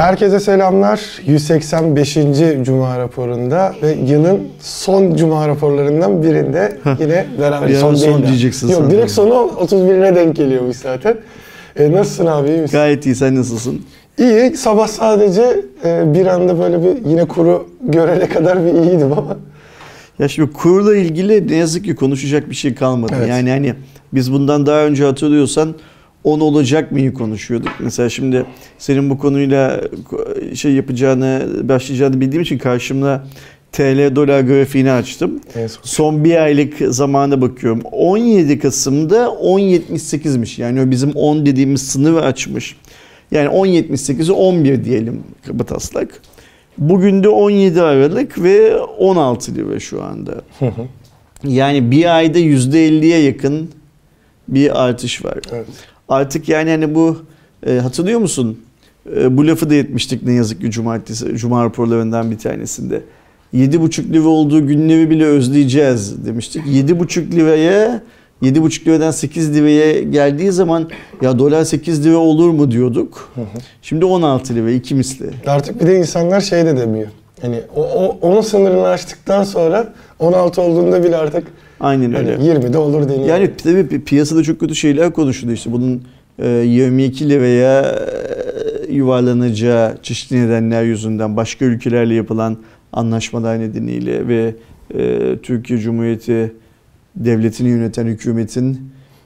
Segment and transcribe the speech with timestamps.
[0.00, 1.00] Herkese selamlar.
[1.26, 2.18] 185.
[2.62, 8.90] Cuma raporunda ve yılın son Cuma raporlarından birinde yine beraber Bir son son diyeceksin Yok
[8.90, 11.16] direkt sonu 31'ine denk geliyormuş zaten.
[11.76, 12.76] E, nasılsın abi iyi misin?
[12.76, 13.82] Gayet iyi sen nasılsın?
[14.18, 14.56] İyi.
[14.56, 19.36] Sabah sadece e, bir anda böyle bir yine kuru görene kadar bir iyiydim ama.
[20.18, 23.12] Ya şimdi kurla ilgili ne yazık ki konuşacak bir şey kalmadı.
[23.18, 23.28] Evet.
[23.28, 23.74] Yani hani
[24.12, 25.74] biz bundan daha önce hatırlıyorsan
[26.24, 27.72] 10 olacak mıyı konuşuyorduk.
[27.80, 28.46] Mesela şimdi
[28.78, 29.80] senin bu konuyla
[30.54, 33.24] şey yapacağını, başlayacağını bildiğim için karşımda
[33.72, 35.40] TL dolar grafiğini açtım.
[35.54, 36.24] En son.
[36.24, 37.80] Bir aylık zamana bakıyorum.
[37.92, 40.62] 17 Kasım'da 10.78'miş.
[40.62, 42.76] Yani o bizim 10 dediğimiz sınırı açmış.
[43.30, 46.20] Yani 10.78'i 11 diyelim kabataslak.
[46.78, 50.34] Bugün de 17 Aralık ve 16 lira şu anda.
[51.44, 53.70] Yani bir ayda %50'ye yakın
[54.48, 55.38] bir artış var.
[55.52, 55.66] Evet.
[56.10, 57.16] Artık yani hani bu
[57.66, 58.58] e, hatırlıyor musun?
[59.16, 63.02] E, bu lafı da etmiştik ne yazık ki cumartesi, cuma raporlarından bir tanesinde.
[63.54, 66.66] 7,5 lira olduğu günleri bile özleyeceğiz demiştik.
[66.66, 68.02] 7,5 liraya
[68.42, 70.90] 7,5 liradan 8 liraya geldiği zaman
[71.22, 73.32] ya dolar 8 lira olur mu diyorduk.
[73.82, 75.26] Şimdi 16 lira iki misli.
[75.46, 77.08] Artık bir de insanlar şey de demiyor.
[77.42, 81.46] Hani o, o onun sınırını aştıktan sonra 16 olduğunda bile artık
[81.80, 82.34] Aynen öyle.
[82.36, 83.28] hani 20 de olur deniyor.
[83.28, 86.02] Yani tabii pi- piyasada çok kötü şeyler konuşuluyor işte bunun
[86.38, 92.56] e, 22 liraya e, yuvarlanacağı çeşitli nedenler yüzünden başka ülkelerle yapılan
[92.92, 94.54] anlaşmalar nedeniyle ve
[94.94, 96.52] e, Türkiye Cumhuriyeti
[97.16, 98.80] devletini yöneten hükümetin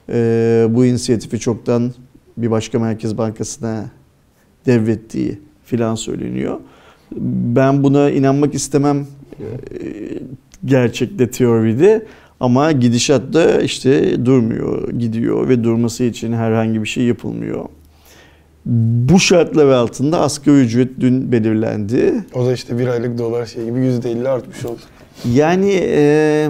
[0.09, 1.91] e, bu inisiyatifi çoktan
[2.37, 3.85] bir başka merkez bankasına
[4.65, 6.59] devrettiği filan söyleniyor.
[7.55, 9.07] Ben buna inanmak istemem
[9.39, 9.45] e,
[10.65, 12.05] gerçekte teoride
[12.39, 17.65] ama gidişatta işte durmuyor, gidiyor ve durması için herhangi bir şey yapılmıyor.
[18.65, 22.25] Bu şartlar altında asgari ücret dün belirlendi.
[22.33, 24.79] O da işte bir aylık dolar şey gibi %50 artmış oldu.
[25.33, 26.49] Yani e,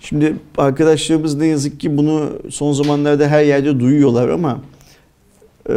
[0.00, 4.60] şimdi arkadaşlarımız ne yazık ki bunu son zamanlarda her yerde duyuyorlar ama
[5.70, 5.76] e,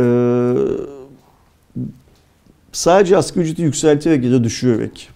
[2.72, 5.10] sadece asgari ücreti yükselterek ya da düşürerek,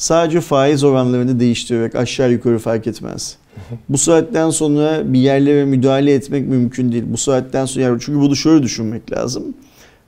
[0.00, 3.36] sadece faiz oranlarını değiştirerek aşağı yukarı fark etmez.
[3.88, 7.04] Bu saatten sonra bir yerlere müdahale etmek mümkün değil.
[7.06, 9.44] Bu saatten sonra yani çünkü bunu şöyle düşünmek lazım.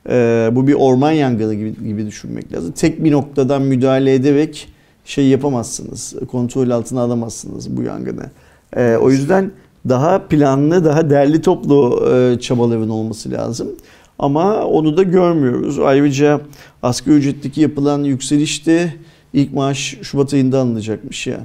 [0.09, 2.71] Ee, bu bir orman yangını gibi, gibi düşünmek lazım.
[2.71, 4.67] Tek bir noktadan müdahale ederek
[5.05, 6.15] şey yapamazsınız.
[6.31, 8.25] Kontrol altına alamazsınız bu yangını.
[8.77, 9.51] Ee, o yüzden
[9.89, 13.67] daha planlı, daha derli toplu e, çabaların olması lazım.
[14.19, 15.79] Ama onu da görmüyoruz.
[15.79, 16.41] Ayrıca
[16.83, 18.93] asgari ücretteki yapılan yükseliş de
[19.33, 21.39] ilk maaş Şubat ayında alınacakmış ya.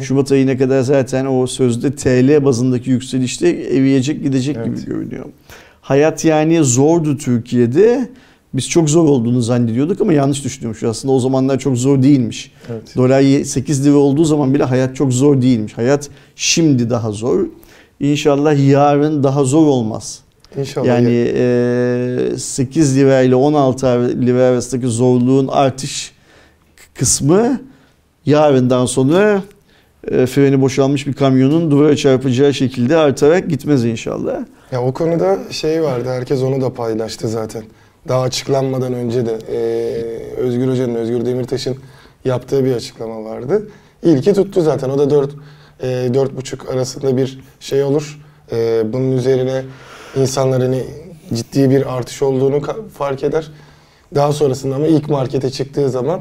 [0.00, 4.66] Şubat ayına kadar zaten o sözde TL bazındaki yükselişte eriyecek gidecek Evet.
[4.66, 5.24] gibi görünüyor.
[5.80, 8.08] Hayat yani zordu Türkiye'de.
[8.54, 10.82] Biz çok zor olduğunu zannediyorduk ama yanlış düşünüyormuş.
[10.82, 12.50] Aslında o zamanlar çok zor değilmiş.
[12.70, 12.96] Evet.
[12.96, 15.72] Dolar 8 lira olduğu zaman bile hayat çok zor değilmiş.
[15.78, 17.46] Hayat şimdi daha zor.
[18.00, 20.20] İnşallah yarın daha zor olmaz.
[20.58, 20.86] İnşallah.
[20.86, 21.26] Yani ya-
[22.32, 23.86] e, 8 lira ile 16
[24.26, 26.12] lira arasındaki zorluğun artış
[26.94, 27.60] kısmı
[28.26, 29.42] yarından sonra
[30.10, 34.44] e, freni boşalmış bir kamyonun duvara çarpacağı şekilde artarak gitmez inşallah.
[34.72, 37.64] Ya o konuda şey vardı, herkes onu da paylaştı zaten.
[38.08, 39.58] Daha açıklanmadan önce de e,
[40.36, 41.76] Özgür Hoca'nın, Özgür Demirtaş'ın
[42.24, 43.68] yaptığı bir açıklama vardı.
[44.02, 44.90] İlki tuttu zaten.
[44.90, 45.30] O da 4
[45.80, 48.20] e, 4,5 arasında bir şey olur.
[48.52, 49.62] E, bunun üzerine
[50.16, 50.76] insanların
[51.34, 52.62] ciddi bir artış olduğunu
[52.98, 53.50] fark eder.
[54.14, 56.20] Daha sonrasında ama ilk markete çıktığı zaman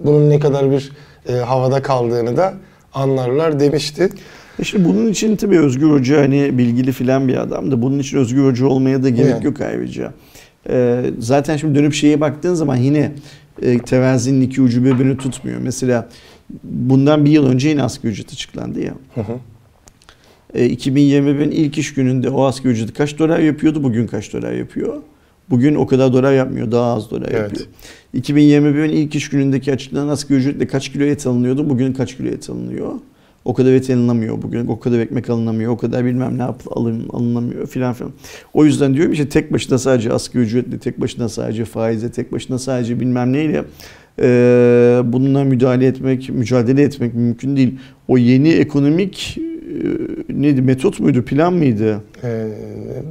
[0.00, 0.92] bunun ne kadar bir
[1.28, 2.54] e, havada kaldığını da
[2.94, 4.08] anlarlar demişti.
[4.58, 7.82] E şimdi bunun için tabii Özgür Hoca hani bilgili filan bir adamdı.
[7.82, 9.44] Bunun için Özgür Hoca olmaya da gerek Yani.
[9.44, 10.12] yok ayrıca.
[10.70, 13.12] E, zaten şimdi dönüp şeye baktığın zaman yine
[13.62, 15.60] e, terazinin iki ucu birbirini tutmuyor.
[15.60, 16.08] Mesela
[16.64, 18.94] bundan bir yıl önce yine asgari ücret açıklandı ya.
[19.14, 19.32] Hı hı.
[20.54, 23.82] E, 2021'in ilk iş gününde o asgari ücreti kaç dolar yapıyordu?
[23.82, 24.96] Bugün kaç dolar yapıyor?
[25.50, 26.72] Bugün o kadar dolar yapmıyor.
[26.72, 27.42] Daha az dolar Evet.
[27.42, 27.66] yapıyor.
[28.14, 31.70] 2021'in ilk iş günündeki açıklanan asgari ücretle kaç kilo et alınıyordu?
[31.70, 32.92] Bugün kaç kilo et alınıyor?
[33.44, 34.66] O kadar et alınamıyor bugün.
[34.66, 35.72] O kadar ekmek alınamıyor.
[35.72, 38.12] O kadar bilmem ne alın, alınamıyor filan filan.
[38.54, 42.58] O yüzden diyorum işte tek başına sadece asgari ücretle, tek başına sadece faizle, tek başına
[42.58, 43.64] sadece bilmem neyle
[44.22, 44.26] e,
[45.04, 47.78] bununla müdahale etmek, mücadele etmek mümkün değil.
[48.08, 52.00] O yeni ekonomik e, neydi metot muydu, plan mıydı?
[52.24, 52.48] E,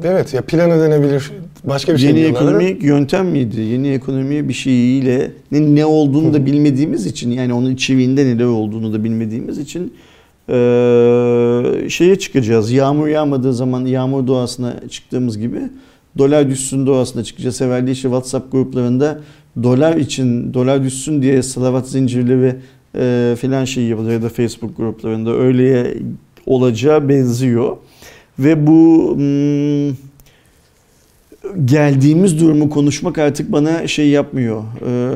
[0.03, 1.31] evet ya planı denebilir.
[1.67, 3.61] Başka bir şey Yeni ekonomik yöntem miydi?
[3.61, 8.93] Yeni ekonomi bir şeyiyle ne, ne olduğunu da bilmediğimiz için yani onun içeriğinde neler olduğunu
[8.93, 9.93] da bilmediğimiz için
[10.49, 12.71] eee, şeye çıkacağız.
[12.71, 15.59] Yağmur yağmadığı zaman yağmur doğasına çıktığımız gibi
[16.17, 17.61] dolar düşsün doğasına çıkacağız.
[17.61, 19.19] Evvelde işte WhatsApp gruplarında
[19.63, 22.55] dolar için dolar düşsün diye salavat zincirleri
[22.95, 25.97] e, filan şey yapılıyor ya da Facebook gruplarında öyleye
[26.45, 27.77] olacağı benziyor.
[28.39, 30.06] Ve bu hmm,
[31.65, 34.63] geldiğimiz durumu konuşmak artık bana şey yapmıyor.
[34.63, 35.09] Ee,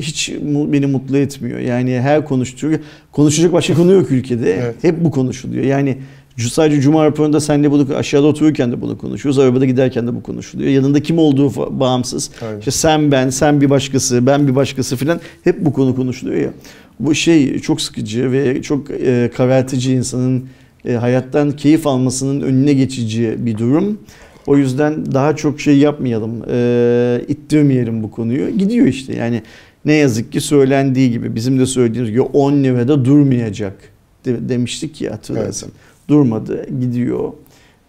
[0.00, 1.58] hiç mu- beni mutlu etmiyor.
[1.58, 2.70] Yani her konuştuğu
[3.12, 4.52] konuşacak başka konu yok ülkede.
[4.52, 4.74] Evet.
[4.82, 5.64] Hep bu konuşuluyor.
[5.64, 5.98] Yani
[6.38, 9.38] sadece cuma raporunda senle bunu aşağıda otururken de bunu konuşuyoruz.
[9.38, 10.70] Arabada giderken de bu konuşuluyor.
[10.70, 12.30] Yanında kim olduğu bağımsız.
[12.42, 12.58] Aynen.
[12.58, 16.50] İşte sen ben, sen bir başkası, ben bir başkası filan hep bu konu konuşuluyor ya.
[17.00, 20.44] Bu şey çok sıkıcı ve çok e, karartıcı insanın
[20.84, 23.98] e, hayattan keyif almasının önüne geçici bir durum.
[24.46, 28.50] O yüzden daha çok şey yapmayalım, e, ittirmeyelim bu konuyu.
[28.50, 29.42] Gidiyor işte yani
[29.84, 33.74] ne yazık ki söylendiği gibi bizim de söylediğimiz gibi 10 lirada durmayacak
[34.24, 35.72] de- demiştik ya hatırlarsın.
[36.08, 37.32] Durmadı, gidiyor.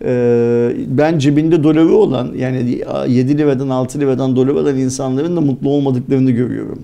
[0.06, 5.70] Ee, ben cebinde doları olan yani 7 liradan 6 liradan doları olan insanların da mutlu
[5.70, 6.80] olmadıklarını görüyorum.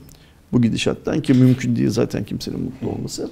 [0.54, 3.30] Bu gidişattan ki mümkün değil zaten kimsenin mutlu olması.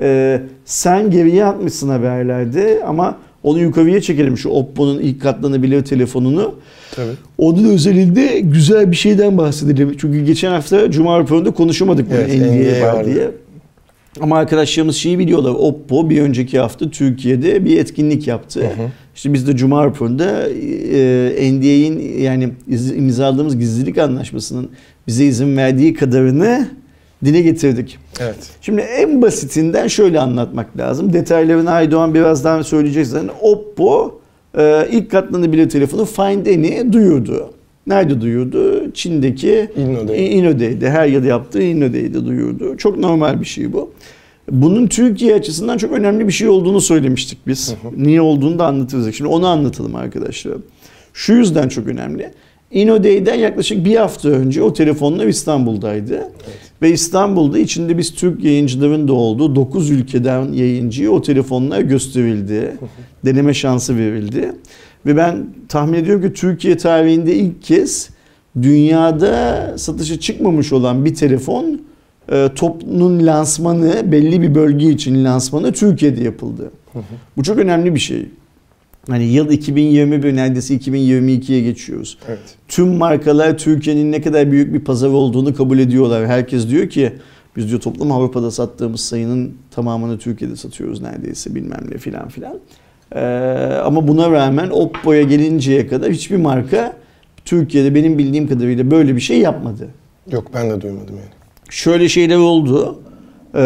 [0.00, 6.54] Ee, sen geriye atmışsın haberlerde ama onu yukarıya çekelim şu Oppo'nun ilk katlanabilir telefonunu.
[6.96, 7.12] Tabii.
[7.38, 9.96] Onun özelinde güzel bir şeyden bahsedelim.
[9.98, 13.30] Çünkü geçen hafta Cuma raporunda konuşamadık bunu Evet, NDA var diye.
[14.20, 15.54] Ama arkadaşlarımız şeyi biliyorlar.
[15.58, 18.60] Oppo bir önceki hafta Türkiye'de bir etkinlik yaptı.
[18.60, 18.88] Hı hı.
[19.14, 22.48] İşte biz de Cuma raporunda e, NDA'in yani
[22.96, 24.70] imzaladığımız gizlilik anlaşmasının
[25.06, 26.68] bize izin verdiği kadarını
[27.24, 27.98] dile getirdik.
[28.20, 28.36] Evet.
[28.60, 31.12] Şimdi en basitinden şöyle anlatmak lazım.
[31.12, 33.30] Detaylarını Aydoğan birazdan söyleyecek zaten.
[33.40, 34.20] Oppo
[34.58, 37.50] e, ilk katlanabilir telefonu Find N'i duyurdu.
[37.86, 38.92] Nerede duyurdu?
[38.94, 40.16] Çin'deki İnno'da.
[40.16, 40.86] İ- Inno'daydı.
[40.86, 42.76] Her yıl yaptığı Inno'daydı duyurdu.
[42.76, 43.90] Çok normal bir şey bu.
[44.50, 47.74] Bunun Türkiye açısından çok önemli bir şey olduğunu söylemiştik biz.
[47.96, 49.14] Niye olduğunu da anlatırız.
[49.14, 50.54] Şimdi onu anlatalım arkadaşlar.
[51.12, 52.30] Şu yüzden çok önemli.
[52.70, 56.28] InnoDay'den yaklaşık bir hafta önce o telefonlar İstanbul'daydı.
[56.82, 62.76] Ve İstanbul'da içinde biz Türk yayıncıların da olduğu 9 ülkeden yayıncıya o telefonlar gösterildi.
[63.24, 64.52] Deneme şansı verildi.
[65.06, 68.10] Ve ben tahmin ediyorum ki Türkiye tarihinde ilk kez
[68.62, 71.80] dünyada satışa çıkmamış olan bir telefon
[72.32, 76.70] e, toplumun lansmanı belli bir bölge için lansmanı Türkiye'de yapıldı.
[77.36, 78.26] Bu çok önemli bir şey.
[79.08, 82.18] Hani yıl 2021 neredeyse 2022'ye geçiyoruz.
[82.28, 82.38] Evet.
[82.68, 86.26] Tüm markalar Türkiye'nin ne kadar büyük bir pazar olduğunu kabul ediyorlar.
[86.26, 87.12] Herkes diyor ki
[87.56, 92.58] biz diyor toplum Avrupa'da sattığımız sayının tamamını Türkiye'de satıyoruz neredeyse bilmem ne filan filan.
[93.14, 93.20] Ee,
[93.84, 96.96] ama buna rağmen Oppo'ya gelinceye kadar hiçbir marka
[97.44, 99.88] Türkiye'de benim bildiğim kadarıyla böyle bir şey yapmadı.
[100.30, 101.30] Yok ben de duymadım yani.
[101.70, 103.02] Şöyle şeyler oldu.
[103.54, 103.60] Ee,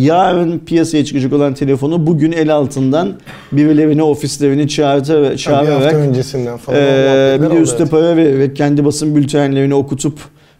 [0.00, 3.12] yarın piyasaya çıkacak olan telefonu bugün el altından
[3.52, 6.78] birilerini ofislerini çağırta, Ha, bir hafta çağırarak öncesinden falan.
[6.78, 10.18] muhabbetler bir de üstte para vererek kendi basın bültenlerini okutup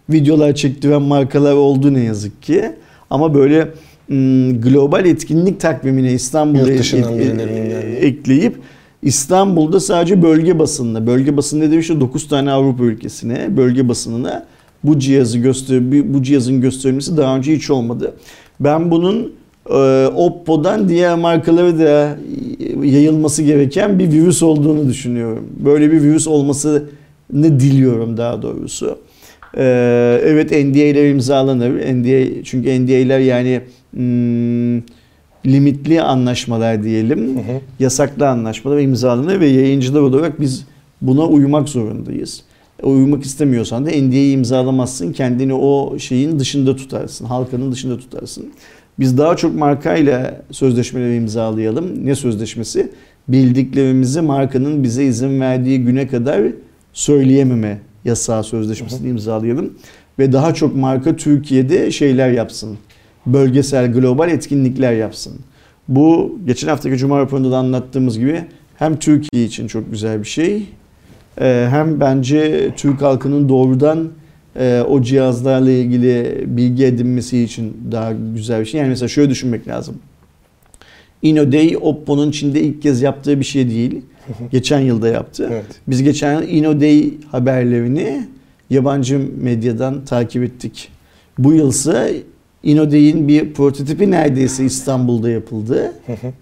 [0.09, 2.71] videolar çektiren markalar oldu ne yazık ki.
[3.09, 3.67] Ama böyle
[4.07, 6.79] mm, global etkinlik takvimine İstanbul'da ek-
[7.19, 7.95] birilerinin geldi.
[8.01, 8.55] ekleyip
[9.03, 14.45] İstanbul'da sadece bölge basınına, bölge basını dediğim işte 9 tane Avrupa ülkesine, bölge basınına
[14.83, 18.13] bu cihazı göster bu cihazın gösterilmesi daha önce hiç olmadı.
[18.59, 19.33] Ben bunun
[19.69, 22.17] e, Oppo'dan diğer markalara da
[22.83, 25.47] yayılması gereken bir virüs olduğunu düşünüyorum.
[25.65, 26.83] Böyle bir virüs olmasını
[27.33, 28.97] diliyorum daha doğrusu.
[29.57, 29.63] E,
[30.23, 31.71] evet NDA'ler imzalanır.
[31.71, 33.61] NDA çünkü NDA'ler yani
[33.93, 34.77] hmm,
[35.45, 37.35] limitli anlaşmalar diyelim.
[37.35, 37.61] Hı hı.
[37.79, 40.65] Yasaklı anlaşmalar imzalanır ve yayıncılar olarak biz
[41.01, 42.43] buna uymak zorundayız.
[42.83, 45.11] Uymak istemiyorsan da NDA'yı imzalamazsın.
[45.11, 47.25] Kendini o şeyin dışında tutarsın.
[47.25, 48.45] Halkanın dışında tutarsın.
[48.99, 52.05] Biz daha çok markayla sözleşmeleri imzalayalım.
[52.05, 52.91] Ne sözleşmesi?
[53.27, 56.41] Bildiklerimizi markanın bize izin verdiği güne kadar
[56.93, 59.73] söyleyememe yasağı sözleşmesini imzalayalım.
[60.19, 62.77] Ve daha çok marka Türkiye'de şeyler yapsın.
[63.25, 65.33] Bölgesel, global etkinlikler yapsın.
[65.87, 68.43] Bu geçen haftaki Cuma raporunda da anlattığımız gibi
[68.75, 70.65] hem Türkiye için çok güzel bir şey
[71.69, 74.09] hem bence Türk halkının doğrudan
[74.59, 78.79] e, o cihazlarla ilgili bilgi edinmesi için daha güzel bir şey.
[78.79, 79.95] Yani mesela şöyle düşünmek lazım.
[81.21, 84.01] InnoDay Oppo'nun Çin'de ilk kez yaptığı bir şey değil.
[84.51, 85.49] Geçen yılda yaptı.
[85.51, 85.65] Evet.
[85.87, 88.27] Biz geçen yıl InnoDay haberlerini
[88.69, 90.89] yabancı medyadan takip ettik.
[91.37, 92.07] Bu yılsa
[92.63, 95.93] InnoDay'in bir prototipi neredeyse İstanbul'da yapıldı.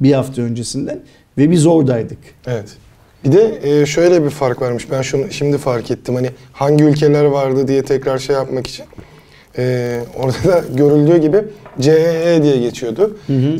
[0.01, 0.99] Bir hafta öncesinden.
[1.37, 2.17] Ve biz oradaydık.
[2.47, 2.77] Evet.
[3.25, 4.91] Bir de e, şöyle bir fark varmış.
[4.91, 6.15] Ben şunu şimdi fark ettim.
[6.15, 8.85] Hani hangi ülkeler vardı diye tekrar şey yapmak için.
[9.59, 11.37] Ee, orada da görüldüğü gibi
[11.79, 13.17] CEE diye geçiyordu.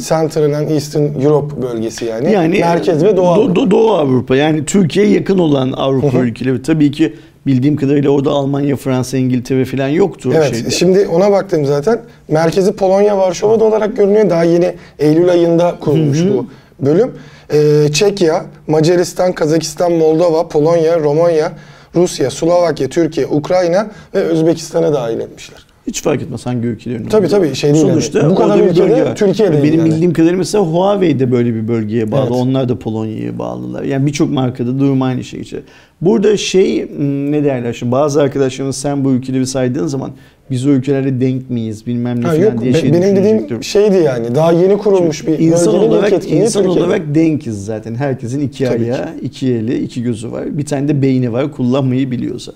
[0.08, 2.32] Central and Eastern Europe bölgesi yani.
[2.32, 3.60] Yani Merkez ve Doğu Do- Avrupa.
[3.62, 6.62] Do- Doğu Avrupa yani Türkiye'ye yakın olan Avrupa ülkeleri.
[6.62, 7.14] Tabii ki
[7.48, 10.32] bildiğim kadarıyla orada Almanya, Fransa, İngiltere falan yoktu.
[10.36, 10.70] Evet, şeyde.
[10.70, 12.02] şimdi ona baktım zaten.
[12.28, 14.30] Merkezi Polonya, Varşova'da olarak görünüyor.
[14.30, 16.46] Daha yeni Eylül ayında kurulmuş bu
[16.86, 17.12] bölüm.
[17.54, 21.52] Ee, Çekya, Macaristan, Kazakistan, Moldova, Polonya, Romanya,
[21.96, 25.67] Rusya, Slovakya, Türkiye, Ukrayna ve Özbekistan'a dahil etmişler.
[25.88, 27.36] Hiç fark etmez hangi ülkelerin Tabii, olduğu.
[27.36, 28.32] tabii, şey değil Sonuçta yani.
[28.32, 29.16] Bu kadar bir ülkede bölge var.
[29.16, 29.92] Türkiye'deyim Benim yani.
[29.92, 32.22] bildiğim kadarıyla mesela Huawei de böyle bir bölgeye bağlı.
[32.22, 32.32] Evet.
[32.32, 33.84] Onlar da Polonya'ya bağlılar.
[33.84, 35.60] Yani birçok markada durum aynı şey geçer.
[36.02, 40.12] Burada şey hmm, ne derler şimdi bazı arkadaşlarımız sen bu ülkeleri saydığın zaman
[40.52, 43.98] biz o ülkelerle denk miyiz bilmem ne Ha, falan yok, diye şey benim dediğim şeydi
[44.06, 44.36] yani.
[44.36, 46.88] Daha yeni kurulmuş bir İnsan olarak etkinliği insan Türkiye'de.
[46.88, 47.96] olarak denkiz zaten.
[47.96, 50.58] Herkesin iki Tabii ayağı, iki eli, iki gözü var.
[50.58, 52.52] Bir tane de beyni var kullanmayı biliyorsa.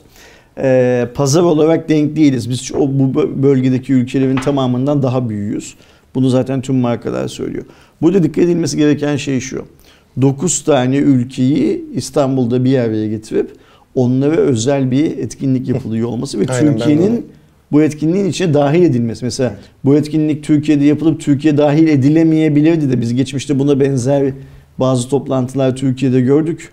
[0.61, 2.49] Ee, pazar olarak denk değiliz.
[2.49, 3.13] Biz o bu
[3.43, 5.75] bölgedeki ülkelerin tamamından daha büyüğüz.
[6.15, 7.65] Bunu zaten tüm markalar söylüyor.
[8.01, 9.65] Burada dikkat edilmesi gereken şey şu.
[10.21, 13.51] 9 tane ülkeyi İstanbul'da bir araya getirip
[13.95, 17.25] onlara özel bir etkinlik yapılıyor olması ve Türkiye'nin
[17.71, 19.25] bu etkinliğin içine dahil edilmesi.
[19.25, 24.33] Mesela bu etkinlik Türkiye'de yapılıp Türkiye dahil edilemeyebilirdi de biz geçmişte buna benzer
[24.77, 26.71] bazı toplantılar Türkiye'de gördük.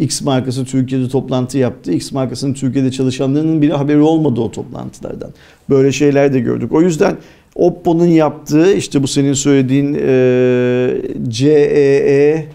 [0.00, 1.92] X markası Türkiye'de toplantı yaptı.
[1.92, 5.30] X markasının Türkiye'de çalışanlarının bile haberi olmadı o toplantılardan.
[5.70, 6.72] Böyle şeyler de gördük.
[6.72, 7.16] O yüzden
[7.54, 12.46] Oppo'nun yaptığı işte bu senin söylediğin e, CEE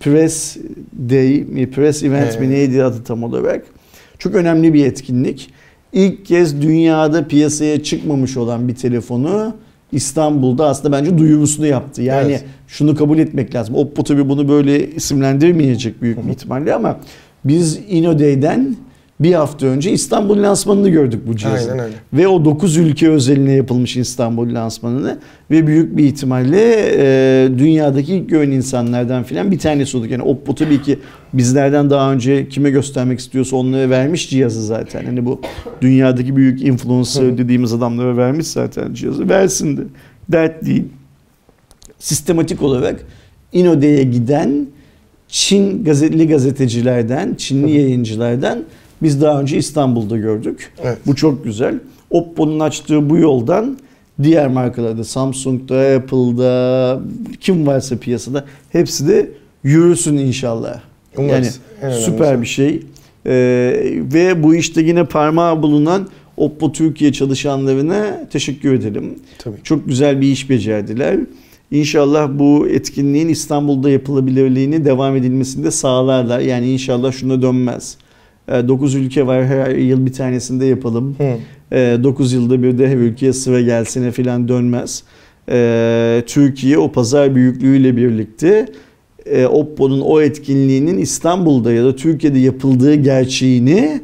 [0.00, 0.56] Press
[1.10, 2.48] Day mi Press Event mi Evet.
[2.48, 3.66] neydi adı tam olarak.
[4.18, 5.50] Çok önemli bir etkinlik.
[5.92, 9.54] İlk kez dünyada piyasaya çıkmamış olan bir telefonu
[9.94, 12.02] İstanbul'da aslında bence duyurusunu yaptı.
[12.02, 12.44] Yani Evet.
[12.68, 13.74] şunu kabul etmek lazım.
[13.74, 17.00] Oppo tabii bunu böyle isimlendirmeyecek büyük bir ihtimalle ama
[17.44, 18.76] biz InnoDay'den
[19.20, 21.70] bir hafta önce İstanbul lansmanını gördük bu cihazın.
[21.70, 21.94] Aynen öyle.
[22.12, 25.18] Ve o 9 ülke özeline yapılmış İstanbul lansmanını
[25.50, 30.10] ve büyük bir ihtimalle e, dünyadaki ilk gören insanlardan filan bir tanesi olduk.
[30.10, 30.98] Yani Oppo tabii ki
[31.32, 35.04] bizlerden daha önce kime göstermek istiyorsa onlara vermiş cihazı zaten.
[35.04, 35.40] Hani bu
[35.80, 39.28] dünyadaki büyük influencer dediğimiz adamlara vermiş zaten cihazı.
[39.28, 39.82] Versin de.
[40.28, 40.84] Dert değil.
[41.98, 43.04] Sistematik olarak
[43.52, 44.66] InnoDay'e giden
[45.28, 48.64] Çin gazeteli gazetecilerden, Çinli yayıncılardan
[49.04, 50.72] biz daha önce İstanbul'da gördük.
[50.82, 50.98] Evet.
[51.06, 51.78] Bu çok güzel.
[52.10, 53.78] Oppo'nun açtığı bu yoldan
[54.22, 57.00] diğer markalarda Samsung'da, Apple'da
[57.40, 59.30] kim varsa piyasada hepsi de
[59.64, 60.80] yürüsün inşallah.
[61.16, 61.30] Umarız.
[61.32, 61.46] Yani
[61.82, 62.04] önemlisi.
[62.04, 62.82] süper bir şey.
[63.26, 63.32] Ee,
[64.12, 69.18] ve bu işte yine parmağı bulunan Oppo Türkiye çalışanlarına teşekkür edelim.
[69.38, 69.56] Tabii.
[69.62, 71.20] Çok güzel bir iş becerdiler.
[71.70, 76.40] İnşallah bu etkinliğin İstanbul'da yapılabilirliğini devam edilmesini de sağlarlar.
[76.40, 77.96] Yani inşallah şuna dönmez.
[78.48, 81.16] 9 ülke var her yıl bir tanesinde yapalım.
[81.18, 82.04] Hı.
[82.04, 85.04] 9 yılda bir de her ülkeye sıra gelsene falan dönmez.
[85.48, 88.68] Ee, Türkiye o pazar büyüklüğüyle birlikte
[89.26, 94.00] e, Oppo'nun o etkinliğinin İstanbul'da ya da Türkiye'de yapıldığı gerçeğini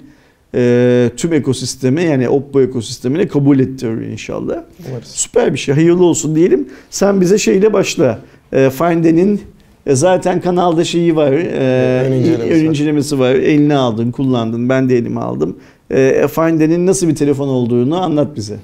[0.55, 4.63] e, tüm ekosisteme yani Oppo ekosistemine kabul ettirir inşallah.
[4.89, 5.09] Umarız.
[5.09, 5.75] Süper bir şey.
[5.75, 6.69] Hayırlı olsun diyelim.
[6.91, 8.19] Sen bize şeyle başla.
[8.53, 9.41] E, Finde'nin
[9.87, 11.33] e, zaten kanalda şeyi var.
[11.33, 12.69] E, Ön incelemesi ön var.
[12.71, 13.35] incelemesi var.
[13.35, 14.69] Eline aldın, kullandın.
[14.69, 15.57] Ben de elime aldım.
[15.91, 18.57] E, Finde'nin nasıl bir telefon olduğunu anlat bize.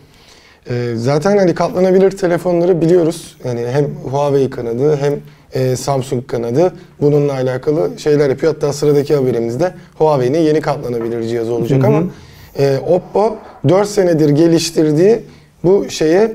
[0.71, 3.37] Ee, zaten hani katlanabilir telefonları biliyoruz.
[3.45, 5.15] Yani hem Huawei kanadı hem
[5.53, 8.53] e, Samsung kanadı bununla alakalı şeyler yapıyor.
[8.55, 11.87] Hatta sıradaki haberimizde Huawei'nin yeni katlanabilir cihazı olacak Hı hı.
[11.89, 12.03] ama
[12.59, 13.37] e, Oppo
[13.69, 15.19] 4 senedir geliştirdiği
[15.65, 16.35] bu şeye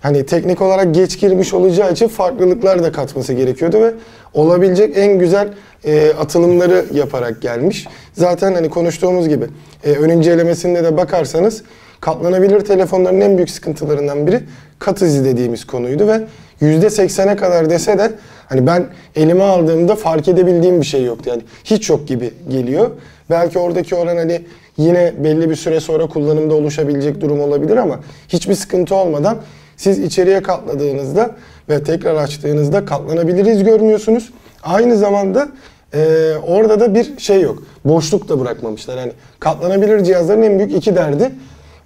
[0.00, 3.94] hani teknik olarak geç girmiş olacağı için farklılıklar da katması gerekiyordu ve
[4.34, 5.48] olabilecek en güzel
[5.84, 7.86] e, atılımları yaparak gelmiş.
[8.12, 9.46] Zaten hani konuştuğumuz gibi
[9.84, 11.62] e, ön incelemesinde de bakarsanız
[12.00, 14.40] katlanabilir telefonların en büyük sıkıntılarından biri
[14.78, 16.20] kat izi dediğimiz konuydu ve
[16.62, 18.12] %80'e kadar dese de
[18.46, 18.86] hani ben
[19.16, 21.30] elime aldığımda fark edebildiğim bir şey yoktu.
[21.30, 22.90] Yani hiç yok gibi geliyor.
[23.30, 24.42] Belki oradaki oran hani
[24.76, 29.38] yine belli bir süre sonra kullanımda oluşabilecek durum olabilir ama hiçbir sıkıntı olmadan
[29.78, 31.30] siz içeriye katladığınızda
[31.68, 34.32] ve tekrar açtığınızda katlanabiliriz görmüyorsunuz.
[34.62, 35.48] Aynı zamanda
[35.94, 37.62] e, orada da bir şey yok.
[37.84, 38.98] Boşluk da bırakmamışlar.
[38.98, 41.32] Yani katlanabilir cihazların en büyük iki derdi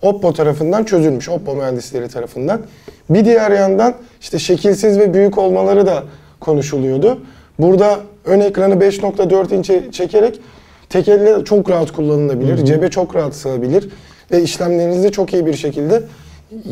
[0.02, 1.28] Oppo tarafından çözülmüş.
[1.28, 2.60] Oppo mühendisleri tarafından.
[3.10, 6.04] Bir diğer yandan işte şekilsiz ve büyük olmaları da
[6.40, 7.18] konuşuluyordu.
[7.58, 10.40] Burada ön ekranı 5.4 inçe çekerek
[10.88, 12.64] tek elle çok rahat kullanılabilir.
[12.64, 13.88] Cebe çok rahat sığabilir.
[14.30, 16.02] Ve işlemlerinizi de çok iyi bir şekilde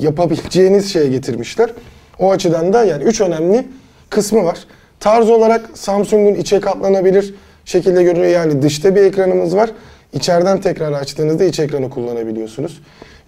[0.00, 1.70] yapabileceğiniz şeye getirmişler.
[2.18, 3.66] O açıdan da yani üç önemli
[4.10, 4.58] kısmı var.
[5.00, 7.34] Tarz olarak Samsung'un içe katlanabilir
[7.64, 8.32] şekilde görünüyor.
[8.32, 9.70] Yani dışta bir ekranımız var.
[10.12, 12.80] İçeriden tekrar açtığınızda iç ekranı kullanabiliyorsunuz.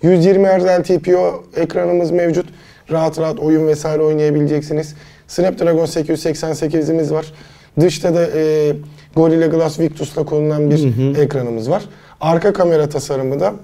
[0.03, 2.47] 120 Hz LTPO ekranımız mevcut.
[2.91, 4.95] Rahat rahat oyun vesaire oynayabileceksiniz.
[5.29, 7.33] Snapdragon 888'imiz var.
[7.81, 8.73] Dışta da e,
[9.17, 11.83] Gorilla Glass Victus'la konulan bir ekranımız var.
[12.21, 13.55] Arka kamera tasarımı da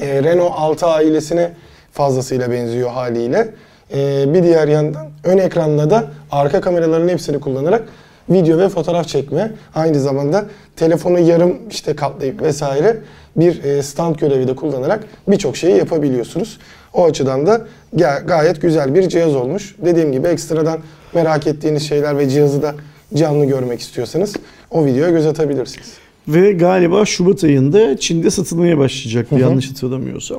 [0.00, 1.52] e, Renault 6 ailesine
[1.94, 3.54] fazlasıyla benziyor haliyle.
[3.94, 7.82] E, bir diğer yandan ön ekranda da arka kameraların hepsini kullanarak
[8.30, 9.52] video ve fotoğraf çekme.
[9.74, 10.44] Aynı zamanda
[10.76, 12.96] telefonu yarım işte katlayıp vesaire
[13.36, 16.58] bir e, stand görevi de kullanarak birçok şeyi yapabiliyorsunuz.
[16.92, 17.60] O açıdan da
[17.96, 19.76] ga- gayet güzel bir cihaz olmuş.
[19.84, 20.78] Dediğim gibi ekstradan
[21.14, 22.74] merak ettiğiniz şeyler ve cihazı da
[23.14, 24.36] canlı görmek istiyorsanız
[24.70, 25.92] o videoya göz atabilirsiniz.
[26.28, 30.38] Ve galiba Şubat ayında Çin'de satılmaya başlayacak yanlış hatırlamıyorsam.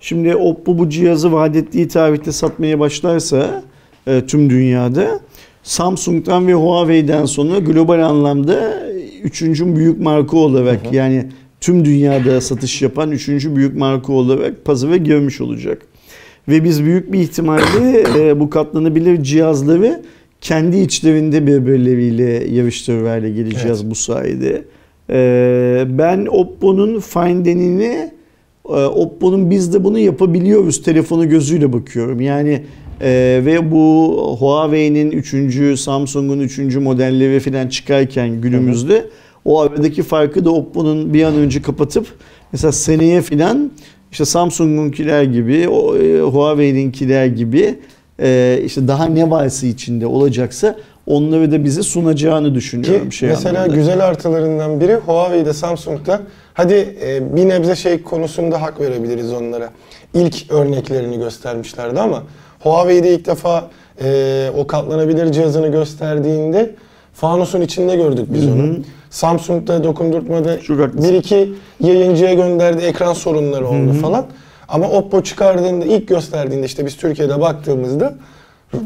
[0.00, 3.62] Şimdi Oppo bu cihazı vaat ettiği tarihte satmaya başlarsa
[4.06, 5.20] e, tüm dünyada
[5.62, 8.82] Samsung'dan ve Huawei'den sonra global anlamda
[9.22, 10.94] üçüncü büyük marka olarak Hı hı.
[10.94, 11.26] yani
[11.60, 15.82] tüm dünyada satış yapan üçüncü büyük marka olarak pazara girmiş olacak.
[16.48, 20.02] Ve biz büyük bir ihtimalle e, bu katlanabilir cihazları
[20.40, 24.64] kendi içlerinde birbirleriyle yarıştırır hale geleceğiz bu sayede.
[25.10, 28.17] E, ben Oppo'nun Finden'ini e,
[28.74, 32.20] Oppo'nun biz de bunu yapabiliyoruz telefonu gözüyle bakıyorum.
[32.20, 32.62] Yani
[33.00, 35.80] e, ve bu Huawei'nin 3.
[35.80, 36.76] Samsung'un 3.
[36.76, 39.04] modelleri falan çıkarken günümüzde
[39.44, 42.06] o aradaki farkı da Oppo'nun bir an önce kapatıp
[42.52, 43.70] mesela seneye falan
[44.12, 47.74] işte Samsung'unkiler gibi, o, e, Huawei'ninkiler gibi
[48.20, 50.76] e, işte daha ne varsa içinde olacaksa
[51.08, 53.10] onları da bize sunacağını düşünüyorum.
[53.10, 53.76] Ki şey mesela anlamında.
[53.76, 56.20] güzel artılarından biri Huawei'de Samsung'da
[56.54, 59.70] hadi e, bir nebze şey konusunda hak verebiliriz onlara.
[60.14, 62.22] İlk örneklerini göstermişlerdi ama
[62.60, 63.70] Huawei'de ilk defa
[64.02, 66.74] e, o katlanabilir cihazını gösterdiğinde
[67.14, 68.52] fanusun içinde gördük biz Hı hı.
[68.52, 68.76] onu.
[69.10, 70.56] Samsung'da dokundurtmada
[71.02, 74.26] bir iki yayıncıya gönderdi ekran sorunları oldu falan.
[74.68, 78.14] Ama Oppo çıkardığında ilk gösterdiğinde işte biz Türkiye'de baktığımızda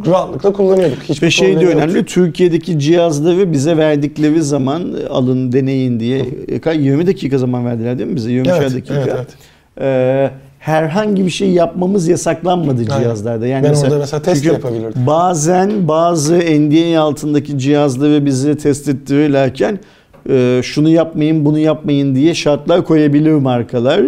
[0.06, 1.02] rahatlıkla kullanıyorduk.
[1.02, 6.58] Hiçbir Ve şey de önemli, Türkiye'deki cihazları bize verdikleri zaman e, alın deneyin diye e,
[6.58, 8.32] kaç- 20 dakika zaman verdiler değil mi bize?
[8.32, 8.94] 20 Evet, dakika.
[8.94, 9.28] evet, evet.
[9.80, 13.02] Ee, herhangi bir şey yapmamız yasaklanmadı Aynen.
[13.02, 13.46] cihazlarda.
[13.46, 15.06] Yani Ben orada mesela test yapabilirdim.
[15.06, 19.78] Bazen bazı NDA altındaki cihazları bize test ettirirlerken
[20.30, 24.02] e, şunu yapmayın bunu yapmayın diye şartlar koyabilir markalar.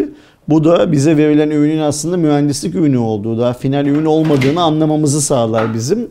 [0.48, 5.74] Bu da bize verilen ürünün aslında mühendislik ürünü olduğu, daha final ürün olmadığını anlamamızı sağlar
[5.74, 6.08] bizim.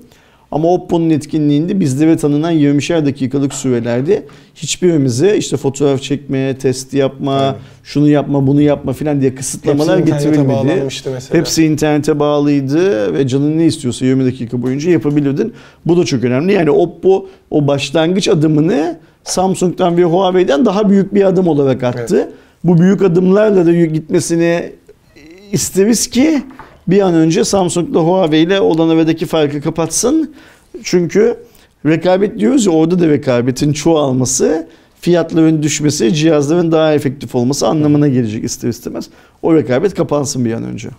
[0.52, 7.56] Ama Oppo'nun etkinliğinde bizlere tanınan 20'şer dakikalık sürelerde hiçbirimize işte fotoğraf çekme, test yapma, Aynen.
[7.84, 10.88] şunu yapma, bunu yapma filan diye kısıtlamalar Hepsi getirilmedi.
[11.32, 15.54] Hepsi internete bağlıydı ve canın ne istiyorsa 20 dakika boyunca yapabilirdin.
[15.86, 16.54] Bu da çok önemli.
[16.54, 22.32] Yani Oppo o başlangıç adımını Samsung'dan ve Huawei'den daha büyük bir adım olarak attı.
[22.63, 24.71] Bu büyük adımlarla da gitmesini
[25.52, 26.43] isteriz ki
[26.88, 30.34] bir an önce Samsung'la Huawei ile olan aradaki farkı kapatsın.
[30.84, 31.38] Çünkü
[31.86, 34.67] rekabet diyoruz ya orada da rekabetin çoğalması,
[35.02, 39.10] fiyatların düşmesi, cihazların daha efektif olması anlamına gelecek ister istemez.
[39.41, 40.89] O rekabet kapansın bir an önce.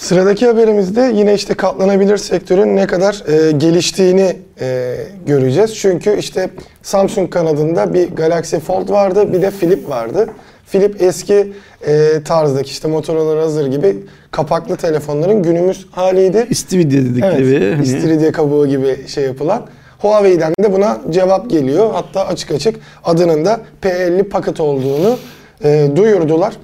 [0.00, 5.76] Sıradaki haberimizde yine işte katlanabilir sektörün ne kadar e, geliştiğini e, göreceğiz.
[5.76, 6.50] Çünkü işte
[6.82, 10.28] Samsung kanadında bir Galaxy Fold vardı, bir de Flip vardı.
[10.66, 11.52] Flip eski
[11.86, 13.96] e, tarzdaki işte Motorola Razr gibi
[14.30, 16.46] kapaklı telefonların günümüz haliydi.
[16.50, 17.54] İstiridye dedikleri.
[17.54, 19.66] Evet, hani- istiridye kabuğu gibi şey yapılan.
[19.98, 21.90] Huawei'den de buna cevap geliyor.
[21.92, 25.18] Hatta açık açık adının da P50 paket olduğunu
[25.64, 26.54] e, duyurdular.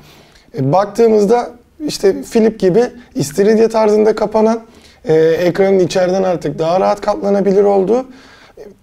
[0.59, 1.51] E, baktığımızda
[1.87, 2.85] işte Flip gibi
[3.15, 4.63] istiridye tarzında kapanan
[5.05, 8.07] e, ekranın içeriden artık daha rahat katlanabilir olduğu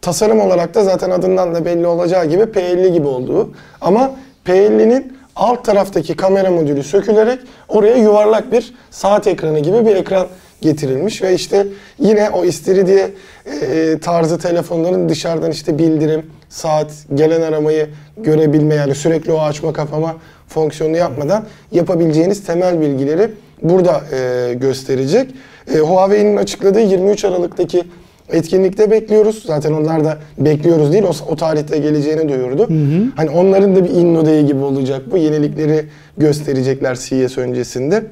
[0.01, 3.51] tasarım olarak da zaten adından da belli olacağı gibi P50 gibi olduğu.
[3.81, 4.11] Ama
[4.45, 10.27] P50'nin alt taraftaki kamera modülü sökülerek oraya yuvarlak bir saat ekranı gibi bir ekran
[10.61, 11.67] getirilmiş ve işte
[11.99, 13.09] yine o istiridye
[13.45, 20.15] e, tarzı telefonların dışarıdan işte bildirim, saat, gelen aramayı görebilme yani sürekli o açma kapama
[20.47, 25.31] fonksiyonu yapmadan yapabileceğiniz temel bilgileri burada e, gösterecek.
[25.75, 27.83] E, Huawei'nin açıkladığı 23 Aralık'taki
[28.29, 29.43] etkinlikte bekliyoruz.
[29.45, 32.67] Zaten onlar da bekliyoruz değil, o, o tarihte geleceğini duyurdu.
[33.15, 35.17] Hani onların da bir Inno Day gibi olacak bu.
[35.17, 35.85] Yenilikleri
[36.17, 38.03] gösterecekler CES öncesinde.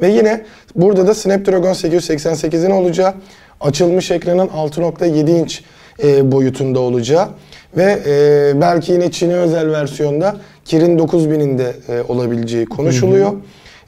[0.00, 0.44] Ve yine
[0.76, 3.14] burada da Snapdragon 888'in olacağı,
[3.60, 5.62] açılmış ekranın 6.7 inç
[6.02, 7.28] e, boyutunda olacağı
[7.76, 13.32] ve e, belki yine Çin'e özel versiyonda Kirin 9000'in de e, olabileceği konuşuluyor.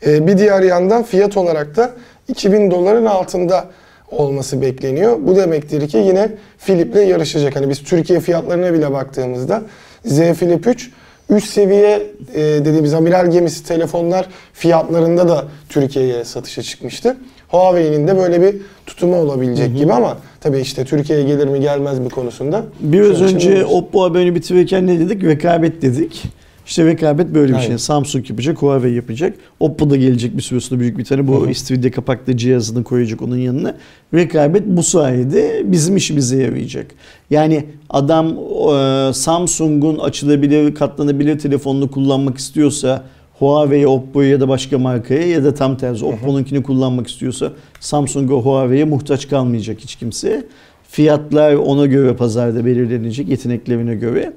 [0.07, 1.91] E, bir diğer yandan fiyat olarak da
[2.29, 3.65] 2000 doların altında
[4.11, 5.19] olması bekleniyor.
[5.21, 7.57] Bu demektir ki yine Philip'le yarışacak.
[7.57, 9.63] Hani biz Türkiye fiyatlarına bile baktığımızda
[10.05, 10.91] Z Flip 3
[11.31, 17.17] üst seviye e, dediğimiz amiral gemisi telefonlar fiyatlarında da Türkiye'ye satışa çıkmıştı.
[17.49, 18.55] Huawei'nin de böyle bir
[18.87, 22.65] tutumu olabilecek gibi ama tabii işte Türkiye'ye gelir mi gelmez mi konusunda.
[22.81, 23.65] Biraz için önce.
[23.65, 25.25] Oppo haberini bitirirken ne dedik?
[25.25, 26.23] Rekabet dedik.
[26.67, 27.67] İşte rekabet böyle bir Aynen.
[27.67, 27.79] şey.
[27.79, 29.35] Samsung yapacak, Huawei yapacak.
[29.61, 31.29] Oppo da gelecek bir süre sonra büyük bir tane.
[31.29, 33.75] Bu istiridye kapaklı cihazını koyacak onun yanına.
[34.15, 36.87] Rekabet bu sayede bizim işimize yarayacak.
[37.31, 43.05] Yani adam e, Samsung'un açılabilir, katlanabilir telefonunu kullanmak istiyorsa
[43.39, 48.85] Huawei, Oppo'yu ya da başka markaya ya da tam tersi Oppo'nunkini kullanmak istiyorsa Samsung'a, Huawei'ye
[48.85, 50.47] muhtaç kalmayacak hiç kimse.
[50.89, 54.33] Fiyatlar ona göre pazarda belirlenecek yeteneklerine göre.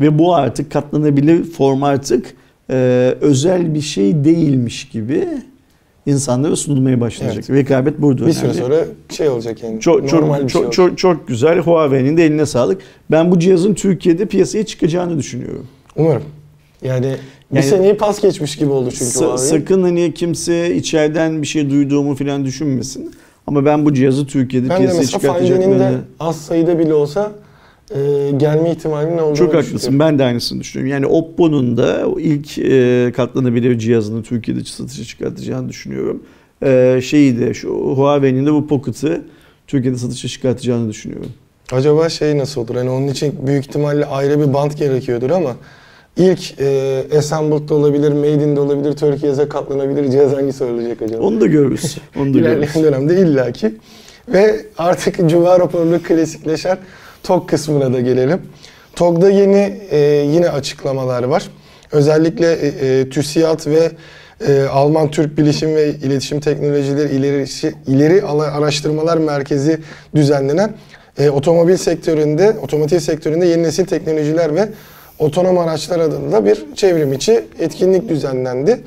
[0.00, 2.34] Ve bu artık katlanabilir form artık
[2.70, 2.74] e,
[3.20, 5.28] özel bir şey değilmiş gibi
[6.06, 7.50] insanlara sunulmaya başlayacak.
[7.50, 9.80] Rekabet burada bir süre sonra şey olacak yani.
[9.80, 10.76] Çok normal çok bir şey çok, olacak.
[10.76, 11.58] çok çok güzel.
[11.58, 12.80] Huawei'nin de eline sağlık.
[13.10, 15.66] Ben bu cihazın Türkiye'de piyasaya çıkacağını düşünüyorum.
[15.96, 16.22] Umarım.
[16.82, 17.16] Yani,
[17.54, 21.70] bir Yani- seneyi pas geçmiş gibi oldu çünkü Sa- sakın hani kimse içeriden bir şey
[21.70, 23.10] duyduğumu falan düşünmesin.
[23.46, 27.32] Ama ben bu cihazı Türkiye'de Ben piyasaya Finde'nin de çıkartacaklarını az sayıda bile olsa
[27.90, 29.98] e, gelme ihtimalinin olduğunu çok haklısın.
[29.98, 30.92] Ben de aynısını düşünüyorum.
[30.92, 36.22] Yani Oppo'nun da ilk e, katlanabilir cihazını Türkiye'de satışa çıkartacağını düşünüyorum.
[36.62, 39.22] E, şeyi de şu Huawei'nin de bu Pocket'ı
[39.66, 41.30] Türkiye'de satışa çıkartacağını düşünüyorum.
[41.72, 42.74] Acaba şey nasıl olur?
[42.74, 45.56] Hani onun için büyük ihtimalle ayrı bir bant gerekiyordur ama
[46.16, 51.22] ilk e, Assembled'da olabilir, Made in'de olabilir, Türkiye'ye katlanabilir cihaz hangisi olacak acaba?
[51.22, 51.98] Onu da görürüz.
[52.20, 52.74] Onu da görürüz.
[52.74, 53.74] Dönemde illaki.
[54.28, 56.78] Ve artık Cuma raporlu klasikleşen
[57.22, 58.42] TOG kısmına da gelelim.
[58.96, 59.98] TOG'da yeni e,
[60.32, 61.50] yine açıklamalar var.
[61.92, 63.90] Özellikle e, e, TÜSİAD ve
[64.48, 67.46] e, Alman Türk Bilişim ve İletişim Teknolojileri İleri,
[67.86, 69.78] İleri Ala- Araştırmalar Merkezi
[70.14, 70.72] düzenlenen
[71.18, 74.68] e, otomobil sektöründe, otomotiv sektöründe yeni nesil teknolojiler ve
[75.18, 78.80] otonom araçlar adında bir çevrim içi etkinlik düzenlendi.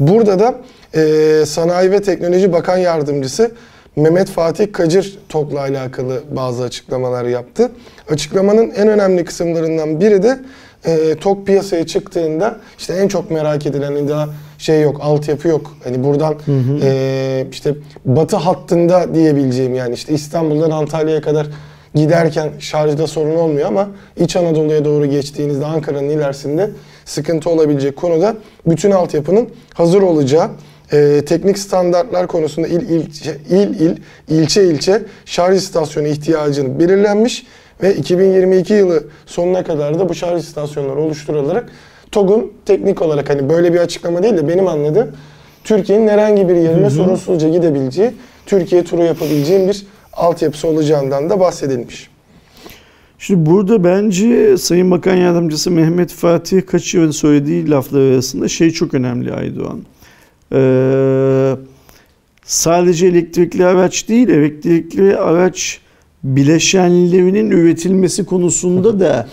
[0.00, 0.54] Burada da
[0.94, 3.50] e, Sanayi ve Teknoloji Bakan Yardımcısı
[3.96, 7.70] Mehmet Fatih Kacır TOG'la alakalı bazı açıklamalar yaptı.
[8.10, 10.38] Açıklamanın en önemli kısımlarından biri de
[10.84, 15.76] e, TOG piyasaya çıktığında işte en çok merak edilen hani daha şey yok, altyapı yok.
[15.84, 16.34] Hani buradan
[16.82, 21.46] e, işte batı hattında diyebileceğim yani işte İstanbul'dan Antalya'ya kadar
[21.94, 26.70] giderken şarjda sorun olmuyor ama İç Anadolu'ya doğru geçtiğinizde Ankara'nın ilerisinde
[27.04, 30.50] sıkıntı olabilecek konuda bütün altyapının hazır olacağı
[30.92, 33.96] e, teknik standartlar konusunda il ilçe, il il
[34.28, 37.46] ilçe ilçe şarj istasyonu ihtiyacının belirlenmiş
[37.82, 41.72] ve 2022 yılı sonuna kadar da bu şarj istasyonları oluşturularak
[42.12, 45.10] TOG'un teknik olarak hani böyle bir açıklama değil de benim anladığım
[45.64, 48.10] Türkiye'nin herhangi bir yerine sorunsuzca gidebileceği,
[48.46, 52.10] Türkiye turu yapabileceğim bir altyapısı olacağından da bahsedilmiş.
[53.18, 59.32] Şimdi burada bence Sayın Bakan Yardımcısı Mehmet Fatih Kaçır'ın söylediği laflar arasında şey çok önemli
[59.32, 59.82] Aydoğan.
[60.52, 61.56] Ee,
[62.44, 65.80] sadece elektrikli araç değil, elektrikli araç
[66.24, 69.28] bileşenlerinin üretilmesi konusunda da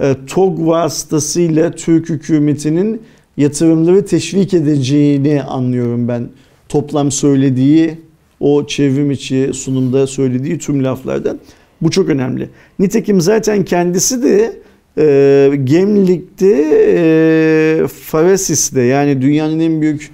[0.00, 3.02] e, TOG vasıtasıyla Türk hükümetinin
[3.36, 6.28] yatırımları teşvik edeceğini anlıyorum ben.
[6.68, 8.03] Toplam söylediği
[8.44, 11.38] o çevrim içi sunumda söylediği tüm laflardan.
[11.82, 12.48] Bu çok önemli.
[12.78, 14.60] Nitekim zaten kendisi de
[14.98, 16.50] e, Gemlik'te
[16.88, 20.10] e, Farasis'te yani dünyanın en büyük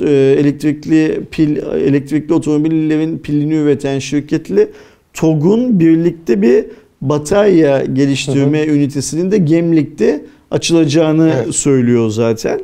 [0.00, 4.68] e, elektrikli pil elektrikli otomobillerin pilini üreten şirketle
[5.14, 6.64] TOG'un birlikte bir
[7.00, 11.54] batarya geliştirme ünitesinin de Gemlik'te açılacağını Evet.
[11.54, 12.60] söylüyor zaten.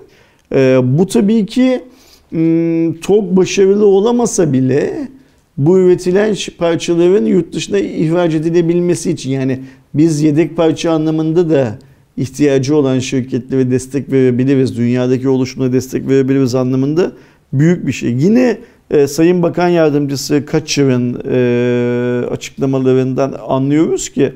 [0.54, 1.80] E, bu tabii ki
[2.30, 5.08] m, TOG başarılı olamasa bile
[5.56, 9.60] bu üretilen parçaların yurt dışına ihraç edilebilmesi için yani
[9.94, 11.78] biz yedek parça anlamında da
[12.16, 14.76] ihtiyacı olan şirketlere destek verebiliriz.
[14.76, 17.12] Dünyadaki oluşumuna destek verebiliriz anlamında
[17.52, 18.12] büyük bir şey.
[18.12, 18.58] Yine
[18.90, 24.32] e, Sayın Bakan Yardımcısı Kaçır'ın e, açıklamalarından anlıyoruz ki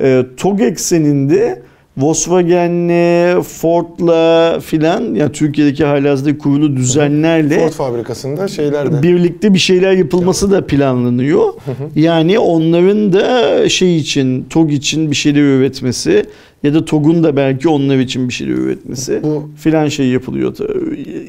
[0.00, 1.62] e, TOG ekseninde
[1.98, 9.02] Volkswagen'le, Ford'la filan yani Türkiye'deki halihazırda kurulu düzenlerle Ford fabrikasında şeyler de.
[9.02, 11.52] birlikte bir şeyler yapılması da planlanıyor.
[11.94, 16.24] Yani onların da şey için, TOG için bir şeyler üretmesi
[16.62, 20.54] ya da TOG'un da belki onlar için bir şeyler üretmesi Bu filan şey yapılıyor.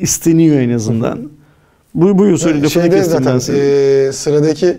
[0.01, 1.19] isteniyor en azından.
[1.95, 4.77] Bu buyur söyle lafını Şeyde zaten e, sıradaki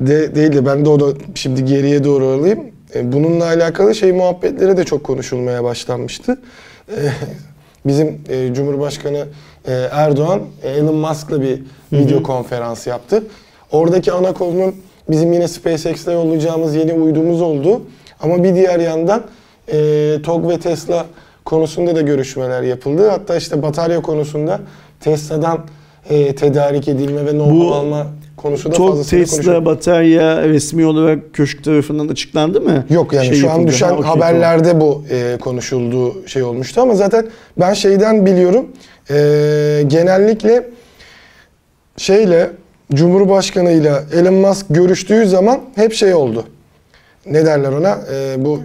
[0.00, 2.60] de değil de ben de onu şimdi geriye doğru alayım.
[2.96, 6.38] E, bununla alakalı şey muhabbetleri de çok konuşulmaya başlanmıştı.
[6.88, 6.96] E,
[7.86, 9.26] bizim e, Cumhurbaşkanı
[9.90, 13.22] Erdoğan Elon Musk'la bir video konferans yaptı.
[13.72, 14.74] Oradaki ana konunun
[15.10, 17.82] bizim yine SpaceX'te yollayacağımız yeni uydumuz oldu.
[18.20, 19.22] Ama bir diğer yandan
[19.72, 21.06] e, TOG ve Tesla
[21.44, 23.08] konusunda da görüşmeler yapıldı.
[23.08, 24.60] Hatta işte batarya konusunda
[25.00, 25.66] Tesla'dan
[26.10, 28.06] e, tedarik edilme ve Bu alma
[28.46, 29.04] konusu da konuşuldu.
[29.10, 32.84] Tesla batarya resmi olarak köşk tarafından açıklandı mı?
[32.90, 33.68] Yok yani Şey şu an yapıldı.
[33.68, 37.26] düşen Ha, okey, haberlerde bu e, konuşulduğu şey olmuştu ama zaten
[37.60, 38.66] ben şeyden biliyorum.
[39.10, 39.14] E,
[39.86, 40.70] genellikle
[41.96, 42.50] şeyle
[42.94, 46.44] Cumhurbaşkanıyla Elon Musk görüştüğü zaman hep şey oldu.
[47.26, 47.98] Ne derler ona?
[48.14, 48.60] E, bu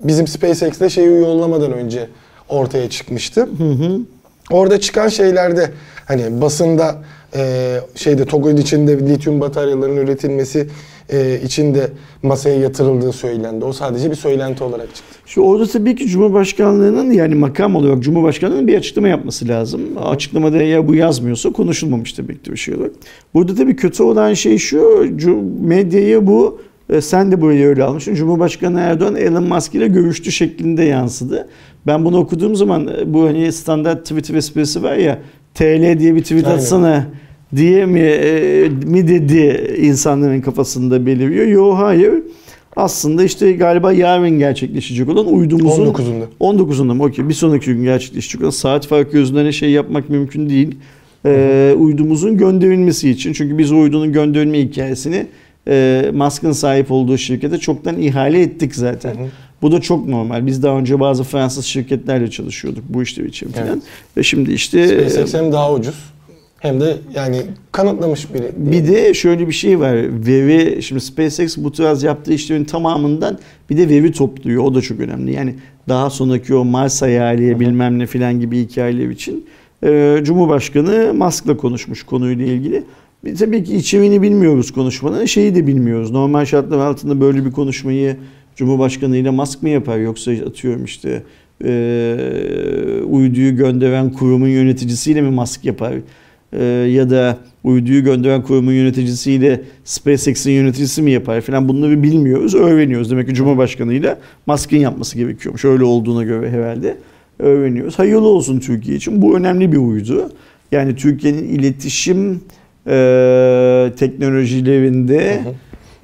[0.00, 2.08] bizim SpaceX'le şeyi yollamadan önce
[2.48, 3.40] ortaya çıkmıştı.
[3.40, 3.98] Hı hı.
[4.50, 5.70] Orada çıkan şeylerde
[6.10, 7.02] hani basında
[7.36, 10.66] e, şeyde TOG'un içinde lityum bataryaların üretilmesi
[11.12, 11.90] e, içinde
[12.22, 13.64] masaya yatırıldığı söylendi.
[13.64, 15.18] O sadece bir söylenti olarak çıktı.
[15.26, 19.80] Şu orada tabii ki Cumhurbaşkanlığının yani makam olarak Cumhurbaşkanlığının bir açıklama yapması lazım.
[20.04, 22.92] Açıklamada eğer bu yazmıyorsa konuşulmamış demektir bir şey olarak.
[23.34, 25.04] Burada tabii kötü olan şey şu,
[25.60, 28.14] medyayı bu e, sen de burayı öyle almışsın.
[28.14, 31.48] Cumhurbaşkanı Erdoğan Elon Musk ile görüştü şeklinde yansıdı.
[31.86, 35.18] Ben bunu okuduğum zaman e, bu hani standart Twitter esprisi var ya
[35.54, 36.56] TL diye bir tweet Aynen.
[36.56, 37.06] atsana
[37.56, 41.46] diye mi e, mi dedi insanların kafasında beliriyor.
[41.46, 42.12] Yo hayır.
[42.76, 46.24] Aslında işte galiba yarın gerçekleşecek olan uydumuzun 19'unda.
[46.40, 47.04] 19'unda mı?
[47.04, 47.28] Okey.
[47.28, 50.76] Bir sonraki gün gerçekleşecek olan saat farkı yüzünden şey yapmak mümkün değil.
[51.26, 53.32] Ee, uydumuzun gönderilmesi için.
[53.32, 55.26] Çünkü biz uydunun gönderilme hikayesini
[55.68, 59.14] e, Musk'ın sahip olduğu şirkete çoktan ihale ettik zaten.
[59.14, 59.26] Hı hı.
[59.62, 60.46] Bu da çok normal.
[60.46, 63.68] Biz daha önce bazı Fransız şirketlerle çalışıyorduk bu işler için falan.
[63.68, 63.82] Evet.
[64.16, 66.10] Ve şimdi işte SpaceX hem daha ucuz
[66.60, 67.42] hem de yani
[67.72, 68.50] kanıtlamış biri.
[68.56, 69.94] Bir de şöyle bir şey var.
[70.26, 73.38] Veri, şimdi SpaceX bu tarz yaptığı işlerin tamamından
[73.70, 74.64] bir de veri topluyor.
[74.64, 75.32] O da çok önemli.
[75.32, 75.54] Yani
[75.88, 79.46] daha sonraki o Mars hayali bilmem ne filan gibi hikayeler için
[79.84, 82.84] e, Cumhurbaşkanı Musk'la konuşmuş konuyla ilgili.
[83.24, 85.24] Bir, tabii ki içeriğini bilmiyoruz konuşmanın.
[85.24, 86.10] Şeyi de bilmiyoruz.
[86.10, 88.16] Normal şartlar altında böyle bir konuşmayı
[88.60, 89.98] Cumhurbaşkanı ile Musk mı yapar?
[89.98, 91.22] Yoksa atıyorum işte
[91.64, 91.72] e,
[93.08, 95.94] uyduyu gönderen kurumun yöneticisiyle mi Musk yapar?
[96.52, 103.10] E, ya da uyduyu gönderen kurumun yöneticisiyle SpaceX'in yöneticisi mi yapar falan bunları bilmiyoruz, öğreniyoruz.
[103.10, 105.64] Demek ki Cumhurbaşkanı ile Musk'ın yapması gerekiyormuş.
[105.64, 106.96] Öyle olduğuna göre herhalde
[107.38, 107.98] öğreniyoruz.
[107.98, 109.22] Hayırlı olsun Türkiye için.
[109.22, 110.32] Bu önemli bir uydu.
[110.72, 112.40] Yani Türkiye'nin iletişim
[112.86, 115.54] e, teknolojilerinde Hı hı.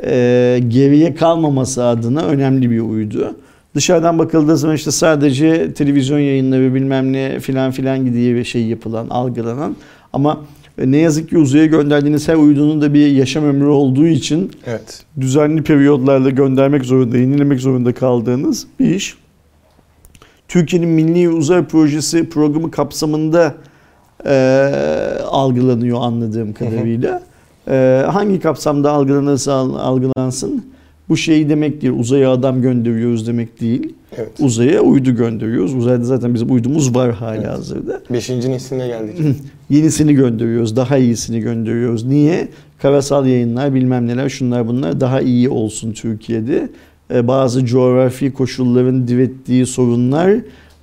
[0.04, 3.36] E, geriye kalmaması adına önemli bir uydu.
[3.74, 9.08] Dışarıdan bakıldığı zaman işte sadece televizyon yayınları bilmem ne filan filan diye bir şey yapılan,
[9.08, 9.76] algılanan
[10.12, 10.40] ama
[10.84, 15.04] ne yazık ki uzaya gönderdiğiniz her uydunun da bir yaşam ömrü olduğu için Evet.
[15.20, 19.14] düzenli periyodlarla göndermek zorunda, yenilemek zorunda kaldığınız bir iş.
[20.48, 23.54] Türkiye'nin Milli Uzay Projesi programı kapsamında
[24.26, 24.34] e,
[25.24, 27.18] algılanıyor anladığım kadarıyla.
[27.18, 27.35] E,
[28.12, 30.64] hangi kapsamda algılanırsa al- algılansın
[31.08, 31.92] bu şey demek değil.
[31.98, 33.92] Uzaya adam gönderiyoruz demek değil.
[34.16, 34.30] Evet.
[34.40, 35.74] Uzaya uydu gönderiyoruz.
[35.74, 37.46] Uzayda zaten bizim uydumuz var hala Evet.
[37.46, 38.00] hazırda.
[38.10, 39.18] Beşinci nesline geldik.
[39.70, 42.04] Yenisini gönderiyoruz, daha iyisini gönderiyoruz.
[42.04, 42.48] Niye?
[42.82, 46.68] Karasal yayınlar, bilmem neler, şunlar bunlar daha iyi olsun Türkiye'de.
[47.14, 50.34] Ee, bazı coğrafi koşulların direttiği sorunlar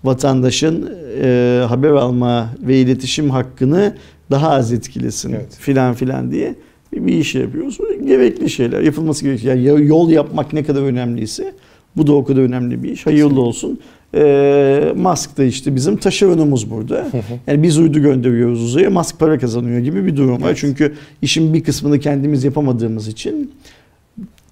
[0.04, 0.90] vatandaşın
[1.24, 3.96] e, haber alma ve iletişim hakkını
[4.32, 5.56] daha az etkilesin Evet.
[5.60, 6.56] filan filan diye
[6.96, 7.78] bir, iş yapıyoruz.
[8.06, 9.56] Gerekli şeyler yapılması gerekiyor.
[9.56, 11.54] Yani yol yapmak ne kadar önemliyse
[11.98, 13.06] bu da o kadar önemli bir iş.
[13.06, 13.80] Hayırlı olsun.
[14.16, 17.08] Ee, Musk da işte bizim taşeronumuz burada.
[17.48, 20.48] Yani biz uydu gönderiyoruz uzaya, Musk para kazanıyor gibi bir durum var.
[20.48, 20.58] Evet.
[20.58, 23.52] Çünkü işin bir kısmını kendimiz yapamadığımız için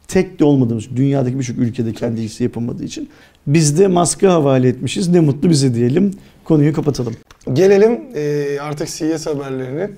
[0.08, 3.10] tek de olmadığımız, dünyadaki birçok ülkede kendi işi yapamadığı için
[3.48, 5.08] biz de Musk'a havale etmişiz.
[5.08, 6.12] Ne mutlu bize diyelim.
[6.44, 7.14] Konuyu kapatalım.
[7.54, 9.92] Gelelim e, artık CES haberlerinin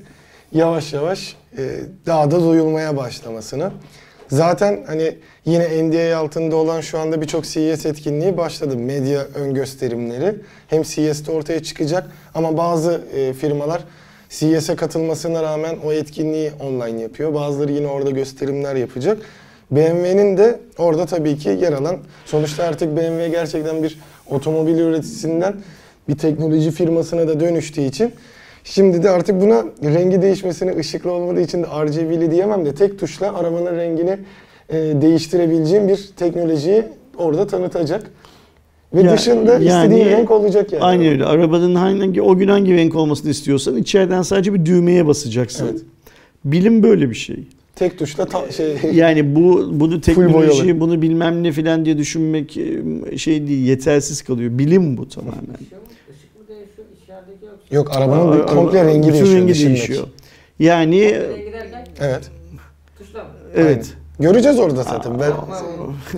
[0.53, 1.61] yavaş yavaş e,
[2.05, 3.71] daha da duyulmaya başlamasına.
[4.27, 8.77] Zaten hani yine NDA altında olan şu anda birçok CES etkinliği başladı.
[8.77, 10.35] Medya ön gösterimleri.
[10.67, 13.83] Hem CES'te ortaya çıkacak ama bazı e, firmalar
[14.29, 17.33] CES'e katılmasına rağmen o etkinliği online yapıyor.
[17.33, 19.17] Bazıları yine orada gösterimler yapacak.
[19.71, 25.55] BMW'nin de orada tabii ki yer alan, sonuçta artık BMW gerçekten bir otomobil üreticisinden
[26.09, 28.13] bir teknoloji firmasına da dönüştüğü için
[28.63, 33.35] şimdi de artık buna rengi değişmesine ışıklı olmadığı için de RGB'li diyemem de tek tuşla
[33.35, 34.17] arabanın rengini
[34.69, 36.83] e, değiştirebileceğim bir teknolojiyi
[37.17, 38.03] orada tanıtacak.
[38.93, 40.83] Ve Ya- dışında yani- istediğin renk olacak yani.
[40.83, 41.25] Aynı öyle.
[41.25, 45.67] Arabanın hangi, o gün hangi renk olmasını istiyorsan içeriden sadece bir düğmeye basacaksın.
[45.71, 45.81] Evet.
[46.45, 47.35] Bilim böyle bir şey.
[47.75, 53.17] Tek tuşla ta- şey Yani bu bunu teknoloji, bunu bilmem ne filan diye düşünmek e,
[53.17, 54.57] şey değil, yetersiz kalıyor.
[54.57, 55.33] Bilim bu tamamen.
[55.61, 55.77] Işık mı,
[56.11, 57.62] ışık mı değişiyor içerideki yoksa?
[57.73, 59.37] Yok arabanın Ara- komple ara- rengi değişiyor.
[59.39, 59.75] rengi dışındaki.
[59.77, 60.07] değişiyor.
[60.59, 60.99] Yani
[61.99, 62.31] Evet.
[62.97, 63.29] tuşla mı?
[63.55, 63.93] evet.
[64.19, 65.19] Göreceğiz orada zaten.
[65.19, 65.31] Ben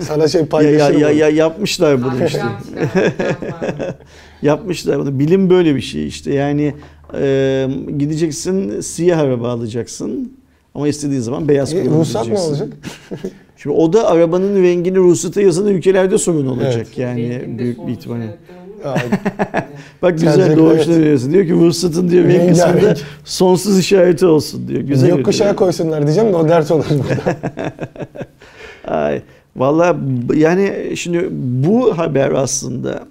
[0.02, 1.00] sana şey Ya, ya, paylaşırım.
[1.00, 1.14] ya, onu.
[1.16, 2.38] ya yapmışlar bunu işte.
[2.38, 3.94] Yapmışlar.
[4.42, 5.18] Yapmışlar bunu.
[5.18, 6.34] Bilim böyle bir şey işte.
[6.34, 6.74] Yani
[7.20, 10.32] e, gideceksin siyah araba alacaksın.
[10.74, 12.50] Ama istediğin zaman beyaz E, ruhsat kullanabileceksin.
[12.50, 12.68] olacak?
[13.56, 16.98] Şimdi o da arabanın rengini ruhsata yazan ülkelerde sorun olacak Evet.
[16.98, 18.36] yani büyük bir ihtimalle.
[20.02, 21.02] Bak güzel doğuşuna evet.
[21.02, 21.32] veriyorsun.
[21.32, 22.94] Diyor ki ruhsatın diyor renk kısmında
[23.24, 24.80] sonsuz işareti olsun diyor.
[24.80, 25.16] Güzel.
[25.16, 25.56] Gökkuşağı oluyor.
[25.56, 27.36] koysunlar diyeceğim de o dert olur burada.
[28.96, 29.22] Ay,
[29.56, 29.96] vallahi
[30.34, 33.04] yani şimdi bu haber aslında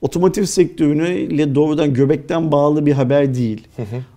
[0.00, 3.68] otomotiv sektörüyle doğrudan göbekten bağlı bir haber değil.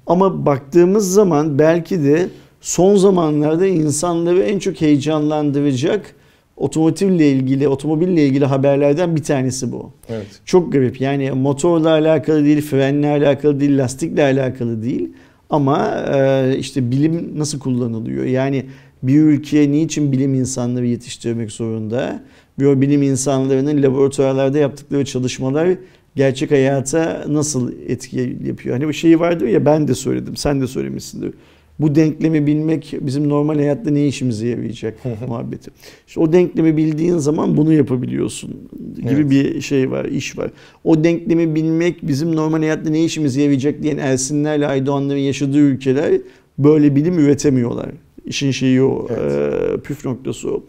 [0.08, 2.30] Ama baktığımız zaman belki de
[2.62, 6.15] son zamanlarda insanları en çok heyecanlandıracak
[6.58, 9.92] otomotivle ilgili, otomobille ilgili haberlerden bir tanesi bu.
[10.10, 10.28] evet.
[10.46, 11.02] Çok garip.
[11.02, 15.10] Yani motorla alakalı değil, frenle alakalı değil, lastikle alakalı değil.
[15.50, 18.26] Ama e, işte bilim nasıl kullanılıyor?
[18.26, 18.66] Yani
[19.04, 22.24] bir ülke niçin bilim insanları yetiştirmek zorunda?
[22.60, 25.70] Ve o bilim insanlarının laboratuvarlarda yaptıkları çalışmalar
[26.16, 28.76] gerçek hayata nasıl etki yapıyor?
[28.76, 31.34] Hani bu şeyi vardır ya ben de söyledim, sen de söylemişsindir.
[31.80, 35.72] Bu denklemi bilmek bizim normal hayatta ne işimize yarayacak muhabbeti.
[36.08, 38.50] İşte o denklemi bildiğin zaman bunu yapabiliyorsun
[38.96, 39.30] gibi Evet.
[39.30, 40.52] bir şey var, iş var.
[40.84, 46.22] O denklemi bilmek bizim normal hayatta ne işimize yarayacak diyen Ersinlerle Aydoğanların yaşadığı ülkeler
[46.58, 47.90] böyle bilim üretemiyorlar.
[48.26, 49.54] İşin şeyi o, Evet.
[49.78, 50.64] e, püf noktası o.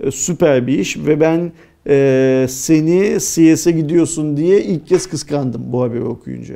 [0.00, 1.52] E, süper bir iş ve ben
[1.88, 6.54] e, seni CS'e gidiyorsun diye ilk kez kıskandım bu haberi okuyunca.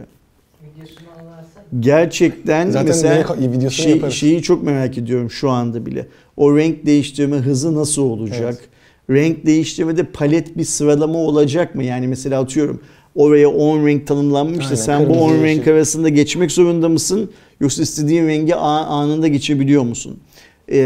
[1.81, 4.15] Gerçekten Zaten mesela videosunu şey, yaparız.
[4.15, 6.07] şeyi çok merak ediyorum şu anda bile.
[6.37, 8.59] O renk değiştirme hızı nasıl olacak?
[9.11, 11.85] Renk değiştirmede palet bir sıralama olacak mı?
[11.85, 12.81] Yani mesela atıyorum
[13.15, 17.31] oraya 10 renk tanımlanmış da sen bu kırmızı, 10 renk arasında geçmek zorunda mısın?
[17.61, 20.19] Yoksa istediğin rengi anında geçebiliyor musun?
[20.73, 20.79] Ee,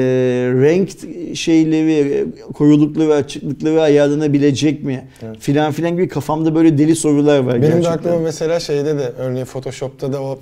[0.54, 0.90] renk
[1.36, 5.08] şeyleri, koyulukları, açıklıkları ayarlanabilecek mi?
[5.22, 5.36] Evet.
[5.40, 7.92] Filan filan gibi kafamda böyle deli sorular var Benim de gerçekten.
[7.92, 10.38] aklıma mesela şeyde de örneğin Photoshop'ta da o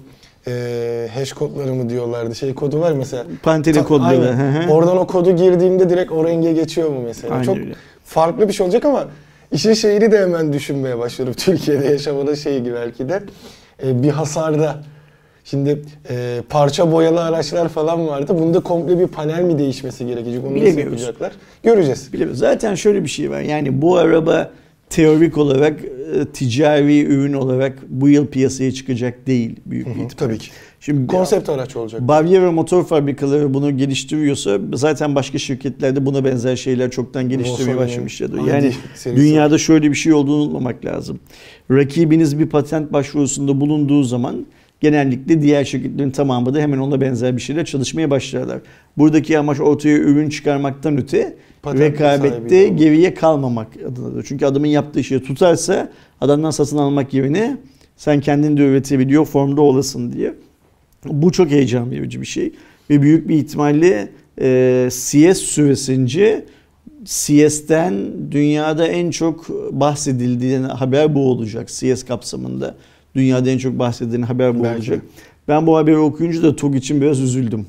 [0.47, 2.35] e, hash kodları mı diyorlardı.
[2.35, 3.25] Şey kodu var mesela.
[3.43, 4.71] Pantene hı hı.
[4.73, 7.35] Oradan o kodu girdiğimde direkt o renge geçiyor mu mesela?
[7.35, 7.75] Aynen Çok öyle.
[8.05, 9.05] farklı bir şey olacak ama
[9.53, 11.35] işin şeyini de hemen düşünmeye başlıyorum.
[11.39, 13.23] Türkiye'de yaşamanın şeyi gibi belki de.
[13.83, 14.77] E, bir hasarda
[15.45, 18.39] Şimdi e, parça boyalı araçlar falan vardı.
[18.39, 20.45] Bunda komple bir panel mi değişmesi gerekecek?
[20.45, 21.01] Onu nasıl Bilemiyoruz.
[21.01, 21.33] yapacaklar?
[21.63, 22.13] Göreceğiz.
[22.13, 22.37] Bilemiyorum.
[22.37, 23.41] Zaten şöyle bir şey var.
[23.41, 24.51] Yani bu araba
[24.93, 30.09] teorik olarak e, ticari ürün olarak bu yıl piyasaya çıkacak değil büyük bir ihtimal.
[30.09, 30.51] Tabii ki.
[30.81, 32.01] Şimdi Konsept araç olacak.
[32.01, 38.47] Bavyera motor fabrikaları bunu geliştiriyorsa zaten başka şirketlerde buna benzer şeyler çoktan geliştirmeye başlamışlardır.
[38.47, 38.73] Yani
[39.05, 41.21] dünyada şöyle bir şey olduğunu unutmamak lazım.
[41.71, 44.47] Rakibiniz bir patent başvurusunda bulunduğu zaman
[44.81, 48.59] genellikle diğer şirketlerin tamamı da hemen ona benzer bir şeyler çalışmaya başlarlar.
[48.99, 54.25] Buradaki amaç ortaya ürün çıkarmaktan öte Patent rekabette geriye kalmamak adınadır.
[54.29, 57.57] Çünkü adamın yaptığı şeyi tutarsa adamdan satın almak yerine
[57.97, 60.35] sen kendin de üretebiliyor formda olasın diye.
[61.05, 62.53] Bu çok heyecan verici bir şey.
[62.91, 64.09] Ve büyük bir ihtimalle
[64.41, 66.45] e, CS süresince
[67.05, 67.95] CS'ten
[68.31, 71.69] dünyada en çok bahsedildiği haber bu olacak.
[71.69, 72.75] CS kapsamında
[73.15, 74.77] dünyada en çok bahsedilen haber bu Belki.
[74.77, 75.03] olacak.
[75.49, 77.67] Ben bu haberi okuyunca da TOG için biraz üzüldüm.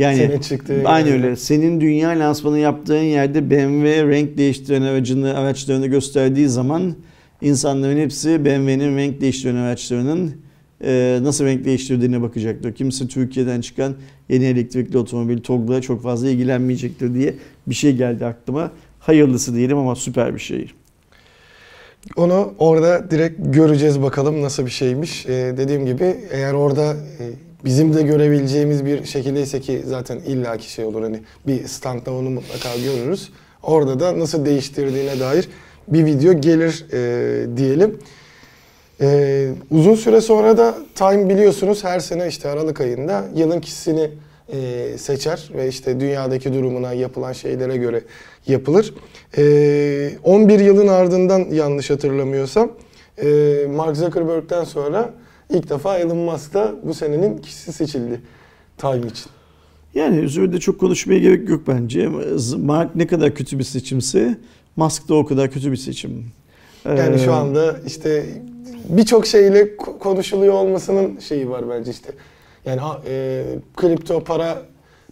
[0.00, 1.26] Yani Senin çıktığın aynı yerde.
[1.26, 1.36] öyle.
[1.36, 6.94] Senin dünya lansmanı yaptığın yerde BMW renk değiştiren aracını araçlarını gösterdiği zaman
[7.42, 10.34] insanların hepsi BMW'nin renk değiştiren araçlarının
[10.84, 12.74] e, nasıl renk değiştirdiğine bakacaktır.
[12.74, 13.94] Kimse Türkiye'den çıkan
[14.28, 17.34] yeni elektrikli otomobil TOG'la çok fazla ilgilenmeyecektir diye
[17.66, 18.72] bir şey geldi aklıma.
[19.00, 20.70] Hayırlısı diyelim ama süper bir şey.
[22.16, 25.26] Onu orada direkt göreceğiz bakalım nasıl bir şeymiş.
[25.26, 27.24] Ee, dediğim gibi eğer orada e,
[27.64, 32.68] bizim de görebileceğimiz bir şekildeyse ki zaten illaki şey olur hani bir standta onu mutlaka
[32.76, 33.30] görürüz.
[33.62, 35.48] Orada da nasıl değiştirdiğine dair
[35.88, 37.98] bir video gelir e, diyelim.
[39.02, 44.10] Ee, uzun süre sonra da Time biliyorsunuz her sene işte Aralık ayında yılın kişisini
[44.52, 48.02] e, seçer ve işte dünyadaki durumuna yapılan şeylere göre
[48.46, 48.94] yapılır.
[49.38, 52.70] Ee, 11 yılın ardından yanlış hatırlamıyorsam
[53.22, 53.26] e,
[53.70, 55.10] Mark Zuckerberg'den sonra
[55.50, 58.20] ilk defa Elon Musk da bu senenin kişisi seçildi
[58.78, 59.26] Time için.
[59.94, 62.08] Yani üzerinde çok konuşmaya gerek yok bence.
[62.58, 64.38] Mark ne kadar kötü bir seçimse
[64.76, 66.24] Musk da o kadar kötü bir seçim.
[66.84, 68.26] Yani Ee, şu anda işte
[68.88, 72.12] birçok şeyle ko- konuşuluyor olmasının şeyi var bence işte.
[72.64, 73.44] Yani e,
[73.76, 74.62] kripto para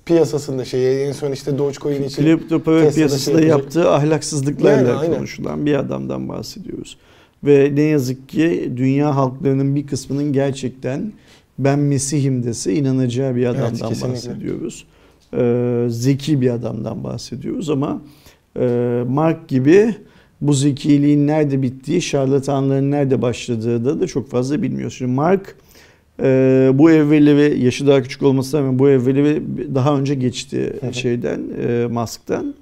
[0.04, 3.64] piyasasında şey en son işte Dogecoin için kripto para Tesla'da piyasasında şey yapacak.
[3.76, 5.16] yaptığı ahlaksızlıklarla Yani aynen.
[5.16, 6.98] konuşulan bir adamdan bahsediyoruz.
[7.44, 11.12] Ve ne yazık ki dünya halklarının bir kısmının gerçekten
[11.58, 14.12] ben Mesih'im dese inanacağı bir adamdan kesinlikle.
[14.12, 14.86] bahsediyoruz.
[15.34, 18.02] e, zeki bir adamdan bahsediyoruz ama
[18.60, 19.94] e, Mark gibi
[20.40, 24.94] bu zekiliğin nerede bittiği, şarlatanların nerede başladığı da, da çok fazla bilmiyoruz.
[24.98, 25.56] Şimdi Mark
[26.22, 29.42] e, bu evvelleri yaşı daha küçük olmasına rağmen bu evvelleri
[29.74, 32.54] daha önce geçti şeyden, e, Musk'tan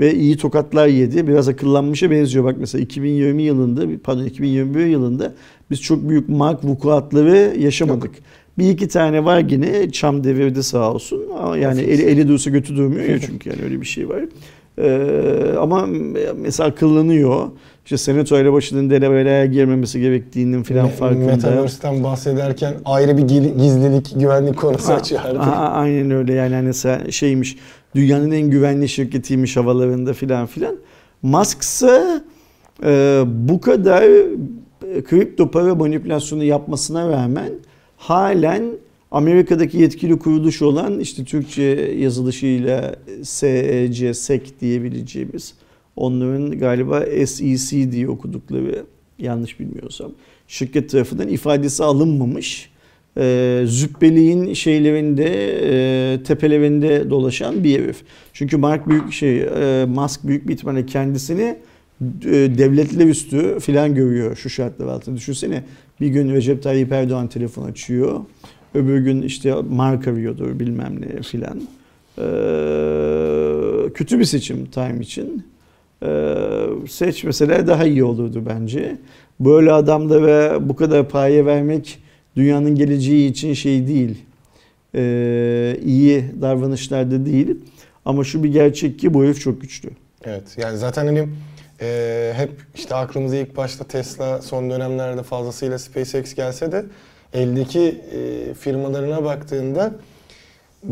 [0.00, 1.26] ve iyi tokatlar yedi.
[1.26, 2.44] Biraz akıllanmışa benziyor.
[2.44, 5.32] Bak mesela 2020 yılında, pardon 2021 yılında
[5.70, 8.10] biz çok büyük Mark vukuatları yaşamadık.
[8.58, 11.22] Bir iki tane var yine çam devirdi sağ olsun.
[11.40, 14.24] Ama yani eli, eli dursa götü durmuyor ya çünkü yani öyle bir şey var.
[14.78, 15.86] Ee, ama
[16.36, 17.48] mesela akıllanıyor.
[17.84, 21.26] İşte senato ile başının Delaware'e girmemesi gerektiğinin filan farkında.
[21.26, 25.38] Metaverse'ten bahsederken ayrı bir gizlilik, güvenlik konusu Ha, açardı.
[25.38, 27.56] a- aynen öyle yani hani şeymiş
[27.94, 30.76] dünyanın en güvenli şirketiymiş havalarında filan filan.
[31.22, 32.22] Musk ise
[32.84, 37.52] e, bu kadar e, kripto para manipülasyonu yapmasına rağmen
[37.96, 38.62] halen
[39.10, 41.62] Amerika'daki yetkili kuruluş olan işte Türkçe
[41.98, 45.54] yazılışıyla SEC, SEC diyebileceğimiz
[45.96, 48.84] onların galiba SEC diye okudukları
[49.18, 50.12] yanlış bilmiyorsam
[50.48, 52.70] şirket tarafından ifadesi alınmamış
[53.18, 55.26] e, züppeliğin şeylerinde
[55.62, 57.96] e, tepelerinde dolaşan bir herif.
[58.32, 61.56] Çünkü Mark büyük şey e, Musk büyük bir ihtimalle kendisini
[62.24, 65.16] e, devletler üstü filan görüyor şu şartlar altında.
[65.16, 65.64] Düşünsene
[66.00, 68.20] bir gün Recep Tayyip Erdoğan telefon açıyor.
[68.74, 71.60] Öbür gün işte Mark arıyordur bilmem ne filan.
[72.18, 75.46] E, kötü bir seçim Time için.
[76.02, 76.34] E,
[76.88, 78.98] seçmeseler daha iyi olurdu bence.
[79.40, 81.98] Böyle adamlara bu kadar paye vermek
[82.36, 84.22] dünyanın geleceği için şey değil.
[84.94, 87.56] Ee, iyi davranışlarda değil.
[88.04, 89.90] Ama şu bir gerçek ki bu herif çok güçlü.
[90.24, 91.28] Evet yani zaten hani
[91.80, 96.84] e, hep işte aklımıza ilk başta Tesla son dönemlerde fazlasıyla SpaceX gelse de
[97.32, 99.94] eldeki e, firmalarına baktığında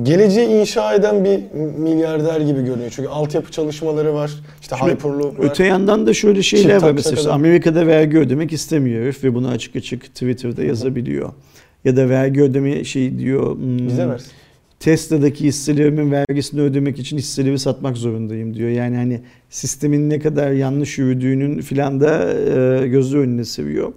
[0.03, 1.41] geleceği inşa eden bir
[1.79, 2.91] milyarder gibi görünüyor.
[2.97, 4.31] Çünkü altyapı çalışmaları var.
[4.63, 5.45] İşte Şimdi Hyperloop var.
[5.45, 6.93] Öte yandan da şöyle şeyler var.
[6.93, 7.31] Mesela kadar.
[7.31, 11.33] Amerika'da vergi ödemek istemiyor herif ve bunu açık açık Twitter'da yazabiliyor.
[11.85, 13.57] Ya da vergi ödeme şey diyor.
[13.57, 14.31] hmm, Bize versin.
[14.81, 18.69] Tesla'daki hisselerimin vergisini ödemek için hisseleri satmak zorundayım diyor.
[18.71, 19.21] Yani hani
[19.51, 22.35] sistemin ne kadar yanlış yürüdüğünün filan da
[22.83, 23.93] e, gözü önüne seviyor.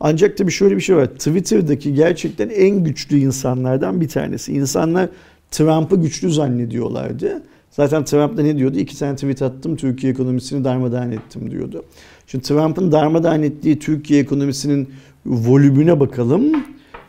[0.00, 1.06] Ancak tabii şöyle bir şey var.
[1.06, 4.52] Twitter'daki gerçekten en güçlü insanlardan bir tanesi.
[4.52, 5.08] İnsanlar
[5.50, 7.42] Trump'ı güçlü zannediyorlardı.
[7.70, 8.78] Zaten Trump da ne diyordu?
[8.78, 11.84] İki tane tweet attım, Türkiye ekonomisini darmadağın ettim diyordu.
[12.26, 14.88] Şimdi Trump'ın darmadağın ettiği Türkiye ekonomisinin
[15.26, 16.64] volümüne bakalım.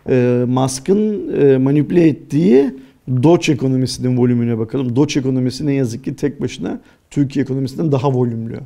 [0.10, 2.76] E, Musk'ın e, manipüle ettiği
[3.24, 4.96] Doge ekonomisinin volümüne bakalım.
[4.96, 6.80] Doge ekonomisi ne yazık ki tek başına
[7.10, 8.60] Türkiye ekonomisinden daha volümlü.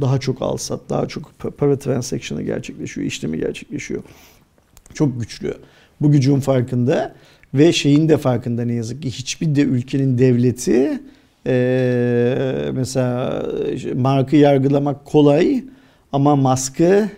[0.00, 4.02] Daha çok alsat, daha çok pa- para transaction'ı gerçekleşiyor, işlemi gerçekleşiyor.
[4.94, 5.54] Çok güçlü.
[6.00, 7.14] Bu gücün farkında
[7.54, 11.00] ve şeyin de farkında ne yazık ki hiçbir de ülkenin devleti
[12.72, 13.46] mesela
[13.94, 15.64] markı yargılamak kolay
[16.12, 17.08] ama maskı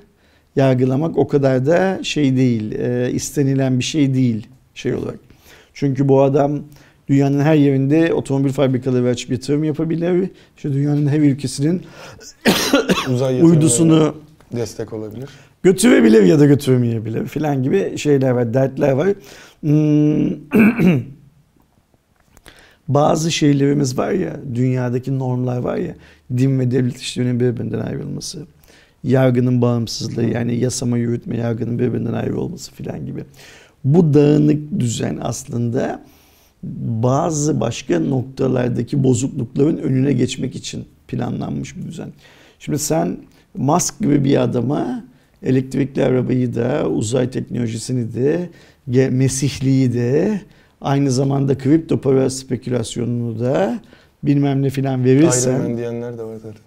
[0.57, 2.73] yargılamak o kadar da şey değil,
[3.15, 5.19] istenilen bir şey değil şey olarak.
[5.75, 6.61] Çünkü bu adam
[7.09, 10.31] dünyanın her yerinde otomobil fabrikaları açıp yatırım yapabilir.
[10.57, 11.83] İşte dünyanın her ülkesinin
[13.15, 14.15] Uzay uydusunu
[14.57, 15.29] destek olabilir.
[15.63, 19.09] götürebilir ya da götüremeyebilir filan gibi şeyler var, dertler var.
[19.61, 20.31] Hmm,
[22.89, 25.95] Bazı şeylerimiz var ya, dünyadaki normlar var ya,
[26.37, 28.47] din ve devlet işlerinin birbirinden ayrılması,
[29.05, 33.25] yargının bağımsızlığı yani yasama, yürütme, yargının birbirinden ayrı olması filan gibi.
[33.85, 36.03] Bu dağınık düzen aslında
[36.63, 42.13] bazı başka noktalardaki bozuklukların önüne geçmek için planlanmış bir düzen.
[42.59, 43.17] Şimdi sen
[43.57, 45.05] Musk gibi bir adama
[45.43, 48.51] elektrikli arabayı da, uzay teknolojisini de,
[49.11, 50.41] mesihliği de,
[50.81, 53.81] aynı zamanda kripto para spekülasyonunu da
[54.23, 56.61] bilmem ne filan Iron verirsen, Man diyenler de var zaten.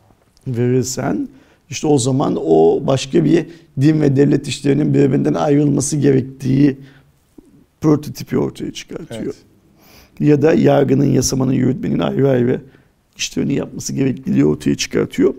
[0.47, 1.27] verirsen
[1.69, 3.45] işte o zaman o başka bir
[3.81, 6.77] din ve devlet işlerinin birbirinden ayrılması gerektiği
[7.81, 9.23] prototipi ortaya çıkartıyor.
[9.23, 9.35] Evet.
[10.19, 12.61] Ya da yargının, yasamanın, yürütmenin ayrı ayrı
[13.17, 15.33] işlerini yapması gerekliliği ortaya çıkartıyor.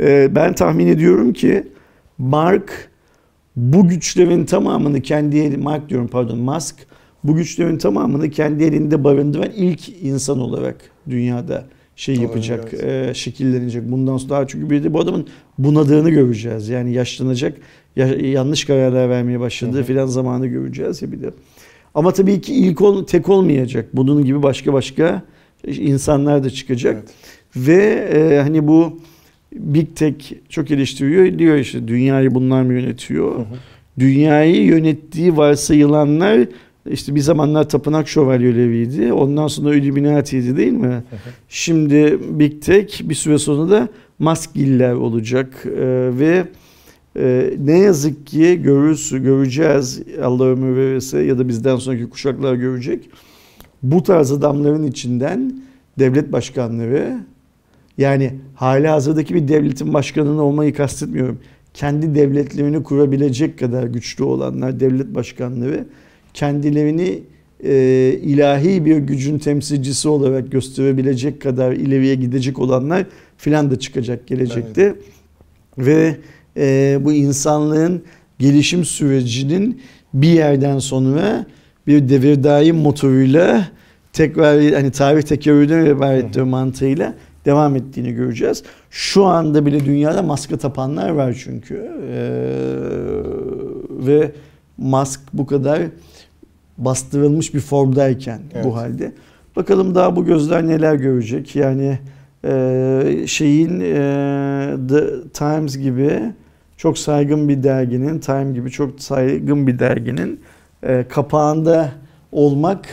[0.00, 1.64] Ee, ben tahmin ediyorum ki
[2.18, 2.90] Mark
[3.56, 6.74] bu güçlerin tamamını kendi eli, Mark diyorum pardon Musk
[7.24, 10.76] bu güçlerin tamamını kendi elinde barındıran ilk insan olarak
[11.10, 11.64] dünyada
[11.96, 13.10] şey yapacak, evet.
[13.10, 13.90] e, şekillenecek.
[13.90, 15.26] Bundan sonra daha çünkü bir de bu adamın
[15.58, 16.68] bunadığını göreceğiz.
[16.68, 17.58] Yani yaşlanacak,
[17.96, 21.30] ya- yanlış kararlar vermeye başladığı filan zamanı göreceğiz ya bir de.
[21.96, 23.88] Ama tabii ki ilk ol, tek olmayacak.
[23.92, 25.22] Bunun gibi başka başka
[25.66, 26.94] insanlar da çıkacak.
[26.94, 27.08] Evet.
[27.56, 27.82] Ve
[28.14, 29.00] e, hani bu
[29.52, 31.38] Big Tech çok eleştiriyor.
[31.38, 33.34] Diyor işte dünyayı bunlar mı yönetiyor?
[33.34, 33.44] Hı hı.
[33.98, 36.46] Dünyayı yönettiği varsayılanlar
[36.90, 39.12] işte bir zamanlar tapınak şövalyeleriydi.
[39.12, 41.04] Ondan sonra Illuminati'ydi değil mi?
[41.48, 43.88] Şimdi Big Tech bir süre sonra da
[44.18, 46.44] maskiller olacak Ee, ve
[47.18, 53.10] e, ne yazık ki görürüz, göreceğiz Allah ömür verirse ya da bizden sonraki kuşaklar görecek.
[53.82, 55.60] Bu tarz adamların içinden
[55.98, 57.18] devlet başkanları
[57.98, 61.38] yani hali hazırdaki bir devletin başkanını olmayı kastetmiyorum.
[61.74, 65.86] Kendi devletlerini kurabilecek kadar güçlü olanlar devlet başkanları
[66.34, 67.22] kendilerini
[67.64, 73.06] e, ilahi bir gücün temsilcisi olarak gösterebilecek kadar ileriye gidecek olanlar
[73.36, 74.94] filan da çıkacak gelecekte.
[75.78, 76.16] Ve
[76.56, 78.02] e, bu insanlığın
[78.38, 79.80] gelişim sürecinin
[80.14, 81.46] bir yerden sonra
[81.86, 83.68] bir devir daim motoruyla
[84.12, 88.62] tekrar hani tarih tekerrürden ibarettir mantığıyla devam ettiğini göreceğiz.
[88.90, 91.90] Şu anda bile dünyada maske tapanlar var çünkü.
[92.10, 92.26] Ee,
[94.06, 94.32] ve
[94.78, 95.82] mask bu kadar
[96.78, 98.64] bastırılmış bir formdayken Evet.
[98.64, 99.12] bu halde.
[99.56, 101.56] Bakalım daha bu gözler neler görecek.
[101.56, 101.98] Yani
[102.44, 106.20] e, şeyin e, The Times gibi
[106.86, 110.40] çok saygın bir derginin, Time gibi çok saygın bir derginin
[110.82, 111.92] e, kapağında
[112.32, 112.86] olmak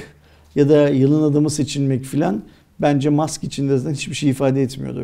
[0.55, 2.41] ya da yılın adamı seçilmek filan
[2.79, 5.03] bence Musk için de zaten hiçbir şey ifade etmiyordur.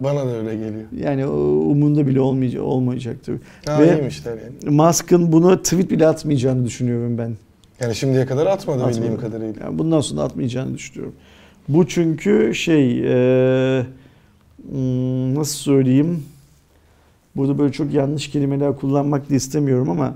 [0.00, 0.84] Bana da öyle geliyor.
[0.98, 3.40] Yani umunda bile olmayacak, olmayacaktır.
[3.66, 4.10] Ha Ve- yani.
[4.76, 7.32] Musk'ın bunu tweet bile atmayacağını düşünüyorum ben.
[7.80, 8.96] Yani şimdiye kadar atmadı, Atmadı.
[8.96, 9.64] bildiğim kadarıyla.
[9.64, 11.14] Yani bundan sonra atmayacağını düşünüyorum.
[11.68, 13.86] Bu çünkü şey e,
[14.70, 16.22] hmm, nasıl söyleyeyim
[17.36, 20.14] burada böyle çok yanlış kelimeler kullanmak da istemiyorum ama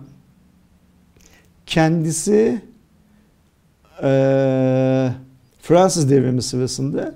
[1.66, 2.62] kendisi
[4.02, 4.10] e,
[5.62, 7.14] Fransız devrimi sırasında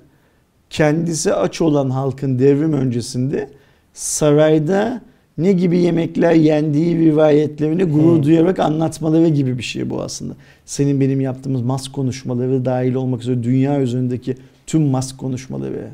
[0.71, 3.51] kendisi aç olan halkın devrim öncesinde
[3.93, 5.03] sarayda
[5.39, 8.23] ne gibi yemekler yendiği rivayetlerini gurur Hı.
[8.23, 10.35] duyarak anlatmaları gibi bir şey bu aslında.
[10.65, 14.37] Senin benim yaptığımız mas konuşmaları dahil olmak üzere dünya üzerindeki
[14.67, 15.89] tüm mas konuşmaları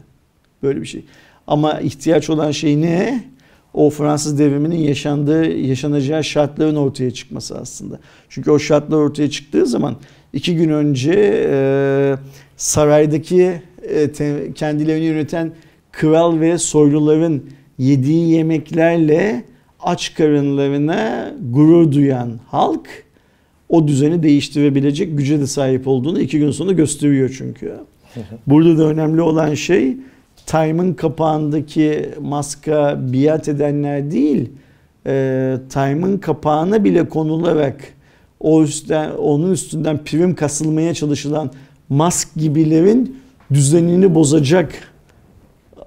[0.62, 1.04] böyle bir şey.
[1.46, 3.24] Ama ihtiyaç olan şey ne?
[3.74, 7.98] O Fransız devriminin yaşandığı, yaşanacağı şartların ortaya çıkması aslında.
[8.28, 9.96] Çünkü o şartlar ortaya çıktığı zaman
[10.32, 11.12] iki gün önce
[11.50, 12.14] e,
[12.56, 15.52] saraydaki e, te- kendilerini yöneten
[15.92, 17.44] kral ve soyluların
[17.78, 19.44] yediği yemeklerle
[19.80, 22.88] aç karınlarına gurur duyan halk
[23.68, 27.72] o düzeni değiştirebilecek güce de sahip olduğunu iki gün sonra gösteriyor çünkü.
[28.46, 29.96] Burada da önemli olan şey
[30.47, 34.49] Time'ın kapağındaki maska biat edenler değil,
[35.07, 37.80] e, Time'ın kapağına bile konularak
[38.41, 41.51] o üstten, onun üstünden prim kasılmaya çalışılan
[41.88, 43.16] mask gibilerin
[43.53, 44.91] düzenini bozacak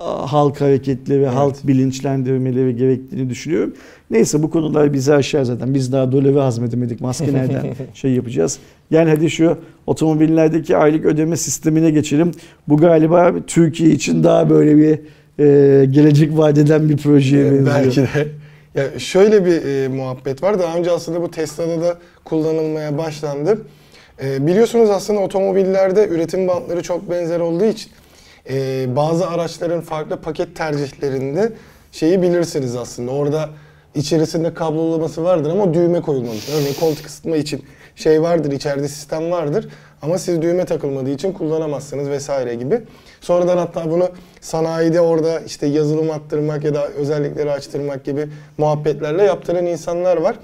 [0.03, 1.33] halk hareketleri, Evet.
[1.33, 3.73] halk bilinçlendirmeleri gerektiğini düşünüyorum.
[4.09, 5.73] Neyse bu konular bizi aşar zaten.
[5.73, 7.01] Biz daha doları hazmedemedik.
[7.01, 8.59] Maske nereden şey yapacağız.
[8.93, 12.31] Gel hadi şu otomobillerdeki aylık ödeme sistemine geçelim.
[12.67, 14.99] Bu galiba Türkiye için daha böyle bir
[15.39, 17.75] e, gelecek vadeden bir projeye Ee, benziyor.
[17.75, 18.27] Belki de.
[18.75, 20.59] Ya şöyle bir e, muhabbet var.
[20.59, 23.57] Daha önce aslında bu Tesla'da da kullanılmaya başlandı.
[24.23, 27.91] E, biliyorsunuz aslında otomobillerde üretim bantları çok benzer olduğu için
[28.49, 31.53] e, bazı araçların farklı paket tercihlerinde
[31.91, 33.11] şeyi bilirsiniz aslında.
[33.11, 33.49] Orada
[33.95, 36.49] içerisinde kablolaması vardır ama düğme koyulmamış.
[36.49, 37.63] Örneğin koltuk ısıtma için
[37.95, 39.67] şey vardır, içeride sistem vardır
[40.01, 42.81] ama siz düğme takılmadığı için kullanamazsınız vesaire gibi.
[43.21, 44.09] Sonradan hatta bunu
[44.41, 48.27] sanayide orada işte yazılım attırmak ya da özellikleri açtırmak gibi
[48.57, 50.35] muhabbetlerle yaptıran insanlar var.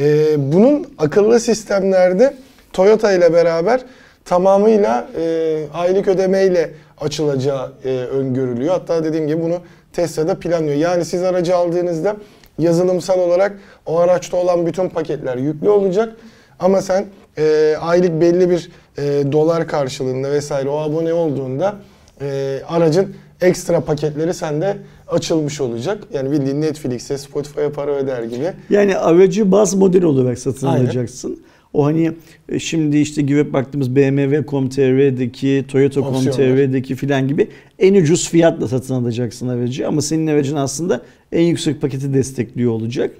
[0.00, 2.34] Ee, bunun akıllı sistemlerde
[2.72, 3.80] Toyota ile beraber
[4.24, 6.70] tamamıyla e, aylık ödemeyle
[7.00, 8.72] açılacağı e, öngörülüyor.
[8.72, 9.58] Hatta dediğim gibi bunu
[9.92, 10.76] Tesla'da planlıyor.
[10.76, 12.16] Yani siz aracı aldığınızda
[12.58, 13.52] yazılımsal olarak
[13.86, 16.16] o araçta olan bütün paketler yüklü olacak.
[16.58, 17.06] Ama sen
[17.38, 21.76] e, aylık belli bir e, dolar karşılığında vesaire o abone olduğunda
[22.20, 24.76] e, aracın ekstra paketleri sende
[25.08, 26.04] açılmış olacak.
[26.12, 28.52] Yani bildiğin Netflix'e, Spotify'a para öder gibi.
[28.70, 30.84] Yani aracı baz model olarak satın Aynen.
[30.84, 31.42] alacaksın.
[31.72, 32.12] O hani
[32.48, 37.48] e, şimdi işte girip baktığımız BMW.com.tr'deki, Toyota.com.tr'deki filan gibi
[37.78, 39.88] en ucuz fiyatla satın alacaksın aracı.
[39.88, 41.00] Ama senin aracın aslında
[41.32, 43.10] en yüksek paketi destekliyor olacak.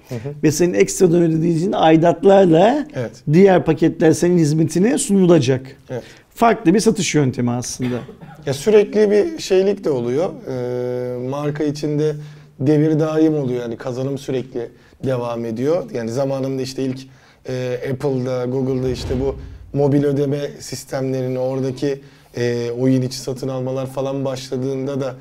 [0.42, 3.22] Ve senin ekstradan ödediğin aidatlarla Evet.
[3.32, 5.66] diğer paketler senin hizmetine sunulacak.
[5.90, 6.02] Evet.
[6.34, 7.98] Farklı bir satış yöntemi aslında.
[8.46, 10.30] Ya sürekli bir şeylik de oluyor.
[10.48, 12.14] Ee, marka içinde
[12.60, 13.62] devir daim oluyor.
[13.62, 14.68] Yani kazanım sürekli
[15.04, 15.90] devam ediyor.
[15.94, 16.98] Yani zamanında işte ilk
[17.48, 19.36] e, Apple'da, Google'da işte bu
[19.78, 22.00] mobil ödeme sistemlerini oradaki
[22.36, 25.14] e, oyun içi satın almalar falan başladığında da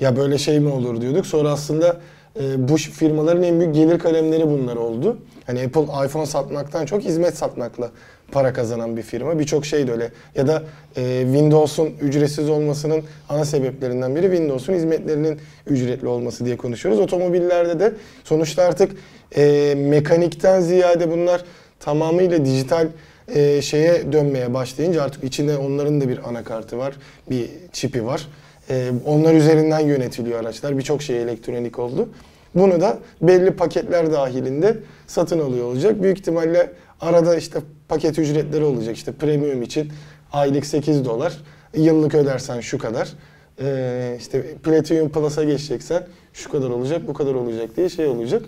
[0.00, 1.26] ya böyle şey mi olur diyorduk.
[1.26, 2.00] Sonra aslında
[2.40, 5.18] e, bu firmaların en büyük gelir kalemleri bunlar oldu.
[5.46, 7.90] Hani Apple iPhone satmaktan çok hizmet satmakla
[8.32, 9.38] para kazanan bir firma.
[9.38, 10.10] Birçok şey de öyle.
[10.34, 10.62] Ya da
[10.96, 17.00] e, Windows'un ücretsiz olmasının ana sebeplerinden biri Windows'un hizmetlerinin ücretli olması diye konuşuyoruz.
[17.00, 17.92] Otomobillerde de
[18.24, 18.92] sonuçta artık
[19.36, 21.44] e, mekanikten ziyade bunlar
[21.80, 22.88] tamamıyla dijital
[23.28, 26.94] e, şeye dönmeye başlayınca artık içinde onların da bir anakartı var,
[27.30, 28.28] bir çipi var.
[28.70, 30.78] E, onlar üzerinden yönetiliyor araçlar.
[30.78, 32.08] Birçok şey elektronik oldu.
[32.54, 36.02] Bunu da belli paketler dahilinde satın alıyor olacak.
[36.02, 37.58] Büyük ihtimalle arada işte
[37.88, 38.96] paket ücretleri olacak.
[38.96, 39.92] İşte premium için
[40.32, 41.32] aylık 8 dolar,
[41.74, 43.12] yıllık ödersen şu kadar.
[43.60, 48.42] Ee, işte Platinum Plus'a geçeceksen şu kadar olacak, bu kadar olacak diye şey olacak.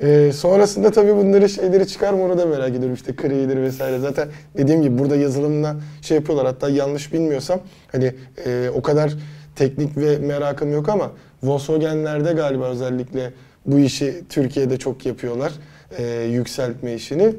[0.00, 2.94] Ee, sonrasında tabii bunları şeyleri çıkar mı onu da merak ediyorum.
[2.94, 3.98] İşte Cree'dir vesaire.
[3.98, 6.46] Zaten dediğim gibi burada yazılımla şey yapıyorlar.
[6.46, 7.60] Hatta yanlış bilmiyorsam
[7.92, 8.14] hani
[8.46, 9.12] e, o kadar
[9.56, 11.10] teknik ve merakım yok ama
[11.42, 13.32] Volkswagen'lerde galiba özellikle
[13.66, 15.52] bu işi Türkiye'de çok yapıyorlar.
[15.98, 17.34] E, yükseltme işini.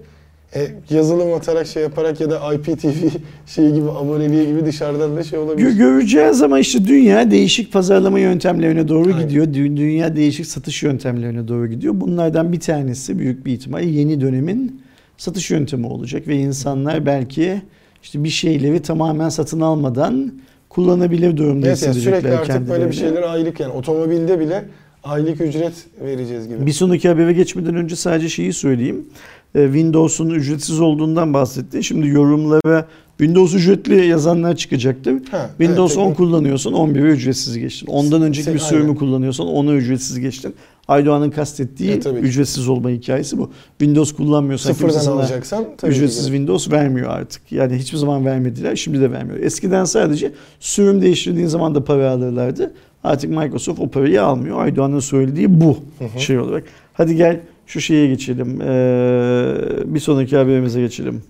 [0.56, 2.88] E, yazılım atarak şey yaparak ya da IPTV
[3.48, 5.68] şeyi gibi aboneliği gibi dışarıdan da şey olabilir.
[5.68, 9.28] Gö- göreceğiz ama işte dünya değişik pazarlama yöntemlerine doğru Aynen.
[9.28, 9.46] gidiyor.
[9.46, 11.94] Dü- Dünya değişik satış yöntemlerine doğru gidiyor.
[11.98, 14.82] Bunlardan bir tanesi büyük bir ihtimalle yeni dönemin
[15.18, 17.62] satış yöntemi olacak ve insanlar belki
[18.04, 20.32] işte bir şeyleri tamamen satın almadan
[20.70, 22.90] kullanabilir durumda Evet, yani sürekli artık böyle kendilerini.
[22.92, 24.66] bir şeyler aylık yani otomobilde bile
[25.04, 25.74] aylık ücret
[26.06, 26.66] vereceğiz gibi.
[26.66, 29.06] Bir sonraki habere geçmeden önce sadece şeyi söyleyeyim.
[29.56, 31.84] Ee, Windows'un ücretsiz olduğundan bahsetti.
[31.84, 32.88] Şimdi yorumlara
[33.18, 35.14] Windows ücretli yazanlar çıkacaktır.
[35.32, 37.88] Ha, Windows evet, 10 kullanıyorsan 11'i ücretsiz geçtin.
[37.88, 38.96] Ondan önceki bir sürümü aynen.
[38.96, 40.56] kullanıyorsan 10'u ücretsiz geçtin.
[40.88, 42.26] Aydoğan'ın kastettiği tabii ki.
[42.26, 43.52] ücretsiz olma hikayesi bu.
[43.80, 46.38] Windows kullanmıyorsan Sıfırdan alacaksan tabii ücretsiz gerek.
[46.38, 47.52] Windows vermiyor artık.
[47.52, 49.40] Yani hiçbir zaman vermediler, şimdi de vermiyor.
[49.40, 52.74] Eskiden sadece sürüm değiştirdiğin zaman da para alırlardı.
[53.04, 54.62] Artık Microsoft o parayı almıyor.
[54.62, 56.20] Aydoğan'ın söylediği bu hı.
[56.20, 56.64] şey olarak.
[56.94, 58.60] Hadi gel şu şeye geçelim.
[59.96, 61.22] Bir sonraki haberimize geçelim.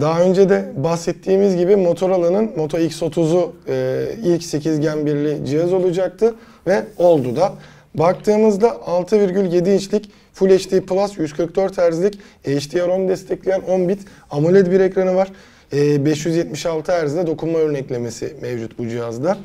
[0.00, 6.34] Daha önce de bahsettiğimiz gibi Motorola'nın Moto X30'u e, ilk 8 Gen birli cihaz olacaktı
[6.66, 7.52] ve oldu da.
[7.94, 15.14] Baktığımızda 6,7 inçlik Full HD Plus 144 Hz'lik HDR10 destekleyen 10 bit AMOLED bir ekranı
[15.14, 15.28] var.
[15.72, 19.38] Ee, 576 Hz'de dokunma örneklemesi mevcut bu cihazda.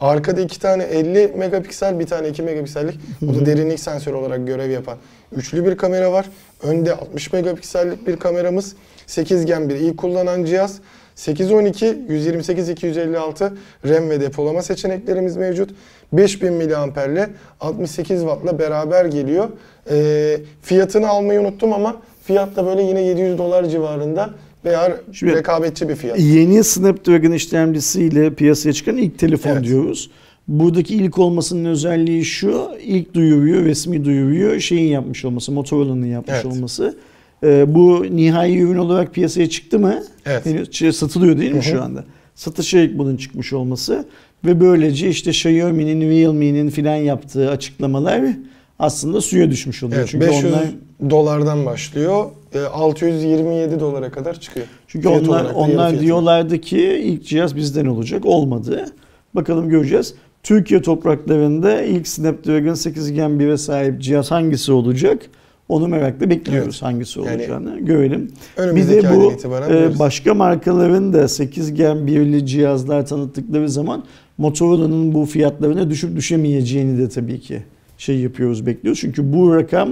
[0.00, 3.00] Arkada iki tane 50 megapiksel, bir tane 2 megapiksellik.
[3.20, 4.98] Bu da derinlik sensörü olarak görev yapan
[5.36, 6.26] üçlü bir kamera var.
[6.62, 8.76] Önde 60 megapiksellik bir kameramız.
[9.06, 10.80] 8 Gen bir ilk kullanan cihaz.
[11.14, 13.52] 812, 128, 256
[13.88, 15.70] RAM ve depolama seçeneklerimiz mevcut.
[16.12, 17.28] 5000 mAh'le
[17.60, 19.48] 68 Watt'la beraber geliyor.
[19.90, 24.30] Ee, fiyatını almayı unuttum ama fiyat da böyle yine 700 dolar civarında
[24.64, 26.18] veya Şimdi- rekabetçi bir fiyat.
[26.20, 29.64] Yeni Snapdragon işlemcisiyle piyasaya çıkan ilk telefon Evet.
[29.64, 30.10] diyoruz.
[30.48, 36.46] Buradaki ilk olmasının özelliği şu, ilk duyuruyor, resmi duyuruyor, şeyin yapmış olması, Motorola'nın yapmış Evet.
[36.46, 36.96] olması.
[37.44, 40.02] Ee, bu nihai ürün olarak piyasaya çıktı mı?
[40.26, 40.46] Evet.
[40.46, 41.64] Henüz şey satılıyor değil mi Hı hı.
[41.64, 42.04] şu anda?
[42.34, 44.04] Satışa ilk bunun çıkmış olması
[44.44, 48.22] ve böylece işte Xiaomi'nin, Realme'nin filan yaptığı açıklamalar
[48.78, 49.98] aslında suya düşmüş oluyor.
[49.98, 50.64] Evet, çünkü 500 onlar
[51.10, 52.24] dolardan başlıyor.
[52.54, 54.66] e, 627 dolara kadar çıkıyor.
[54.88, 58.26] Çünkü Fiyat onlar onlar diyorlardı ki ilk cihaz bizden olacak.
[58.26, 58.86] Olmadı.
[59.34, 60.14] Bakalım göreceğiz.
[60.42, 65.22] Türkiye topraklarında ilk Snapdragon 8 Gen 1'e sahip cihaz hangisi olacak?
[65.68, 67.80] Onu merakla bekliyoruz hangisi Yani olacağını.
[67.80, 68.30] Görelim.
[68.58, 69.32] Bir de bu
[69.72, 74.04] e, başka markaların da 8 Gen 1'li cihazlar tanıttıkları zaman
[74.38, 77.62] Motorola'nın bu fiyatlarına düşüp düşemeyeceğini de tabii ki
[77.98, 79.00] şey yapıyoruz, bekliyoruz.
[79.00, 79.90] Çünkü bu rakam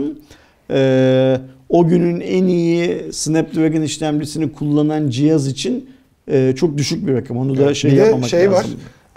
[0.70, 5.88] e, o günün en iyi Snapdragon işlemcisini kullanan cihaz için
[6.28, 7.36] e, çok düşük bir rakam.
[7.36, 8.66] Onu da Evet, şey bir de yapmamak şey var.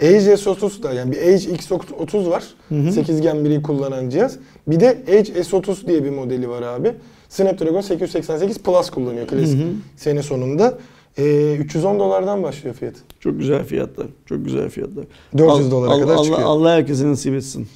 [0.04, 2.44] Edge S30 da yani bir Edge X30 var.
[2.68, 2.92] Hı hı.
[2.92, 4.36] 8 Gen 1'i kullanan cihaz.
[4.66, 6.92] Bir de Edge S30 diye bir modeli var abi.
[7.28, 9.68] Snapdragon 888 Plus kullanıyor klasik Hı hı.
[9.96, 10.78] sene sonunda.
[11.18, 12.94] Ee, 310 dolardan başlıyor fiyat.
[13.20, 14.06] Çok güzel fiyatlar.
[14.26, 15.04] Çok güzel fiyatlar.
[15.38, 16.48] 400 Al- dolara al- kadar Allah, çıkıyor.
[16.48, 17.68] Allah herkese nasip etsin.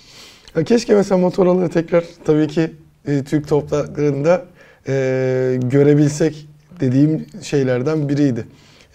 [0.56, 2.70] Ya keşke mesela Motorola'yı tekrar tabii ki
[3.06, 4.44] e, Türk topraklarında
[4.88, 4.92] e,
[5.62, 6.46] görebilsek
[6.80, 8.46] dediğim şeylerden biriydi.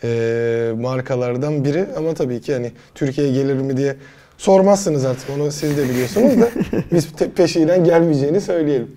[0.04, 3.95] E, markalardan biri ama tabii ki hani Türkiye'ye gelir mi diye
[4.38, 6.49] sormazsınız artık onu siz de biliyorsunuz da
[6.91, 8.91] biz peşinden gelmeyeceğini söyleyelim.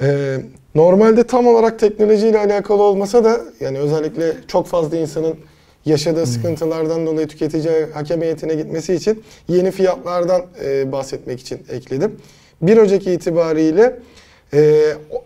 [0.00, 0.36] E,
[0.74, 5.36] normalde tam olarak teknolojiyle alakalı olmasa da yani özellikle çok fazla insanın
[5.84, 12.16] yaşadığı sıkıntılardan dolayı tüketici hakem heyetine gitmesi için yeni fiyatlardan e, bahsetmek için ekledim.
[12.62, 14.00] 1 Ocak itibariyle
[14.54, 14.82] e,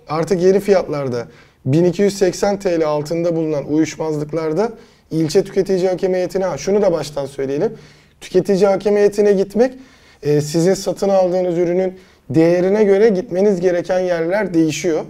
[0.09, 1.29] artık yeni fiyatlarda
[1.67, 4.73] 1280 TL altında bulunan uyuşmazlıklarda
[5.11, 7.73] ilçe tüketici hakem heyetine, ha, şunu da baştan söyleyelim.
[8.21, 9.75] Tüketici hakem heyetine gitmek
[10.23, 11.99] e, sizin satın aldığınız ürünün
[12.31, 15.05] değerine göre gitmeniz gereken yerler değişiyor.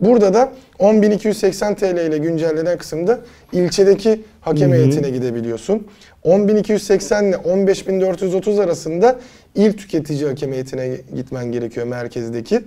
[0.00, 3.20] Burada da 10.280 TL ile güncellenen kısımda
[3.52, 5.86] ilçedeki hakem heyetine gidebiliyorsun.
[6.24, 9.20] 10.280 ile 15.430 arasında
[9.54, 12.60] il tüketici hakem heyetine gitmen gerekiyor merkezdeki.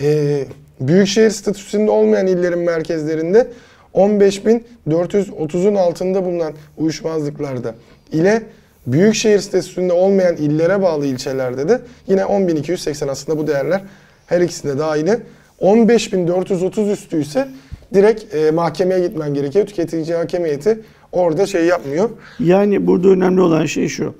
[0.00, 0.44] Ee,
[0.80, 3.46] büyükşehir statüsünde olmayan illerin merkezlerinde
[3.94, 7.74] 15.430'un altında bulunan uyuşmazlıklarda
[8.12, 8.42] ile
[8.86, 13.82] büyükşehir statüsünde olmayan illere bağlı ilçelerde de yine 10.280 aslında bu değerler
[14.26, 15.18] her ikisinde dahili.
[15.60, 17.48] 15.430 üstü ise
[17.94, 19.66] direkt e, mahkemeye gitmen gerekiyor.
[19.66, 20.80] Tüketici hakem heyeti
[21.12, 22.10] orada şey yapmıyor.
[22.40, 24.14] Yani burada önemli olan şey şu.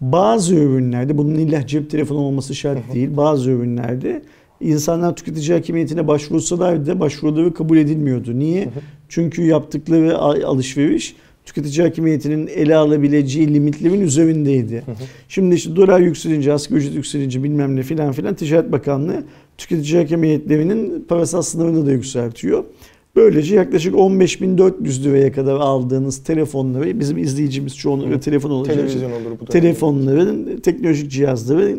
[0.00, 3.16] Bazı ürünlerde bunun illa cep telefonu olması şart değil.
[3.16, 4.22] Bazı ürünlerde
[4.62, 8.38] insanlar tüketici hakimiyetine başvursalar da başvuruları kabul edilmiyordu.
[8.38, 8.68] Niye?
[9.08, 14.82] Çünkü yaptıkları alışveriş tüketici hakimiyetinin ele alabileceği limitlerin üzerindeydi.
[15.28, 19.24] Şimdi işte dolar yükselince, asgari ücret yükselince bilmem ne filan filan Ticaret Bakanlığı
[19.58, 22.64] tüketici hakimiyetlerinin parasal sınırını da yükseltiyor.
[23.16, 28.76] Böylece yaklaşık 15.400 liraya kadar aldığınız telefonları, bizim izleyicimiz çoğunlukla telefon olacak.
[28.76, 31.76] Televizyon olur bu telefonların, teknolojik cihazlarla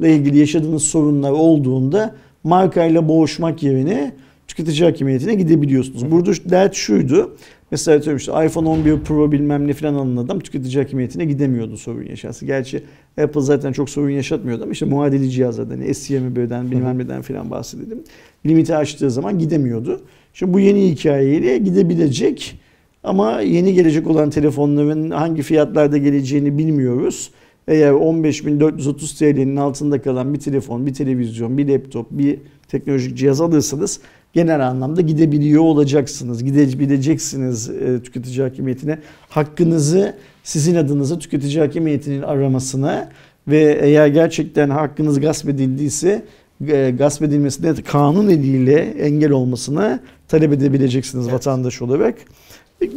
[0.00, 2.14] ilgili yaşadığınız sorunlar olduğunda
[2.44, 4.12] markayla boğuşmak yerine
[4.48, 6.10] tüketici hakimiyetine gidebiliyorsunuz.
[6.10, 7.36] Burada dert şuydu.
[7.70, 12.02] Mesela atıyorum işte iPhone 11 Pro bilmem ne falan alan adam tüketici hakimiyetine gidemiyordu sorun
[12.02, 12.46] yaşarsa.
[12.46, 12.82] Gerçi
[13.22, 17.98] Apple zaten çok sorun yaşatmıyordu ama işte muadili cihazlardan, S21'den bilmem neden falan bahsedelim.
[18.46, 20.00] Limiti aştığı zaman gidemiyordu.
[20.34, 22.60] Şimdi bu yeni hikayeyle gidebilecek
[23.04, 27.30] ama yeni gelecek olan telefonların hangi fiyatlarda geleceğini bilmiyoruz.
[27.68, 32.38] Eğer 15.430 TL'nin altında kalan bir telefon, bir televizyon, bir laptop, bir
[32.68, 34.00] teknolojik cihaz alırsanız
[34.32, 36.44] genel anlamda gidebiliyor olacaksınız.
[36.44, 38.98] Gidebileceksiniz e, tüketici hakimiyetine.
[39.28, 43.08] Hakkınızı sizin adınıza tüketici hakimiyetinin aramasına
[43.48, 46.24] ve eğer gerçekten hakkınız gasp edildiyse
[46.68, 51.34] e, gasp edilmesine kanun eliyle engel olmasına talep edebileceksiniz Evet.
[51.34, 52.14] vatandaş olarak.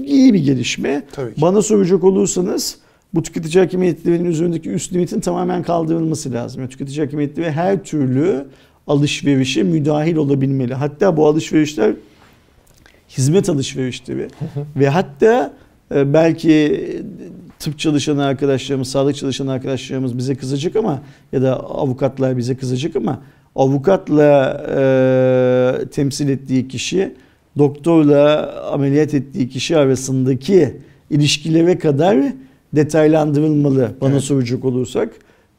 [0.06, 1.04] İyi bir gelişme.
[1.12, 1.32] Tabii.
[1.38, 2.78] Bana soracak olursanız
[3.14, 6.62] bu tüketici hakimiyetlerinin üzerindeki üst limitin tamamen kaldırılması lazım.
[6.62, 8.46] Yani tüketici hakimiyetleri her türlü
[8.88, 10.74] alışverişe müdahil olabilmeli.
[10.74, 11.94] Hatta bu alışverişler
[13.10, 14.28] hizmet alışverişleri
[14.76, 15.54] ve hatta
[15.96, 16.88] e, belki
[17.60, 21.02] tıp çalışan arkadaşlarımız, sağlık çalışan arkadaşlarımız bize kızacak ama
[21.32, 23.22] ya da avukatlar bize kızacak ama
[23.56, 27.16] avukatla e, temsil ettiği kişi
[27.58, 30.78] doktorla ameliyat ettiği kişi arasındaki
[31.10, 32.18] ilişkilere kadar
[32.76, 34.22] detaylandırılmalı bana Evet.
[34.22, 35.10] soracak olursak.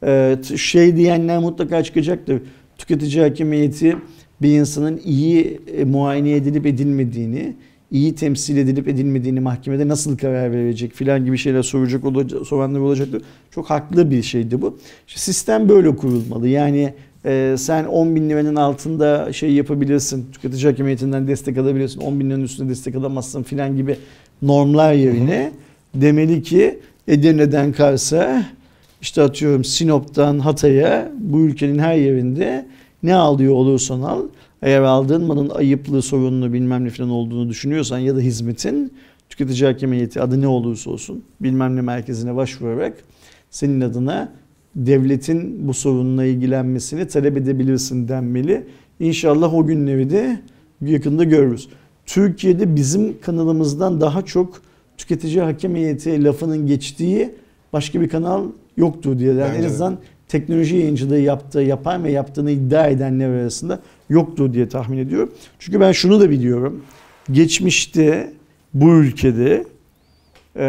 [0.05, 2.41] E, t- şey diyenler mutlaka çıkacaktır.
[2.77, 3.95] Tüketici hakimiyeti
[4.41, 7.53] bir insanın iyi e, muayene edilip edilmediğini,
[7.91, 13.21] iyi temsil edilip edilmediğini mahkemede nasıl karar verecek filan gibi şeyler soracak olacak, soranlar olacaktır.
[13.51, 14.77] Çok haklı bir şeydi bu.
[15.07, 16.47] İşte sistem böyle kurulmalı.
[16.47, 16.93] Yani
[17.25, 22.43] e, sen 10 bin liranın altında şey yapabilirsin, tüketici hakimiyetinden destek alabilirsin, 10 bin liranın
[22.43, 23.95] üstünde destek alamazsın filan gibi
[24.41, 25.51] normlar yerine
[25.95, 26.79] demeli ki
[27.09, 28.45] Edirne'den Kars'a,
[29.01, 32.65] işte atıyorum Sinop'tan Hatay'a bu ülkenin her yerinde
[33.03, 34.23] ne alıyor olursan al.
[34.61, 38.93] Eğer aldığın malın ayıplı, sorunlu bilmem ne falan olduğunu düşünüyorsan ya da hizmetin
[39.29, 42.93] tüketici hakimiyeti adı ne olursa olsun bilmem ne merkezine başvurarak
[43.49, 44.33] senin adına
[44.75, 48.65] devletin bu sorunla ilgilenmesini talep edebilirsin denmeli.
[48.99, 50.41] İnşallah o günleri de
[50.81, 51.69] yakında görürüz.
[52.05, 54.61] Türkiye'de bizim kanalımızdan daha çok
[54.99, 57.31] tüketici hakimiyeti lafının geçtiği
[57.73, 58.43] başka bir kanal
[58.77, 59.33] yoktur diye.
[59.33, 59.67] Yani Bence en de.
[59.67, 59.97] azından
[60.27, 63.79] teknoloji yayıncılığı yaptığı, yapan ve yaptığını iddia edenler arasında
[64.09, 65.33] yoktur diye tahmin ediyorum.
[65.59, 66.81] Çünkü ben şunu da biliyorum.
[67.31, 68.33] Geçmişte
[68.73, 69.65] bu ülkede
[70.55, 70.65] e,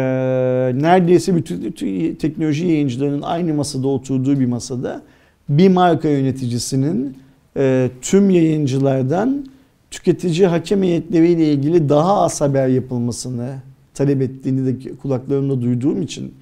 [0.75, 5.01] neredeyse bütün, bütün teknoloji yayıncılarının aynı masada oturduğu bir masada
[5.49, 7.17] bir marka yöneticisinin
[7.57, 9.45] e, tüm yayıncılardan
[9.91, 13.55] tüketici hakem heyetleriyle ilgili daha az haber yapılmasını
[13.93, 16.33] talep ettiğini de kulaklarımda duyduğum için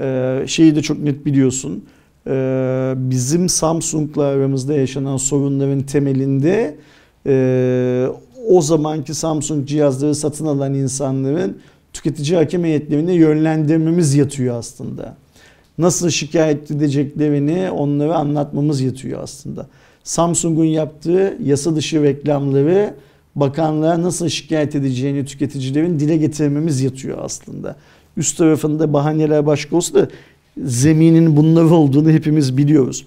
[0.00, 1.84] e, şeyi de çok net biliyorsun.
[2.26, 6.76] E, bizim Samsung'la aramızda yaşanan sorunların temelinde
[7.26, 8.06] e,
[8.48, 11.58] o zamanki Samsung cihazları satın alan insanların
[11.92, 15.16] tüketici hakem heyetlerini yönlendirmemiz yatıyor aslında.
[15.78, 19.66] Nasıl şikayet edeceklerini onlara anlatmamız yatıyor aslında.
[20.04, 22.94] Samsung'un yaptığı yasa dışı reklamları
[23.36, 27.76] bakanlığa nasıl şikayet edeceğini tüketicilerin dile getirmemiz yatıyor aslında.
[28.16, 30.08] Üst tarafında bahaneler başka olsa da
[30.64, 33.06] zeminin bunlar olduğunu hepimiz biliyoruz.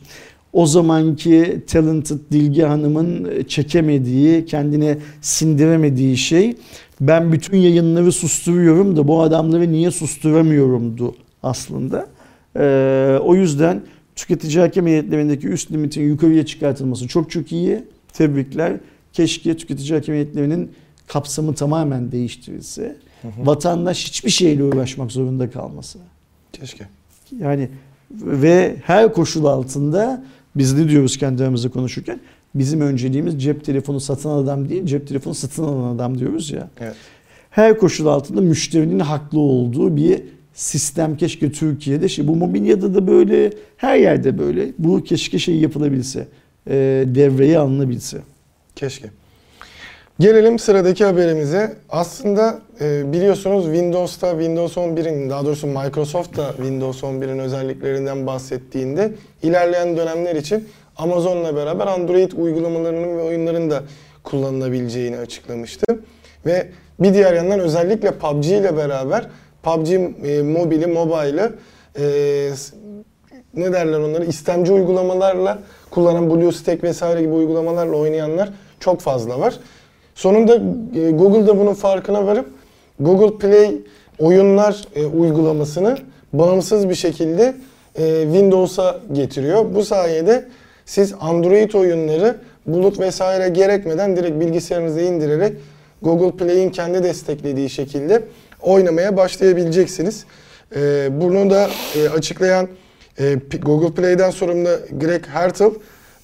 [0.54, 6.56] O zamanki talented Dilge Hanım'ın çekemediği, kendine sindiremediği şey
[7.02, 12.08] ben bütün yayınları susturuyorum da bu adamları niye susturamıyorumdu aslında.
[12.56, 13.82] Ee, o yüzden
[14.16, 17.84] tüketici hakem heyetlerindeki üst limitin yukarıya çıkartılması çok çok iyi.
[18.14, 18.74] Tebrikler.
[19.18, 20.72] Keşke tüketici hakimiyetlerinin
[21.08, 22.96] kapsamı tamamen değiştirilse.
[23.38, 26.00] Vatandaş hiçbir şeyle uğraşmak zorunda kalmasa.
[26.54, 26.88] Keşke.
[27.40, 27.70] Yani
[28.12, 32.20] ve her koşul altında biz ne diyoruz kendi aramızda konuşurken
[32.56, 36.70] bizim önceliğimiz cep telefonu satan adam değil cep telefonu satın alan adam diyoruz ya.
[36.80, 36.96] Evet.
[37.50, 40.22] Her koşul altında müşterinin haklı olduğu bir
[40.54, 46.28] sistem keşke Türkiye'de şey bu mobilyada da böyle her yerde böyle bu keşke şey yapılabilse
[46.68, 48.18] e, devreye alınabilse.
[48.78, 49.08] Keşke.
[50.20, 51.76] Gelelim sıradaki haberimize.
[51.90, 59.12] Aslında e, biliyorsunuz Windows'ta Windows 11'in daha doğrusu Microsoft da Windows 11'in özelliklerinden bahsettiğinde
[59.44, 63.84] ilerleyen dönemler için Amazon'la beraber Android uygulamalarının ve oyunların da
[64.24, 65.86] kullanılabileceğini açıklamıştı.
[66.46, 66.68] Ve
[67.00, 69.28] bir diğer yandan özellikle PUBG ile beraber
[69.64, 71.54] PUBG e, mobili, mobile'ı
[72.00, 72.06] e,
[73.54, 75.60] ne derler onları istemci uygulamalarla
[75.92, 78.50] kullanan BlueStack vesaire gibi uygulamalarla oynayanlar
[78.80, 79.60] çok fazla var.
[80.16, 80.56] Sonunda
[81.00, 82.46] e, Google da bunun farkına varıp
[83.00, 83.82] Google Play
[84.20, 85.98] oyunlar e, uygulamasını
[86.34, 87.56] bağımsız bir şekilde
[87.96, 89.66] e, Windows'a getiriyor.
[89.76, 90.46] Bu sayede
[90.86, 95.54] siz Android oyunları bulut vesaire gerekmeden direkt bilgisayarınıza indirerek
[96.02, 98.24] Google Play'in kendi desteklediği şekilde
[98.62, 100.26] oynamaya başlayabileceksiniz.
[100.76, 101.70] E, bunu da
[102.16, 102.68] açıklayan
[103.62, 104.70] Google Play'den sorumlu
[105.00, 105.72] Greg Hertel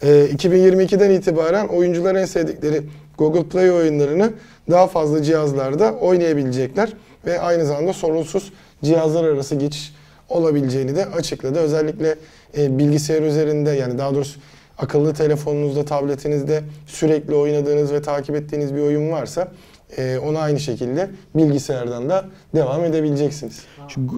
[0.04, 2.82] e, 2022'den itibaren oyuncular en sevdikleri
[3.18, 4.34] Google Play oyunlarını
[4.70, 6.94] daha fazla cihazlarda oynayabilecekler
[7.26, 9.94] ve aynı zamanda sorunsuz cihazlar arası geçiş
[10.30, 11.60] olabileceğini de açıkladı.
[11.60, 12.16] Özellikle
[12.58, 14.40] e, bilgisayar üzerinde yani daha doğrusu
[14.78, 19.52] akıllı telefonunuzda, tabletinizde sürekli oynadığınız ve takip ettiğiniz bir oyun varsa
[19.98, 22.26] e, ona aynı şekilde bilgisayardan da
[22.56, 23.62] devam edebileceksiniz.
[23.88, 24.16] Çünkü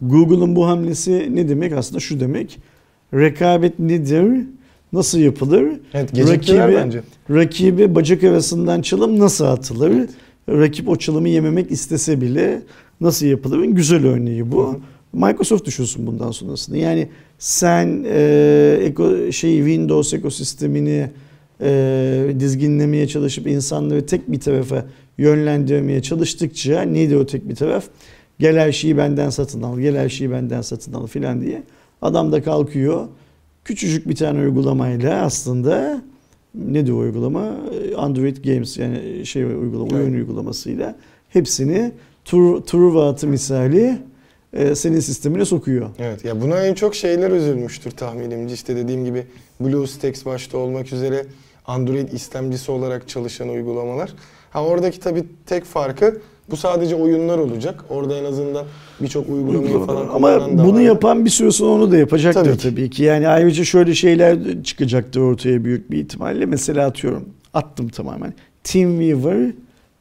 [0.00, 1.72] Google'ın bu hamlesi ne demek?
[1.72, 2.58] Aslında şu demek.
[3.14, 4.46] Rekabet nedir?
[4.92, 5.62] Nasıl yapılır?
[5.94, 7.02] Evet Rakibi- bence.
[7.30, 9.92] Rakibi bacak arasından çalım nasıl atılır?
[10.48, 12.62] Rakip o çalımı yememek istese bile
[13.00, 13.64] nasıl yapılır?
[13.64, 14.66] Güzel örneği bu.
[14.66, 14.76] Hı hı.
[15.12, 16.78] Microsoft düşünsün bundan sonrasını.
[16.78, 17.08] Yani
[17.38, 21.10] sen e, eko, şey Windows ekosistemini
[21.60, 24.84] e, dizginlemeye çalışıp insanları tek bir tarafa
[25.18, 27.84] yönlendirmeye çalıştıkça neydi o tek bir taraf?
[28.38, 31.62] Gel her şeyi benden satın al, gel her şeyi benden satın al filan diye.
[32.02, 33.06] Adam da kalkıyor.
[33.66, 36.02] Küçücük bir tane uygulamayla aslında
[36.54, 37.56] nedir o uygulama?
[37.96, 40.14] Android Games yani şey uygulama, oyun Evet.
[40.14, 40.96] uygulamasıyla
[41.28, 41.92] hepsini
[42.24, 43.98] tur, Truva atı misali
[44.52, 45.90] e, senin sistemine sokuyor.
[45.98, 48.54] Evet ya buna en çok şeyler üzülmüştür tahminimce.
[48.54, 49.26] İşte dediğim gibi
[49.60, 51.26] BlueStacks başta olmak üzere
[51.66, 54.12] Android istemcisi olarak çalışan uygulamalar.
[54.50, 56.20] Ha oradaki tabii tek farkı
[56.50, 57.84] bu sadece oyunlar olacak.
[57.90, 58.64] Orada en azından
[59.00, 60.80] birçok uygulamayı falan Ama bunu var.
[60.80, 62.96] yapan bir süre sonra onu da yapacaktır Tabii tabii ki.
[62.96, 63.02] ki.
[63.02, 66.46] Yani ayrıca şöyle şeyler çıkacaktır ortaya büyük bir ihtimalle.
[66.46, 67.24] Mesela atıyorum
[67.54, 68.34] attım tamamen.
[68.64, 69.50] TeamViewer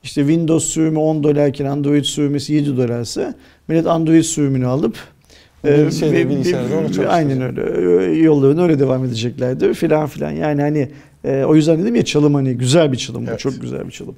[0.03, 3.33] işte Windows sürümü 10 dolarken Android sürümü 7 dolarsa
[3.67, 4.95] millet Android sürümünü alıp
[5.63, 7.13] Bir e, ve- bilgisayarda onu çalıştıracak.
[7.13, 7.61] Aynen öyle.
[7.61, 10.31] Ö- Yollarına öyle devam edeceklerdir filan filan.
[10.31, 10.89] Yani hani
[11.23, 13.29] e, o yüzden dedim ya çalım hani güzel bir çalım bu.
[13.29, 13.39] Evet.
[13.39, 14.15] Çok güzel bir çalım.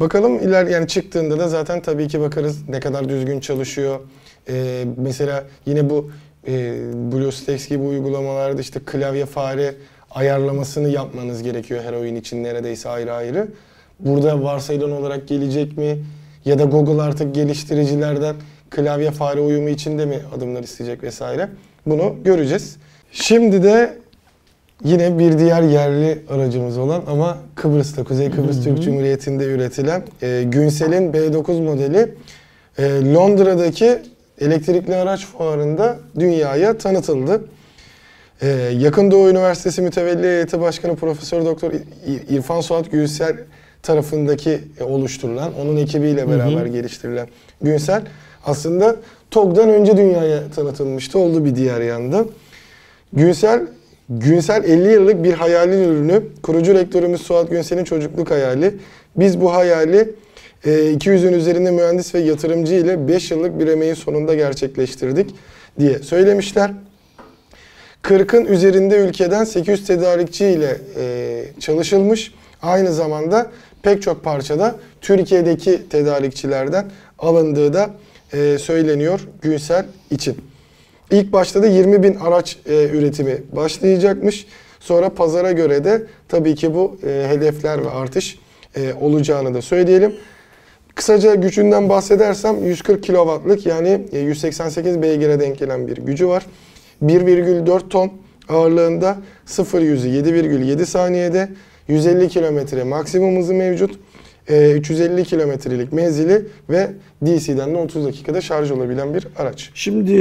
[0.00, 4.00] Bakalım iler yani çıktığında da zaten tabii ki bakarız ne kadar düzgün çalışıyor.
[4.48, 6.10] Ee, mesela yine bu
[6.46, 6.74] e,
[7.12, 9.74] BlueStacks gibi uygulamalarda işte klavye fare
[10.10, 13.48] ayarlamasını yapmanız gerekiyor her oyun için neredeyse ayrı ayrı.
[13.98, 15.98] Burada varsayılan olarak gelecek mi?
[16.44, 18.36] Ya da Google artık geliştiricilerden
[18.70, 21.48] klavye fare uyumu içinde mi adımlar isteyecek vesaire.
[21.86, 22.76] Bunu göreceğiz.
[23.12, 23.98] Şimdi de
[24.84, 28.64] Yine bir diğer yerli aracımız olan ama Kıbrıs'ta, Kuzey Kıbrıs Hı hı.
[28.64, 32.14] Türk Cumhuriyeti'nde üretilen e, Günsel'in B9 modeli
[32.78, 33.98] e, Londra'daki
[34.40, 37.44] elektrikli araç fuarında dünyaya tanıtıldı.
[38.42, 41.72] E, Yakın Doğu Üniversitesi Mütevelli Heyeti Başkanı Profesör Doktor
[42.30, 43.36] İrfan Suat Günsel
[43.82, 46.30] tarafındaki e, oluşturulan, onun ekibiyle Hı hı.
[46.30, 47.28] beraber geliştirilen
[47.62, 48.02] Günsel
[48.44, 48.96] aslında
[49.30, 51.18] TOG'dan önce dünyaya tanıtılmıştı.
[51.18, 52.24] Oldu bir diğer yanda.
[53.12, 53.66] Günsel
[54.10, 56.22] Günsel 50 yıllık bir hayalin ürünü.
[56.42, 58.74] Kurucu rektörümüz Suat Günsel'in çocukluk hayali.
[59.16, 60.14] Biz bu hayali
[60.64, 65.34] e, 200'ün üzerinde mühendis ve yatırımcı ile 5 yıllık bir emeğin sonunda gerçekleştirdik
[65.78, 66.70] diye söylemişler.
[68.02, 72.34] 40'ın üzerinde ülkeden 800 tedarikçi ile e, çalışılmış.
[72.62, 73.50] Aynı zamanda
[73.82, 77.90] pek çok parçada Türkiye'deki tedarikçilerden alındığı da
[78.32, 80.49] e, söyleniyor Günsel için.
[81.10, 84.46] İlk başta da 20 bin araç e, üretimi başlayacakmış.
[84.80, 88.38] Sonra pazara göre de tabii ki bu e, hedefler ve artış
[88.76, 90.14] e, olacağını da söyleyelim.
[90.94, 96.46] Kısaca gücünden bahsedersem 140 kW'lık yani e, 188 beygire denk gelen bir gücü var.
[97.04, 98.12] 1,4 ton
[98.48, 101.48] ağırlığında 0 yüzü 7,7 saniyede
[101.88, 103.98] 150 kilometre maksimum hızı mevcut.
[104.48, 106.90] Ee, 350 kilometrelik menzili ve
[107.26, 109.70] DC'den de 30 dakikada şarj olabilen bir araç.
[109.74, 110.14] Şimdi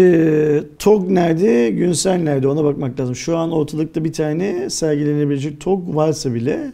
[0.79, 3.15] TOG nerede, Günsel nerede ona bakmak lazım.
[3.15, 6.71] Şu an ortalıkta bir tane sergilenebilecek TOG varsa bile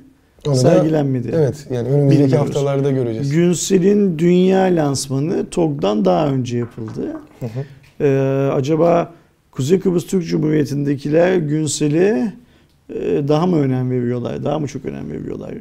[0.48, 1.32] Onu da- sergilenmedi.
[1.36, 2.48] Evet yani önümüzdeki Bilmiyoruz.
[2.48, 3.32] haftalarda göreceğiz.
[3.32, 7.02] Günsel'in dünya lansmanı TOG'dan daha önce yapıldı.
[7.40, 7.50] Hı hı.
[8.06, 9.14] Ee, acaba
[9.52, 12.34] Kuzey Kıbrıs Türk Cumhuriyeti'ndekiler Günsel'e
[12.90, 14.44] e, daha mı önem veriyorlar?
[14.44, 15.52] Daha mı çok önem veriyorlar?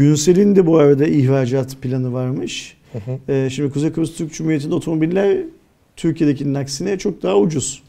[0.00, 2.76] Günsel'in de bu arada ihracat planı varmış.
[2.92, 3.32] Hı hı.
[3.32, 5.38] Ee, şimdi Kuzey Kıbrıs Türk Cumhuriyeti'nde otomobiller
[5.96, 7.82] Türkiye'dekinin aksine çok daha ucuz.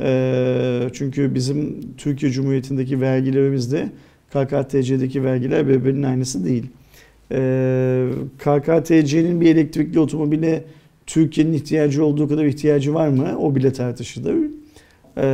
[0.00, 3.88] Ee, çünkü bizim Türkiye Cumhuriyeti'ndeki vergilerimizde
[4.30, 6.66] KKTC'deki vergiler birbirinin aynısı değil.
[7.32, 8.08] Ee,
[8.38, 10.64] KKTC'nin bir elektrikli otomobile
[11.06, 13.38] Türkiye'nin ihtiyacı olduğu kadar ihtiyacı var mı?
[13.38, 14.36] O bile tartışılır.
[15.16, 15.26] Ee,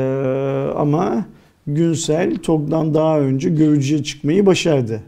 [0.76, 1.26] ama
[1.66, 5.02] Günsel TOG'dan daha önce görücüye çıkmayı başardı.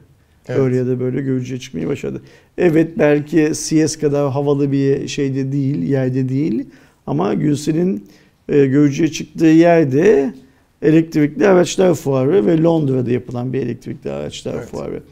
[0.48, 0.58] Evet.
[0.60, 2.22] Öyle ya da böyle görücüye çıkmayı başardı.
[2.58, 6.64] Evet belki CS kadar havalı bir şeyde değil, yerde değil.
[7.06, 8.04] Ama Gülsel'in
[8.48, 10.34] e, görücüye çıktığı yerde
[10.82, 14.68] elektrikli araçlar fuarı ve Londra'da yapılan bir elektrikli araçlar Evet.
[14.68, 15.02] fuarı.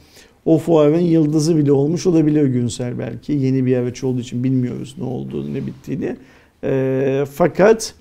[0.45, 3.33] O fuarın yıldızı bile olmuş olabilir Günsel belki.
[3.33, 6.17] Yeni bir araç olduğu için bilmiyoruz ne olduğunu, ne bittiğini.
[6.65, 7.95] E, fakat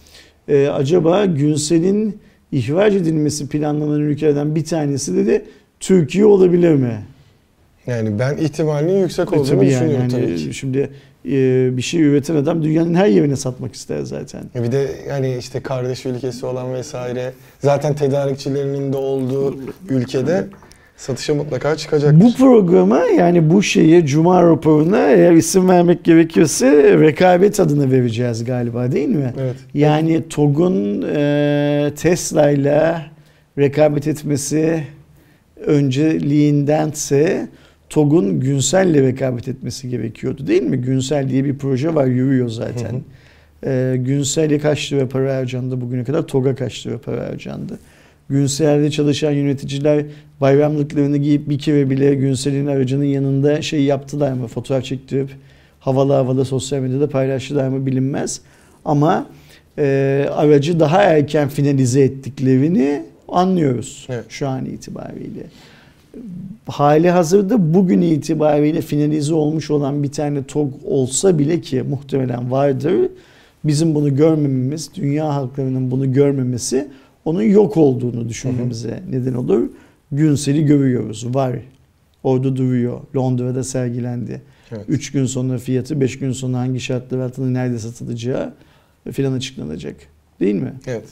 [0.48, 2.18] e, acaba Günsel'in
[2.52, 5.46] ihraç edilmesi planlanan ülkelerden bir tanesi de, de
[5.80, 7.00] Türkiye olabilir mi?
[7.88, 10.54] Yani ben ihtimalinin yüksek E, olduğunu tabii yani, düşünüyorum yani tabii ki.
[10.54, 10.90] şimdi
[11.26, 14.42] e, bir şey üreten adam dünyanın her yerine satmak ister zaten.
[14.56, 19.56] Ya Bir de yani işte kardeş ülkesi olan vesaire zaten tedarikçilerinin de olduğu
[19.90, 20.48] ülkede
[20.98, 22.22] satışa mutlaka çıkacaktır.
[22.22, 28.92] Bu programa yani bu şeyi Cuma raporuna eğer isim vermek gerekirse rekabet adını vereceğiz galiba
[28.92, 29.34] değil mi?
[29.42, 29.56] Evet.
[29.74, 32.96] Yani TOG'un e, Tesla ile
[33.58, 34.84] rekabet etmesi
[35.66, 37.48] önceliğindense
[37.90, 40.78] TOG'un Günsel'le rekabet etmesi gerekiyordu değil mi?
[40.78, 42.94] Günsel diye bir proje var yürüyor zaten.
[42.94, 43.02] Hı
[43.66, 46.28] E, Günsel'e kaç lira para harcandı bugüne kadar?
[46.28, 47.80] TOG'a kaç lira para harcandı?
[48.30, 50.06] Günsel'de çalışan yöneticiler
[50.42, 54.48] bayramlıklarını giyip bir kere bile Günsel'in aracının yanında şey yaptılar mı?
[54.48, 55.30] Fotoğraf çektirip
[55.80, 58.42] havalı havalı sosyal medyada paylaştılar mı bilinmez.
[58.86, 59.28] Ama
[59.78, 64.26] e, aracı daha erken finalize ettiklerini anlıyoruz Evet.
[64.30, 65.44] şu an itibariyle.
[66.68, 73.09] Hali hazırda bugün itibariyle finalize olmuş olan bir tane TOG olsa bile ki muhtemelen vardır.
[73.63, 76.88] Bizim bunu görmememiz, dünya halklarının bunu görmemesi
[77.26, 79.70] onun yok olduğunu düşünmemize neden olur.
[80.11, 81.36] Günsel'i görüyoruz.
[81.36, 81.59] Var.
[82.24, 82.99] Orada duruyor.
[83.15, 84.41] Londra'da sergilendi.
[84.72, 84.86] Evet.
[84.88, 88.53] 3 gün sonra fiyatı, 5 gün sonra hangi şartlar altında nerede satılacağı
[89.11, 89.95] filan açıklanacak.
[90.39, 90.74] Değil mi?
[90.88, 91.05] Evet.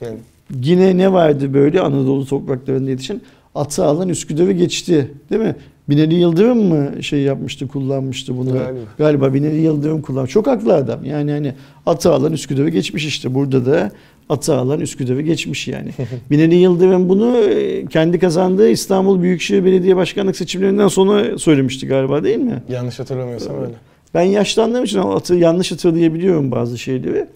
[0.00, 0.16] Yani
[0.62, 3.20] Yine ne vardı böyle Anadolu topraklarında yetişen?
[3.54, 5.10] Atı alan Üsküdar'ı geçti.
[5.30, 5.56] Değil mi?
[5.88, 8.52] Binali Yıldırım mı şey yapmıştı, kullanmıştı bunu?
[8.52, 8.80] Galiba.
[8.98, 10.26] Galiba Binali Yıldırım kullan.
[10.26, 11.04] Çok haklı adam.
[11.04, 11.52] Yani hani
[11.86, 13.34] atı alan Üsküdar'ı geçmiş işte.
[13.34, 13.90] Burada da
[14.28, 15.90] atı alan Üsküdar'ı geçmiş yani.
[16.30, 22.38] Binali Yıldırım bunu e, kendi kazandığı İstanbul Büyükşehir Belediye Başkanlık seçimlerinden sonra söylemişti galiba değil
[22.38, 22.62] mi?
[22.68, 23.72] yanlış hatırlamıyorsam öyle.
[24.14, 27.26] Ben yaşlandığım için atı yanlış hatırlayabiliyorum bazı şeyleri.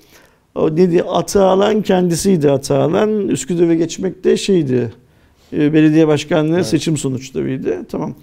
[0.54, 3.28] O dedi atı alan kendisiydi atı alan.
[3.28, 4.92] Üsküdar'a geçmek de şeydi.
[5.52, 6.66] E, Belediye başkanlığı Evet.
[6.66, 7.84] seçim sonuçlarıydı.
[7.90, 8.14] Tamam.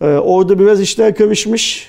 [0.00, 1.86] Ee, Orada biraz işler karışmış.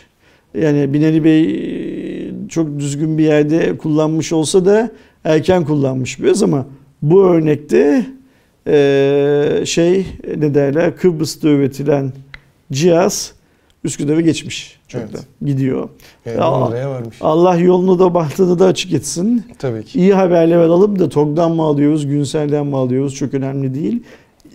[0.62, 4.92] Yani Binali Bey e, çok düzgün bir yerde kullanmış olsa da
[5.24, 6.66] erken kullanmış biraz ama
[7.02, 8.06] bu örnekte
[8.68, 10.06] e, şey
[10.38, 12.14] ne derler Kıbrıs'ta üretilen
[12.72, 13.34] cihaz
[13.84, 15.10] Üsküdar'ı geçmiş çoktan.
[15.14, 15.26] Evet.
[15.46, 15.90] Gidiyor.
[16.26, 17.18] Yani Ya, Londra'ya varmış.
[17.22, 19.44] Allah yolunu da bahtını da açık etsin.
[19.60, 20.00] Tabii ki.
[20.00, 24.04] İyi haberler alalım da TOG'dan mı alıyoruz, Günsel'den mi alıyoruz çok önemli değil.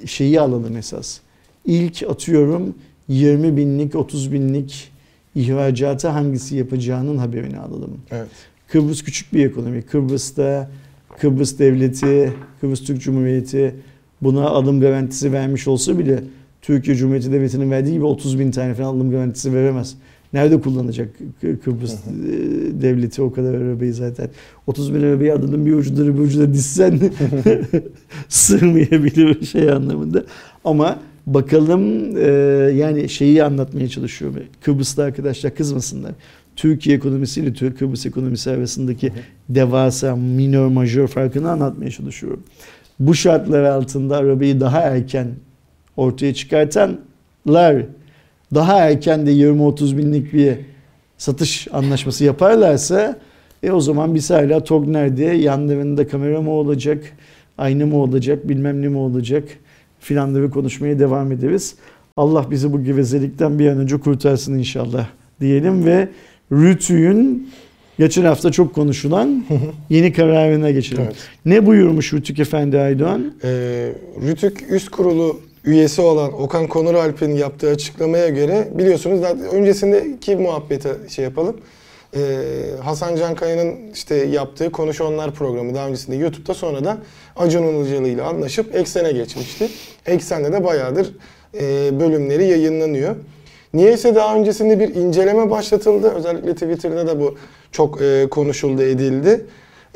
[0.07, 1.19] Şeyi alalım esas.
[1.65, 2.75] İlk atıyorum
[3.09, 4.91] 20 binlik, 30 binlik
[5.35, 8.01] ihracatı hangisi yapacağının haberini alalım.
[8.11, 8.29] Evet.
[8.69, 9.83] Kıbrıs küçük bir ekonomi.
[9.83, 10.71] Kıbrıs'ta
[11.19, 13.75] Kıbrıs Devleti, Kıbrıs Türk Cumhuriyeti
[14.23, 16.23] buna alım garantisi vermiş olsa bile
[16.63, 19.97] Türkiye Cumhuriyeti Devleti'nin verdiği gibi 30 bin tane falan alım garantisi veremez.
[20.33, 21.09] Nerede kullanacak
[21.43, 21.99] Kı- Kıbrıs e,
[22.83, 24.29] Devleti o kadar arabayı zaten?
[24.67, 27.01] 30 bin arabayı adının bir ucunda bir ucuna dizsen
[28.29, 30.25] sığmayabilir şey anlamında.
[30.65, 31.83] Ama bakalım
[32.17, 32.31] e,
[32.75, 34.43] yani şeyi anlatmaya çalışıyorum.
[34.63, 36.13] Kıbrıs'ta arkadaşlar kızmasınlar.
[36.57, 39.13] Türkiye ekonomisiyle Türk Kıbrıs ekonomisi arasındaki
[39.49, 42.43] devasa minor majör farkını anlatmaya çalışıyorum.
[43.01, 45.29] Bu şartlar altında arabayı daha erken
[45.97, 47.85] ortaya çıkartanlar
[48.55, 50.55] daha erken de 20-30 binlik bir
[51.19, 53.19] satış anlaşması yaparlarsa
[53.63, 55.25] e o zaman biz hala TOG nerede?
[55.25, 57.05] Yanlarında kamera mı olacak?
[57.59, 58.49] Ayna mı olacak?
[58.49, 59.45] Bilmem ne mi olacak?
[60.01, 61.75] Filanları konuşmaya devam ederiz.
[62.17, 65.07] Allah bizi bu gevezelikten bir an önce kurtarsın inşallah
[65.41, 66.09] diyelim ve
[66.53, 67.51] Rütü'nün
[67.99, 69.45] geçen hafta çok konuşulan
[69.91, 71.03] yeni kararına geçelim.
[71.07, 71.17] Evet.
[71.45, 73.33] Ne buyurmuş Rütük Efendi Aydoğan?
[73.45, 73.93] Ee,
[74.27, 81.25] Rütük Üst Kurulu üyesi olan Okan Konuralp'in yaptığı açıklamaya göre biliyorsunuz zaten öncesindeki muhabbete şey
[81.25, 81.57] yapalım.
[82.17, 82.21] Ee,
[82.83, 86.99] Hasan Cankaya'nın işte yaptığı Konuş Onlar programı daha öncesinde YouTube'da sonra da
[87.37, 89.69] Acun Ilıcalı ile anlaşıp Eksen'e geçmişti.
[90.07, 91.15] Eksen'de de bayağıdır
[91.61, 93.17] e, bölümleri yayınlanıyor.
[93.75, 96.11] Niyeyse daha öncesinde bir inceleme başlatıldı.
[96.11, 97.37] Özellikle Twitter'da da bu
[97.73, 99.47] çok e, konuşuldu, edildi.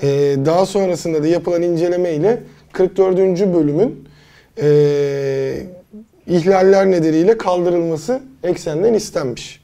[0.02, 0.08] E,
[0.46, 2.42] daha sonrasında da yapılan inceleme ile
[2.72, 3.18] 44.
[3.54, 4.03] bölümün
[4.61, 5.66] e,
[6.26, 9.61] ihlaller nedeniyle kaldırılması eksenden istenmiş.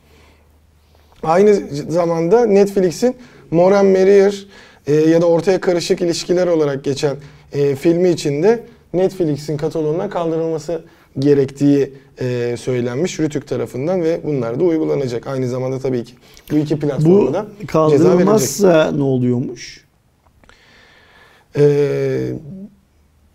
[1.23, 1.55] Aynı
[1.89, 3.17] zamanda Netflix'in
[3.51, 4.47] Moran Merrier
[4.87, 7.17] e, ya da Ortaya Karışık İlişkiler olarak geçen
[7.53, 10.83] e, filmi içinde Netflix'in kataloğundan kaldırılması
[11.19, 15.27] gerektiği e, söylenmiş Rütük tarafından ve bunlar da uygulanacak.
[15.27, 16.15] Aynı zamanda tabii ki
[16.51, 19.85] bu iki platformda da ceza kaldırılmazsa ne oluyormuş?
[21.57, 22.33] E,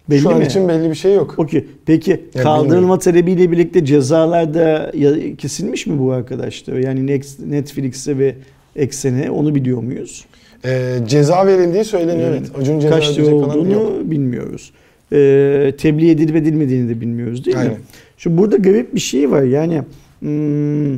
[0.10, 0.45] Belli şu an mi?
[0.45, 1.36] için belli bir şey yok.
[1.38, 1.66] Okey.
[1.86, 2.99] Peki Ya kaldırılma bilmiyorum.
[2.99, 4.91] talebiyle birlikte cezalar da
[5.38, 6.74] kesilmiş mi bu arkadaşlar?
[6.78, 7.08] Yani
[7.49, 8.36] Netflix'e ve
[8.76, 10.26] Eksen'e onu biliyor muyuz?
[10.66, 12.30] E, ceza verildiği söyleniyor.
[12.30, 12.51] Evet.
[12.62, 13.91] Acun ceza Kaç lira olduğunu yok.
[14.12, 14.72] bilmiyoruz.
[15.14, 17.62] Ee, tebliğ edilip edilmediğini de bilmiyoruz değil mi?
[17.62, 17.78] Aynen.
[18.18, 19.41] Şimdi burada garip bir şey var.
[19.43, 19.82] Yani
[20.20, 20.93] hmm,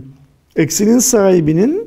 [0.56, 1.87] Eksen'in sahibinin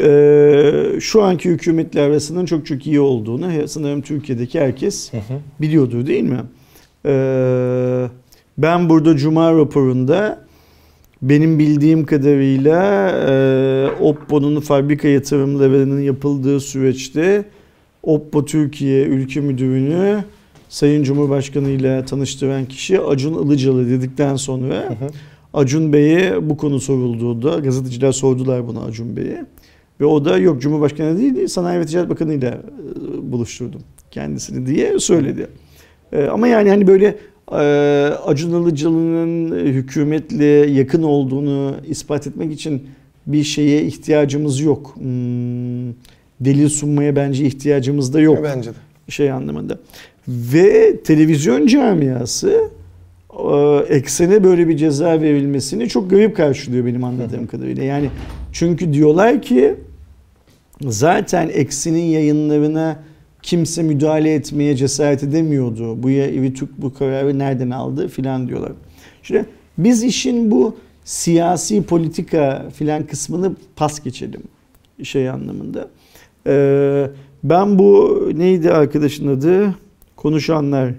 [0.00, 5.40] e, şu anki hükümetle arasının çok çok iyi olduğunu sanırım Türkiye'deki herkes Hı hı.
[5.60, 6.40] biliyordur değil mi?
[7.06, 8.08] Ee,
[8.58, 10.44] ben burada Cuma raporunda
[11.22, 13.34] benim bildiğim kadarıyla e,
[14.00, 17.44] Oppo'nun fabrika yatırımlarının yapıldığı süreçte
[18.02, 20.24] Oppo Türkiye Ülke Müdürünü
[20.68, 25.08] Sayın Cumhurbaşkanı ile tanıştıran kişi Acun Ilıcalı dedikten sonra Hı hı.
[25.54, 29.46] Acun Bey'e bu konu sorulduğunda gazeteciler sordular bunu Acun Bey'e.
[30.00, 32.58] Ve o da yok Cumhurbaşkanı değil Sanayi ve Ticaret Bakanı ile
[33.22, 33.80] buluşturdum
[34.10, 35.46] kendisini diye söyledi.
[36.12, 37.16] E, Ama yani hani böyle
[37.52, 37.56] e,
[38.26, 42.82] Acun Ilıcalı'nın hükümetle yakın olduğunu ispat etmek için
[43.26, 44.94] bir şeye ihtiyacımız yok.
[44.96, 45.88] Hmm,
[46.40, 48.74] delil sunmaya bence ihtiyacımız da yok Bence de.
[49.08, 49.78] şey anlamında.
[50.28, 52.60] Ve televizyon camiası
[53.52, 57.84] e, eksene böyle bir ceza verilmesini çok garip karşılıyor benim anladığım kadarıyla.
[57.84, 58.10] Yani
[58.54, 59.74] çünkü diyorlar ki
[60.80, 62.98] zaten eksinin yayınlarına
[63.42, 66.02] kimse müdahale etmeye cesaret edemiyordu.
[66.02, 68.72] Bu ya Rütük bu kararı nereden aldı filan diyorlar.
[69.22, 69.46] Şimdi
[69.78, 74.42] biz işin bu siyasi politika filan kısmını pas geçelim
[75.02, 75.88] şey anlamında.
[76.46, 77.10] Ee,
[77.44, 79.74] ben bu neydi arkadaşın adı?
[80.16, 80.92] Konuşanlar.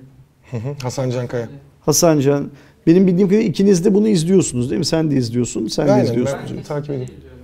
[0.84, 1.50] Hasan Cankaya.
[1.82, 2.50] Hasan Can.
[2.88, 4.86] Benim bildiğim kadarıyla ikiniz de bunu izliyorsunuz değil mi?
[4.86, 6.40] Sen de izliyorsun, sen de Aynen, izliyorsun.
[6.58, 7.35] ben takip ediyorum.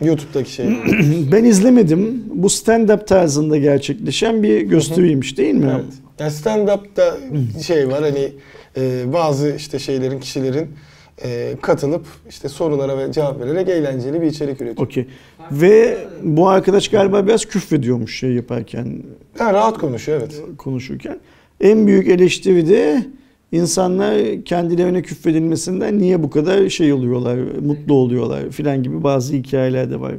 [0.00, 0.66] YouTube'daki şey.
[1.32, 2.24] Ben izlemedim.
[2.34, 5.72] Bu stand-up tarzında gerçekleşen bir gösteriymiş değil mi?
[5.74, 5.84] evet.
[6.18, 7.18] Yani stand-up'ta
[7.62, 8.32] şey var hani
[8.76, 10.68] e, bazı işte şeylerin, kişilerin
[11.24, 14.86] e, katılıp işte sorulara ve cevap vererek eğlenceli bir içerik üretiyor.
[14.86, 15.06] Okey.
[15.50, 19.02] Ve bu arkadaş galiba biraz küfrediyormuş şey yaparken,
[19.38, 20.42] Ha, rahat konuşuyor evet.
[20.58, 21.18] konuşurken.
[21.60, 23.06] En büyük eleştiri de
[23.54, 30.00] insanlar kendilerine küfredilmesinden niye bu kadar şey oluyorlar, mutlu oluyorlar filan gibi bazı hikayeler de
[30.00, 30.14] var.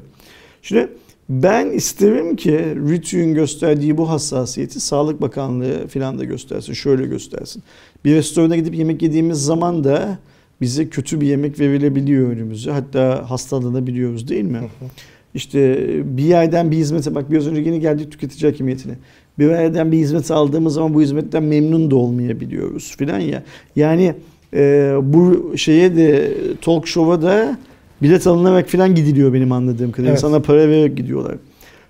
[0.61, 0.88] Şimdi
[1.29, 2.59] ben isterim ki
[2.89, 7.63] Rütü'nün gösterdiği bu hassasiyeti Sağlık Bakanlığı filan da göstersin, şöyle göstersin.
[8.05, 10.17] Bir restorana gidip yemek yediğimiz zaman da
[10.61, 12.71] bize kötü bir yemek verilebiliyor önümüze.
[12.71, 14.59] Hatta hastalanabiliyoruz değil mi?
[15.33, 15.79] İşte
[16.17, 18.93] bir yerden bir hizmete bak biraz önce yeni geldik tüketici hakimiyetine.
[19.39, 23.43] Bir yerden bir hizmet aldığımız zaman bu hizmetten memnun da olmayabiliyoruz filan ya.
[23.75, 24.13] Yani
[24.53, 27.57] e, bu şeye de talk show'a da
[28.01, 30.12] bilet alınarak filan gidiliyor benim anladığım kadarıyla.
[30.12, 30.20] Evet.
[30.20, 31.36] Sana para vererek gidiyorlar.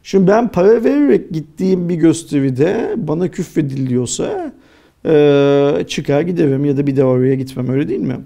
[0.03, 4.53] Şimdi ben para vererek gittiğim bir gösteride bana küfrediliyorsa
[5.05, 8.17] e, çıkar giderim ya da bir daha oraya gitmem öyle değil mi?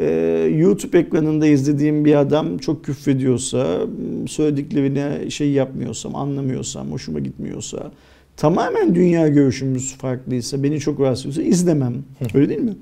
[0.00, 3.80] Ee, YouTube ekranında izlediğim bir adam çok küfrediyorsa,
[4.26, 7.90] söylediklerine şey yapmıyorsam, anlamıyorsam, hoşuma gitmiyorsa,
[8.38, 11.94] tamamen dünya görüşümüz farklıysa, beni çok rahatsız ediyorsa izlemem.
[12.34, 12.76] Öyle değil mi?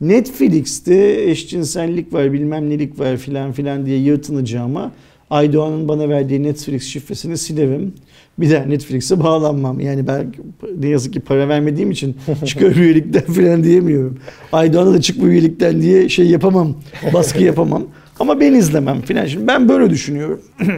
[0.00, 4.92] Netflix'te eşcinsellik var, bilmem nelik var filan filan diye yırtınacağıma
[5.30, 7.94] Aydoğan'ın bana verdiği Netflix şifresini silerim.
[8.38, 9.80] Bir daha Netflix'e bağlanmam.
[9.80, 10.34] Yani ben
[10.78, 14.18] ne yazık ki para vermediğim için çıkar üyelikten falan diyemiyorum.
[14.52, 16.76] Aydoğan'a da çık bu üyelikten diye şey yapamam.
[17.12, 17.86] Baskı yapamam.
[18.20, 19.26] Ama ben izlemem filan.
[19.26, 20.40] Şimdi ben böyle düşünüyorum.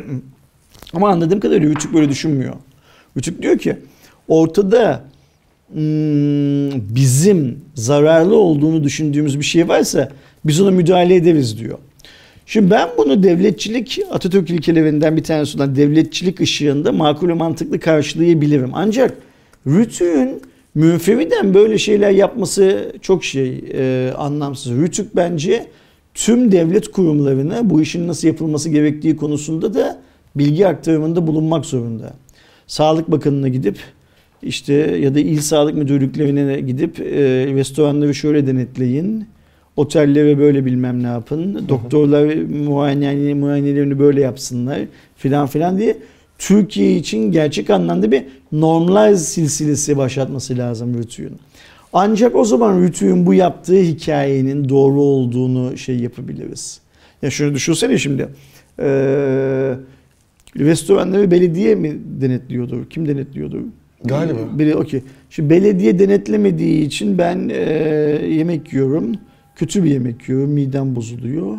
[0.92, 2.54] Ama anladığım kadarıyla Rütük böyle düşünmüyor.
[3.16, 3.76] Rütük diyor ki
[4.28, 5.04] ortada
[5.72, 10.08] hmm, bizim zararlı olduğunu düşündüğümüz bir şey varsa
[10.44, 11.78] Biz ona müdahale ederiz diyor.
[12.46, 18.70] Şimdi ben bunu devletçilik Atatürk ilkelerinden bir tanesi olan devletçilik ışığında makul ve mantıklı karşılayabilirim.
[18.72, 19.18] Ancak
[19.66, 20.42] Rütük'ün
[20.74, 24.72] münferiden böyle şeyler yapması çok şey e, anlamsız.
[24.72, 25.66] Rütük bence
[26.14, 30.00] tüm devlet kurumlarına bu işin nasıl yapılması gerektiği konusunda da
[30.36, 32.12] bilgi aktarımında bulunmak zorunda.
[32.66, 33.78] Sağlık Bakanı'na gidip
[34.42, 37.04] işte ya da il sağlık müdürlüklerine gidip e,
[37.54, 39.26] restoranları şöyle denetleyin.
[39.76, 41.68] Otellere böyle bilmem ne yapın.
[41.68, 42.34] Doktorlar
[42.64, 44.78] muayene, muayenelerini böyle yapsınlar
[45.16, 45.96] filan filan diye
[46.38, 51.32] Türkiye için gerçek anlamda bir normlar silsilesi başlatması lazım Rütü'nün.
[51.92, 56.80] Ancak o zaman Rütü'nün bu yaptığı hikayenin doğru olduğunu şey yapabiliriz.
[57.22, 58.28] Ya şunu düşünsene şimdi.
[58.80, 59.74] Ee,
[60.56, 62.90] restoranları belediye mi denetliyordur?
[62.90, 63.60] Kim denetliyordur?
[64.04, 64.38] Galiba.
[64.58, 65.02] Biri, okey.
[65.30, 67.60] Şimdi belediye denetlemediği için ben e,
[68.28, 69.14] yemek yiyorum.
[69.56, 70.50] Kötü bir yemek yiyorum.
[70.50, 71.58] Midem bozuluyor.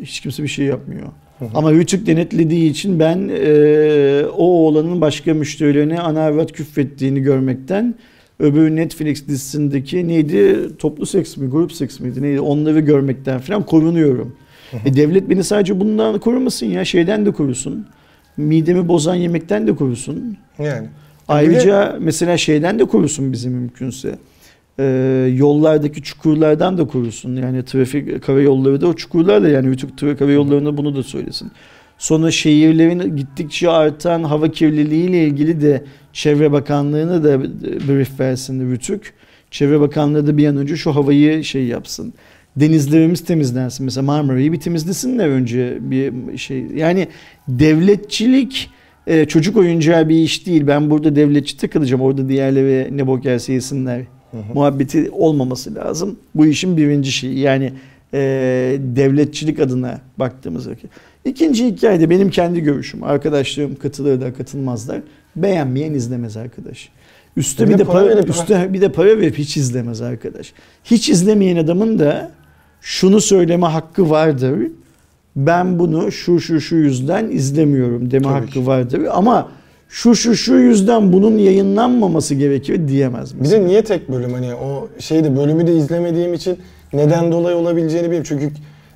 [0.00, 1.08] Hiç kimse bir şey yapmıyor.
[1.54, 7.94] Ama Rütük denetlediği için ben e, o oğlanın başka müşterilerine ana avrat küfrettiğini görmekten
[8.38, 14.36] öbür Netflix dizisindeki neydi toplu seks mi grup seks miydi neydi onları görmekten falan korunuyorum.
[14.84, 17.86] e devlet beni sadece bundan korumasın ya şeyden de korusun.
[18.36, 20.36] Midemi bozan yemekten de korusun.
[20.58, 20.88] Yani.
[21.28, 24.18] Ayrıca mesela şeyden de korusun bizi mümkünse.
[24.78, 24.84] Ee,
[25.36, 27.36] yollardaki çukurlardan da korusun.
[27.36, 31.50] Yani trafik karayolları da o çukurlar yani YouTube trafik karayollarında bunu da söylesin.
[31.98, 37.42] Sonra şehirlerin gittikçe artan hava kirliliği ile ilgili de Çevre Bakanlığı'na da
[37.88, 39.12] brief versin Rütük.
[39.50, 42.14] Çevre Bakanlığı da bir an önce şu havayı şey yapsın.
[42.56, 43.84] Denizlerimiz temizlensin.
[43.84, 46.66] Mesela Marmara'yı bir temizlesinler önce bir şey.
[46.76, 47.08] Yani
[47.48, 48.70] devletçilik
[49.08, 50.66] e, çocuk oyuncağı bir iş değil.
[50.66, 52.02] Ben burada devletçi takılacağım.
[52.02, 54.02] Orada diğerleri ne bok yerse yesinler.
[54.54, 56.16] Muhabbeti olmaması lazım.
[56.34, 57.38] Bu işin birinci şeyi.
[57.38, 57.72] Yani
[58.14, 58.18] e,
[58.78, 60.90] devletçilik adına baktığımız vakit.
[61.24, 63.02] İkinci hikayede benim kendi görüşüm.
[63.02, 65.00] Arkadaşlarım katılır da katılmazlar.
[65.36, 66.88] Beğenmeyen izlemez arkadaş.
[67.36, 70.00] Üste Bir bir de de para para, verip- üste bir de para verip hiç izlemez
[70.00, 70.52] arkadaş.
[70.84, 72.30] Hiç izlemeyen adamın da
[72.80, 74.58] şunu söyleme hakkı vardır.
[75.38, 78.66] Ben bunu şu şu şu yüzden izlemiyorum deme Tabii hakkı ki.
[78.66, 79.02] vardır.
[79.10, 79.48] Ama
[79.88, 83.34] şu şu şu yüzden bunun yayınlanmaması gerekir diyemez.
[83.34, 83.62] Bir mesela.
[83.62, 86.58] de niye tek bölüm hani o şeyde bölümü de izlemediğim için
[86.92, 88.26] neden dolayı olabileceğini bilmiyorum.
[88.28, 88.50] Çünkü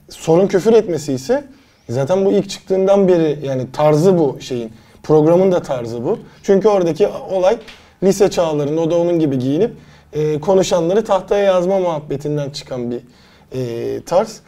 [0.09, 1.45] sorun küfür etmesi ise
[1.89, 4.73] zaten bu ilk çıktığından beri yani tarzı bu şeyin.
[5.03, 6.19] Programın da tarzı bu.
[6.43, 7.59] Çünkü oradaki olay
[8.03, 9.71] lise çağlarında o da onun gibi giyinip
[10.13, 13.01] e, konuşanları tahtaya yazma muhabbetinden çıkan bir
[13.53, 14.41] e, tarz.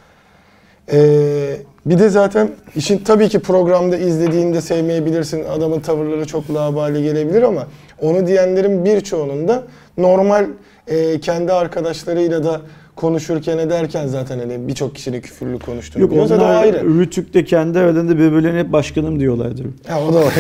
[0.92, 1.56] Ee,
[1.86, 5.44] bir de zaten işin tabii ki programda izlediğinde sevmeyebilirsin.
[5.44, 7.66] Adamın tavırları çok labali gelebilir ama
[8.00, 9.62] onu diyenlerin birçoğunun da
[9.98, 10.46] normal
[10.86, 12.60] e, kendi arkadaşlarıyla da
[12.96, 16.32] konuşurken ederken zaten hani birçok kişinin küfürlü konuştuğunu Yok biliyoruz.
[16.32, 16.98] Onlar ayrı.
[16.98, 19.66] Rütük'te kendi aralarında birbirlerine hep başkanım diyorlardır.
[19.88, 20.34] Ha, o da var.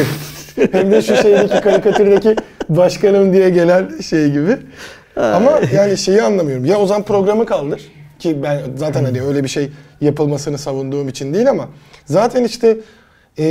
[0.72, 2.36] Hem de şu şeydeki karikatürdeki
[2.68, 4.56] başkanım diye gelen şey gibi.
[5.16, 6.64] Ama yani şeyi anlamıyorum.
[6.64, 7.82] Ya o zaman programı kaldır.
[8.18, 11.68] Ki ben zaten hani öyle bir şey yapılmasını savunduğum için değil ama
[12.06, 12.76] zaten işte
[13.38, 13.44] e,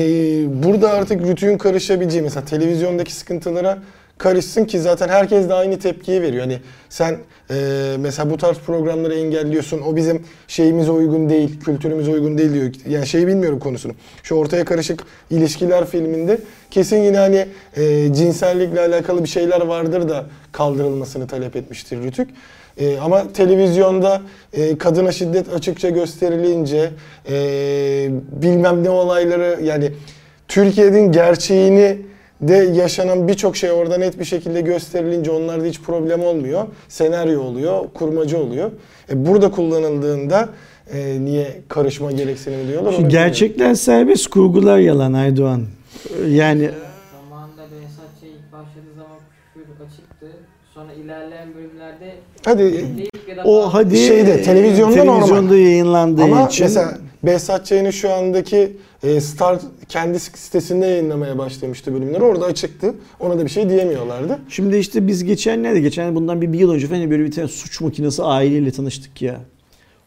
[0.63, 3.79] burada artık rütüğün karışabileceği mesela televizyondaki sıkıntılara
[4.17, 6.43] karışsın ki zaten herkes de aynı tepkiyi veriyor.
[6.43, 6.59] Hani
[6.89, 7.17] sen
[7.49, 7.55] e,
[7.99, 9.81] mesela bu tarz programları engelliyorsun.
[9.81, 12.71] O bizim şeyimize uygun değil, kültürümüze uygun değil diyor.
[12.87, 13.93] Yani şeyi bilmiyorum konusunu.
[14.23, 16.37] Şu ortaya karışık ilişkiler filminde
[16.71, 22.29] kesin yine hani e, cinsellikle alakalı bir şeyler vardır da kaldırılmasını talep etmiştir Rütük.
[22.77, 24.21] E, ama televizyonda
[24.53, 26.91] e, kadına şiddet açıkça gösterilince
[27.29, 27.35] e,
[28.41, 29.91] bilmem ne olayları yani
[30.47, 31.97] Türkiye'nin gerçeğini
[32.41, 36.67] de yaşanan birçok şey orada net bir şekilde gösterilince onlarda hiç problem olmuyor.
[36.87, 38.71] Senaryo oluyor, kurmacı oluyor.
[39.09, 40.49] E, burada kullanıldığında
[40.93, 43.09] e, niye karışma gereksinimi diyorlar?
[43.09, 45.65] gerçekler serbest, kurgular yalan Aydoğan.
[46.27, 46.69] Yani
[47.11, 48.23] Zamanında Behzat Ç.
[48.23, 49.17] ilk başladığı zaman
[49.53, 50.27] küfür açıktı.
[50.73, 55.57] Sonra ilerleyen bölümlerde da o hadi Şeyde, televizyonda televizyonda normal.
[55.57, 59.59] yayınlandığı Ama için mesela Behzat Ç'nin şu andaki e, Star
[59.89, 62.23] kendi sitesinde yayınlamaya başlamıştı bölümleri.
[62.23, 62.95] Orada açıktı.
[63.19, 64.39] Ona da bir şey diyemiyorlardı.
[64.49, 67.81] Şimdi işte biz geçenlerde, geçen bundan bir, bir yıl önce falan böyle bir tane suç
[67.81, 69.41] makinesi aileyle tanıştık ya.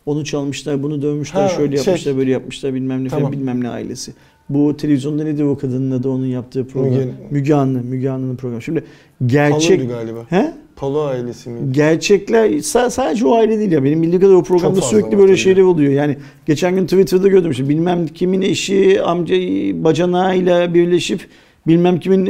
[0.06, 1.86] Onu çalmışlar, bunu dövmüşler, Ha, şöyle şey.
[1.86, 3.32] yapmışlar, böyle yapmışlar bilmem ne falan Tamam.
[3.32, 4.12] bilmem ne ailesi.
[4.48, 6.92] Bu televizyonda nedir o kadının adı onun yaptığı program?
[6.94, 8.62] Müge- Müge, Anlı, Müge Anlı'nın programı.
[8.62, 8.84] Şimdi
[9.26, 9.80] gerçek...
[9.80, 10.26] Palo'ydu galiba.
[10.28, 10.52] He?
[10.76, 11.64] Palo ailesi miydi?
[11.72, 13.84] Gerçekler sa- sadece o aile değil ya.
[13.84, 15.92] Benim bildiğim kadar o programda sürekli böyle şeyler oluyor.
[15.92, 16.16] Yani
[16.46, 19.34] geçen gün Twitter'da gördüm işte bilmem kimin eşi amca
[19.84, 21.20] bacanağıyla birleşip
[21.66, 22.26] bilmem kimin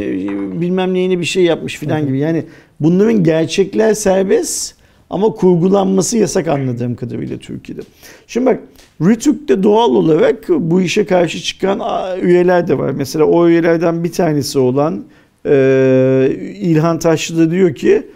[0.61, 2.19] bilmem neyine bir şey yapmış filan gibi.
[2.19, 2.45] Yani
[2.81, 4.77] bunların gerçekler serbest
[5.11, 7.83] Ama kurgulanması yasak anladığım kadarıyla Türkiye'de.
[8.27, 8.61] Şimdi bak
[9.01, 11.81] Rütük'te doğal olarak bu işe karşı çıkan
[12.23, 12.91] üyeler de var.
[12.91, 15.05] Mesela o üyelerden bir tanesi olan
[15.47, 18.07] e, İlhan Taşlı da diyor ki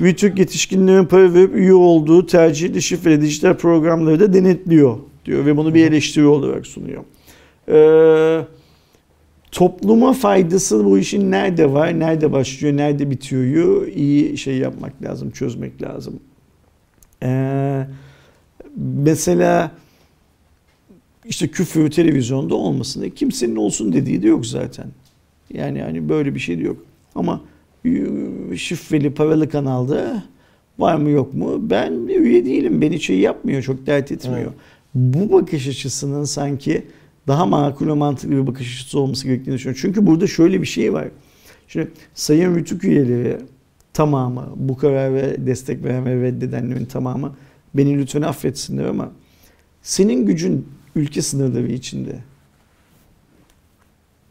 [0.00, 5.74] Rütük yetişkinlerin para verip üye olduğu tercihli şifreli dijital programları da denetliyor diyor ve bunu
[5.74, 7.04] bir eleştiri olarak sunuyor.
[7.68, 8.44] Ee,
[9.52, 15.82] topluma faydası bu işin nerede var, nerede başlıyor, nerede bitiyor iyi şey yapmak lazım, çözmek
[15.82, 16.20] lazım.
[17.22, 17.86] Ee,
[18.76, 19.70] mesela
[21.24, 23.10] işte küfür televizyonda olmasın.
[23.10, 24.86] Kimsenin olsun dediği de yok zaten.
[25.50, 26.76] Yani hani böyle bir şey de yok.
[27.14, 27.40] Ama
[28.56, 30.22] şifreli paralı kanalda
[30.78, 31.70] var mı yok mu?
[31.70, 32.80] Ben üye değilim.
[32.80, 33.62] Beni şey yapmıyor.
[33.62, 34.40] Çok dert etmiyor.
[34.40, 34.52] Evet.
[34.94, 36.86] Bu bakış açısının sanki
[37.26, 39.80] daha makul ve mantıklı bir bakış açısı olması gerektiğini düşünüyorum.
[39.82, 41.08] Çünkü burada şöyle bir şey var.
[41.68, 43.36] Şimdi Sayın Rütük üyeleri
[43.92, 47.36] tamamı bu karara destek veren ve reddedenlerin tamamı
[47.74, 49.10] beni lütfen affetsinler ama
[49.82, 52.18] senin gücün ülke sınırları içinde.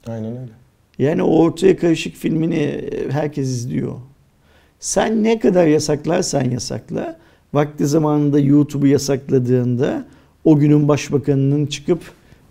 [0.08, 0.52] Aynen öyle.
[1.00, 3.96] Yani o ortaya karışık filmini herkes izliyor.
[4.80, 7.20] Sen ne kadar yasaklarsan yasakla,
[7.54, 10.06] vakti zamanında YouTube'u yasakladığında
[10.44, 12.00] o günün başbakanının çıkıp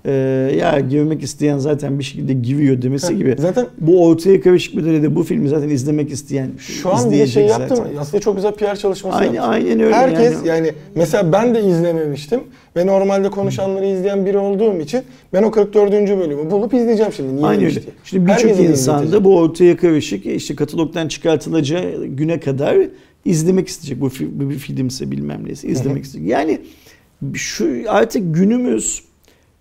[0.07, 0.12] e,
[0.61, 3.35] ya girmek isteyen zaten bir şekilde giriyor demesi Ha, gibi.
[3.39, 7.47] Zaten Bu ortaya karışık bir dönemde bu filmi zaten izlemek isteyen şu an bir şey
[7.47, 7.77] yaptım.
[7.77, 7.97] zaten.
[7.97, 9.53] Aslında çok güzel PR çalışması Aynen, yaptım.
[9.53, 9.95] aynen öyle.
[9.95, 10.49] Herkes yani.
[10.49, 10.73] yani.
[10.95, 12.41] mesela ben de izlememiştim
[12.77, 15.01] ve normalde konuşanları izleyen biri olduğum için
[15.33, 15.93] ben o 44.
[15.93, 17.37] bölümü bulup izleyeceğim şimdi.
[17.37, 17.83] Niye demiş öyle.
[17.83, 17.95] diye.
[18.05, 19.24] Şimdi birçok Herkese de insan da izleteceğim.
[19.24, 22.77] bu ortaya karışık işte katalogdan çıkartılacağı güne kadar
[23.24, 24.01] izlemek isteyecek.
[24.01, 24.11] Bu,
[24.51, 26.33] bir filmse bilmem neyse izlemek isteyecek.
[26.33, 26.59] Yani
[27.35, 29.03] şu artık günümüz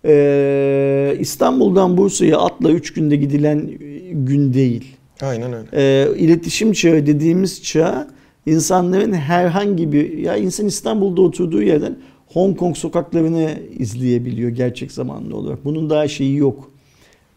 [0.06, 3.70] e, İstanbul'dan Bursa'ya atla 3 günde gidilen
[4.12, 4.96] gün değil.
[5.22, 5.68] Aynen öyle.
[5.72, 8.08] E, iletişim çağı dediğimiz çağ
[8.46, 11.96] insanların herhangi bir ya insan İstanbul'da oturduğu yerden
[12.26, 15.64] Hong Kong sokaklarını izleyebiliyor gerçek zamanlı olarak.
[15.64, 16.70] Bunun daha şeyi yok.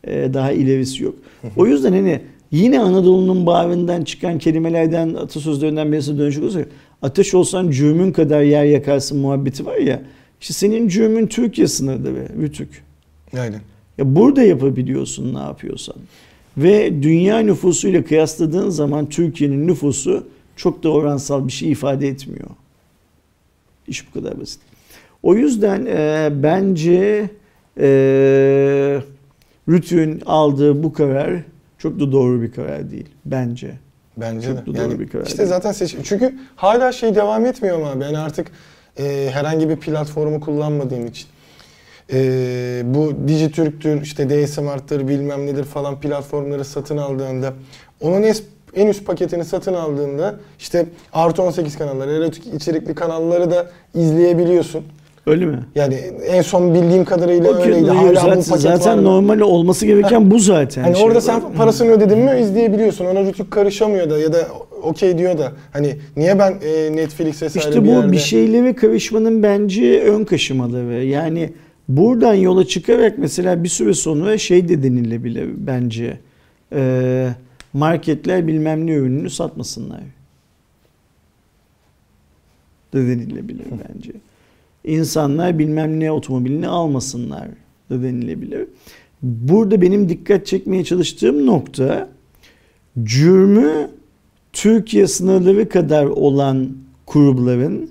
[0.03, 1.15] E, daha ilerisi yok.
[1.57, 2.19] O yüzden hani
[2.51, 6.59] yine Anadolu'nun bağrından çıkan kelimelerden, atasözlerinden birisi dönüşük olursa
[7.01, 10.01] ateş olsan cürmün kadar yer yakarsın muhabbeti var ya.
[10.41, 12.83] İşte senin cürmün Türkiye sınırında be, Rütük.
[13.39, 13.61] Aynen.
[13.97, 15.95] Ya burada yapabiliyorsun ne yapıyorsan.
[16.57, 22.49] Ve dünya nüfusuyla kıyasladığın zaman Türkiye'nin nüfusu çok da oransal bir şey ifade etmiyor.
[23.87, 24.59] İş bu kadar basit.
[25.23, 27.29] O yüzden e, bence
[27.79, 27.87] e,
[29.69, 31.33] Rütük'ün aldığı bu karar
[31.77, 33.05] çok da doğru bir karar değil.
[33.25, 33.71] Bence.
[34.17, 34.61] Bence Çok de.
[34.61, 35.49] da doğru Yani bir karar işte değil.
[35.49, 38.03] zaten seç çünkü hala şey devam etmiyor mu abi?
[38.03, 38.51] Yani artık
[38.99, 41.27] e, herhangi bir platformu kullanmadığım için.
[42.13, 42.17] E,
[42.85, 47.53] bu Dijitürk'tür, işte DSMart'tır, bilmem nedir falan platformları satın aldığında
[48.01, 48.43] onun es-
[48.75, 54.83] en üst paketini satın aldığında işte artı 18 kanalları, erotik içerikli kanalları da izleyebiliyorsun.
[55.27, 55.59] Öyle mi?
[55.75, 55.93] Yani
[56.27, 57.89] en son bildiğim kadarıyla Okey, öyleydi.
[57.89, 60.83] Hala bu zaten, paket var zaten normal olması gereken bu zaten.
[60.83, 63.05] Hani Şey orada sen parasını ödedin mi izleyebiliyorsun.
[63.05, 64.37] Ona Rütük karışamıyor da ya da
[64.83, 65.53] okey diyor da.
[65.73, 68.11] Hani niye ben e, Netflix vesaire İşte bir bu yerde...
[68.11, 71.03] bir şeylere karışmanın bence ön kaşımaları.
[71.05, 71.53] Yani
[71.87, 76.19] buradan yola çıkarak mesela bir süre sonra şey de denilebilir bence.
[76.73, 77.29] Ee,
[77.73, 80.01] marketler bilmem ne ürününü satmasınlar.
[82.93, 84.11] Da denilebilir bence.
[84.83, 87.47] İnsanlar bilmem ne otomobilini almasınlar
[87.89, 88.67] da denilebilir.
[89.21, 92.09] Burada benim dikkat çekmeye çalıştığım nokta
[93.03, 93.89] cürmü
[94.53, 96.69] Türkiye sınırları kadar olan
[97.05, 97.89] kurumların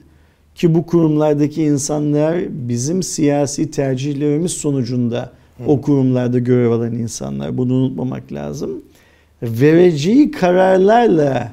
[0.55, 5.33] ki bu kurumlardaki insanlar bizim siyasi tercihlerimiz sonucunda
[5.67, 7.59] o kurumlarda görev alan insanlar.
[7.59, 8.71] Bunu unutmamak lazım.
[9.43, 11.53] Vereceği kararlarla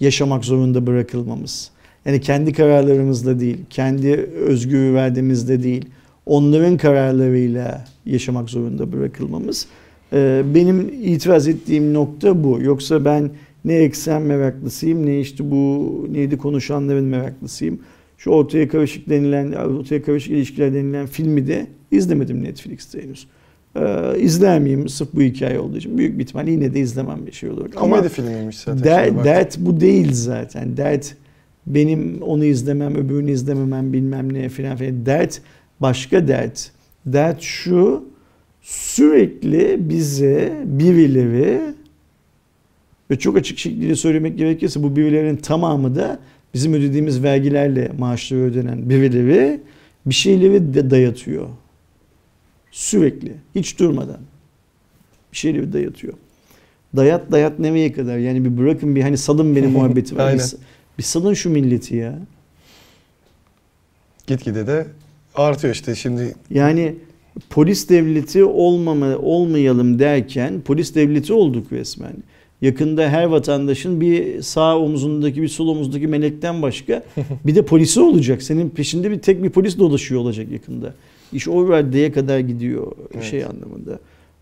[0.00, 1.70] yaşamak zorunda bırakılmamız.
[2.06, 4.12] Yani kendi kararlarımızla değil, kendi
[4.46, 5.84] özgür irademizle değil,
[6.26, 9.66] onların kararlarıyla yaşamak zorunda bırakılmamız.
[10.12, 12.58] Ee, Benim itiraz ettiğim nokta bu.
[12.62, 13.30] Yoksa ben
[13.64, 17.78] ne eksen meraklısıyım ne işte bu neydi konuşanların meraklısıyım.
[18.18, 23.26] Şu ortaya karışık denilen, ortaya karışık ilişkiler denilen filmi de izlemedim Netflix'te henüz.
[23.76, 25.98] Ee, izler miyim sırf bu hikaye olduğu için?
[25.98, 27.76] Büyük bir ihtimalle yine de izlemem bir şey olarak.
[27.76, 28.84] Ama Komedi filmiymiş zaten.
[28.84, 30.76] der- dert bu değil zaten.
[30.76, 31.16] Dert
[31.66, 35.06] benim onu izlemem, öbürünü izlememem bilmem ne filan filan.
[35.06, 35.40] Dert
[35.80, 36.70] başka dert.
[37.06, 38.04] Dert şu
[38.62, 41.60] sürekli bize birileri
[43.10, 46.18] ve çok açık şekilde söylemek gerekirse bu birilerin tamamı da
[46.54, 49.60] bizim ödediğimiz vergilerle maaşları ödenen birileri
[50.06, 51.48] bir şeyleri de dayatıyor.
[52.70, 53.34] Sürekli.
[53.54, 54.20] Hiç durmadan.
[55.32, 56.14] Bir şeyleri dayatıyor.
[56.96, 58.18] Dayat dayat nereye kadar?
[58.18, 60.34] Yani bir bırakın bir hani salın beni muhabbeti var.
[60.34, 60.42] Bir,
[60.98, 62.18] bir salın şu milleti ya.
[64.26, 64.86] gitgide de
[65.34, 66.34] artıyor işte şimdi.
[66.50, 66.94] Yani
[67.50, 72.12] polis devleti olmama olmayalım derken polis devleti olduk resmen.
[72.62, 77.02] Yakında her vatandaşın bir sağ omzundaki bir sol omzundaki melekten başka
[77.46, 78.42] bir de polisi olacak.
[78.42, 80.94] Senin peşinde bir tek bir polis dolaşıyor olacak yakında.
[81.32, 83.24] İş o raddeye kadar gidiyor Evet.
[83.24, 83.98] şey anlamında.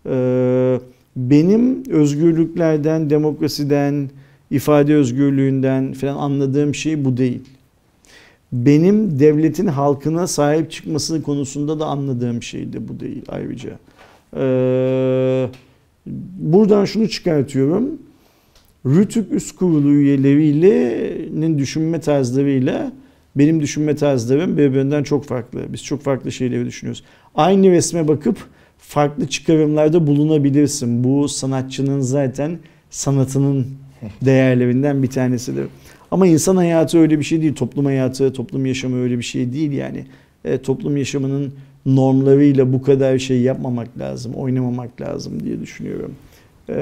[0.09, 0.79] Ee,
[1.15, 4.09] benim özgürlüklerden, demokrasiden,
[4.51, 7.41] ifade özgürlüğünden falan anladığım şey bu değil.
[8.51, 13.69] Benim devletin halkına sahip çıkması konusunda da anladığım şey de bu değil ayrıca.
[14.37, 15.47] Ee,
[16.39, 17.89] buradan şunu çıkartıyorum.
[18.85, 22.91] Rütük Üst Kurulu üyeleriyle düşünme tarzlarıyla
[23.35, 25.73] benim düşünme tarzlarım birbirinden çok farklı.
[25.73, 27.03] Biz çok farklı şeyleri düşünüyoruz.
[27.35, 28.37] Aynı resme bakıp
[28.77, 31.03] farklı çıkarımlarda bulunabilirsin.
[31.03, 32.59] Bu sanatçının zaten
[32.89, 33.67] sanatının
[34.25, 35.65] değerlerinden bir tanesidir.
[36.11, 37.55] Ama insan hayatı öyle bir şey değil.
[37.55, 40.05] Toplum hayatı, toplum yaşamı öyle bir şey değil yani.
[40.45, 41.53] E, toplum yaşamının
[41.85, 46.11] normlarıyla bu kadar şey yapmamak lazım, oynamamak lazım diye düşünüyorum.
[46.69, 46.73] Ee,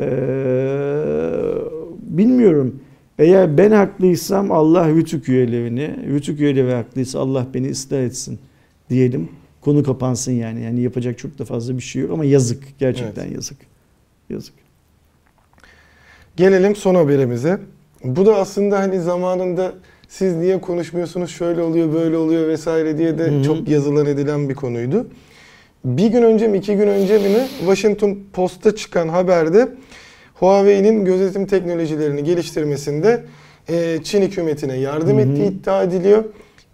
[2.02, 2.80] bilmiyorum.
[3.20, 8.40] Eğer ben haklıysam Allah Rütük üyelerini, Rütük üyeleri haklıysa Allah beni ıslah etsin
[8.90, 9.30] diyelim.
[9.62, 10.62] Konu kapansın yani.
[10.62, 12.80] Yani yapacak çok da fazla bir şey yok ama yazık.
[12.80, 13.58] Gerçekten yazık.
[14.30, 14.54] Yazık.
[16.36, 17.60] Gelelim son haberimize.
[18.04, 19.74] Bu da aslında hani zamanında
[20.08, 23.44] siz niye konuşmuyorsunuz şöyle oluyor böyle oluyor vesaire diye de Hı hı.
[23.44, 25.08] çok yazılan edilen bir konuydu.
[25.86, 29.68] Bir gün önce mi iki gün önce mi ne Washington Post'ta çıkan haberde
[30.34, 33.24] Huawei'nin gözetim teknolojilerini geliştirmesinde
[33.70, 35.26] e, Çin hükümetine yardım Hı hı.
[35.26, 36.24] ettiği iddia ediliyor.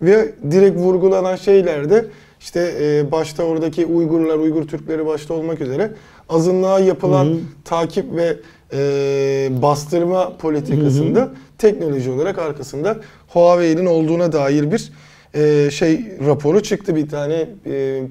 [0.02, 2.06] Ve direkt vurgulanan şeyler de
[2.40, 5.92] işte e, başta oradaki Uygurlar, Uygur Türkleri başta olmak üzere
[6.30, 7.40] azınlığa yapılan Hı hı.
[7.66, 8.38] takip ve
[8.74, 11.32] e, bastırma politikasında Hı hı.
[11.58, 12.98] teknoloji olarak arkasında
[13.28, 14.92] Huawei'nin olduğuna dair bir
[15.36, 18.02] e, şey raporu çıktı bir tane e,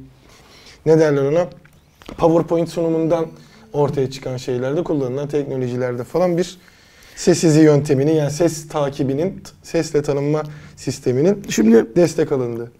[0.87, 1.49] ne derler ona
[2.19, 3.27] PowerPoint sunumundan
[3.73, 6.59] ortaya çıkan şeylerde kullanılan teknolojilerde falan bir
[7.17, 10.43] ses izi yönteminin yani ses takibinin sesle tanınma
[10.77, 12.73] sisteminin Şimdi destek alındı.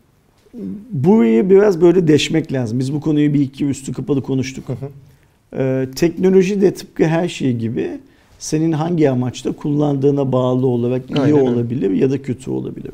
[0.93, 2.79] burayı biraz böyle deşmek lazım.
[2.79, 4.65] Biz bu konuyu bir iki üstü kapalı konuştuk.
[4.69, 4.89] Hı hı.
[5.57, 8.01] Ee, teknoloji de tıpkı her şey gibi
[8.39, 12.91] senin hangi amaçta kullandığına bağlı olarak iyi Aynen olabilir ya da kötü olabilir.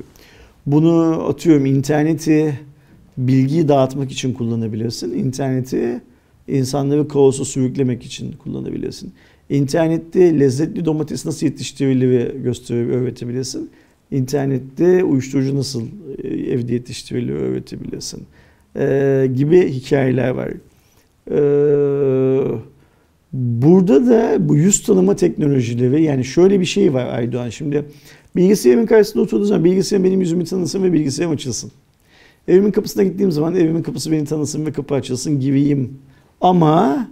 [0.66, 2.60] Bunu atıyorum interneti
[3.18, 5.14] bilgiyi dağıtmak için kullanabilirsin.
[5.14, 6.00] İnterneti
[6.48, 9.12] insanları kaosa sürüklemek için kullanabilirsin.
[9.50, 13.70] İnternette lezzetli domates nasıl yetiştirilir gösterip öğretebilirsin.
[14.10, 15.82] İnternette uyuşturucu nasıl
[16.22, 18.22] e, evde yetiştirilir öğretebilirsin.
[18.78, 20.48] Ee, gibi hikayeler var.
[21.30, 22.60] Ee,
[23.32, 27.48] burada da bu yüz tanıma teknolojileri yani şöyle bir şey var Aydoğan.
[27.48, 27.84] Şimdi
[28.36, 31.70] bilgisayarın karşısında oturduğum zaman bilgisayar benim yüzümü tanısın ve bilgisayarım açılsın.
[32.48, 35.98] Evimin kapısına gittiğim zaman evimin kapısı beni tanısın ve kapı açılsın gibiyim.
[36.40, 37.08] Ama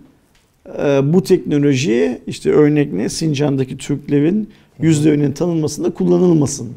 [0.78, 3.08] e, bu teknoloji işte örnek ne?
[3.08, 4.48] Sincan'daki Türklerin
[4.80, 6.68] yüzlerinin tanınmasında kullanılmasın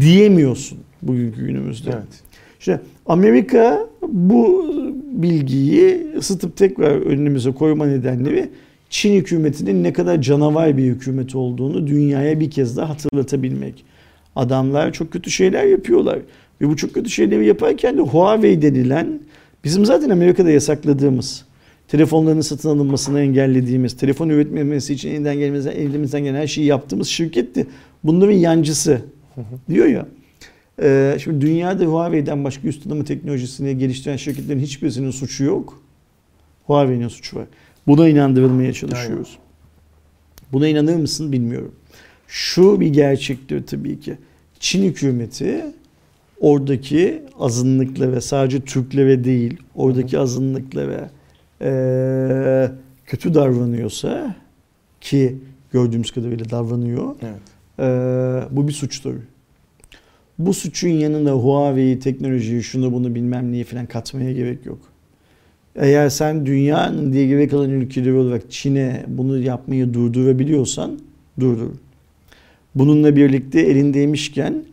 [0.00, 1.90] diyemiyorsun bugünkü günümüzde.
[1.90, 2.22] Evet.
[2.58, 4.70] İşte Amerika bu
[5.12, 8.50] bilgiyi ısıtıp tekrar önümüze koyma nedenleri
[8.90, 13.84] Çin hükümetinin ne kadar canavar bir hükümet olduğunu dünyaya bir kez daha hatırlatabilmek.
[14.36, 16.18] Adamlar çok kötü şeyler yapıyorlar.
[16.60, 19.20] Ve bu çok kötü şeyleri yaparken de Huawei denilen
[19.64, 21.44] bizim zaten Amerika'da yasakladığımız,
[21.88, 27.66] telefonların satın alınmasını engellediğimiz, telefon üretmemesi için elinden gelmezden, elimizden gelen her şeyi yaptığımız şirketti.
[28.04, 29.00] Bunların yancısı
[29.68, 30.06] diyor ya.
[30.82, 35.82] Ee, şimdi dünyada Huawei'den başka üst tanıma teknolojisini geliştiren şirketlerin hiçbirisinin suçu yok.
[36.66, 37.46] Huawei'nin suçu var.
[37.86, 39.38] Buna inandırılmaya çalışıyoruz.
[40.52, 41.74] Buna inanır mısın bilmiyorum.
[42.28, 44.14] Şu bir gerçektir tabii ki.
[44.60, 45.64] Çin hükümeti
[46.40, 51.10] oradaki azınlıklara sadece Türklere değil oradaki azınlıklara
[51.60, 52.70] eee,
[53.06, 54.34] kötü davranıyorsa
[55.00, 55.36] ki
[55.72, 57.14] gördüğümüz kadarıyla davranıyor.
[57.22, 57.40] Evet.
[57.78, 59.14] Ee, bu bir suçtur.
[60.38, 64.78] Bu suçun yanında Huawei teknolojiyi şunu bunu bilmem neyi falan katmaya gerek yok.
[65.76, 70.98] Eğer sen dünyanın diye geri kalan ülkeleri olarak Çin'e bunu yapmayı durdurabiliyorsan
[71.40, 71.70] durdur.
[72.74, 74.64] Bununla birlikte elindeymişken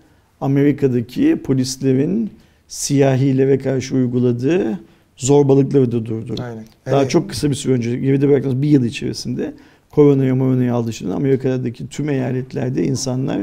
[0.41, 2.29] Amerika'daki polislerin
[2.67, 4.79] siyahilere karşı uyguladığı
[5.15, 6.39] zorbalıkları da durdur.
[6.39, 6.65] Aynen.
[6.85, 9.53] Daha Yani çok kısa bir süre önce geride bıraktığımız bir yıl içerisinde
[9.89, 13.41] koronayı moronayı aldı dışında Amerika'daki tüm eyaletlerde insanlar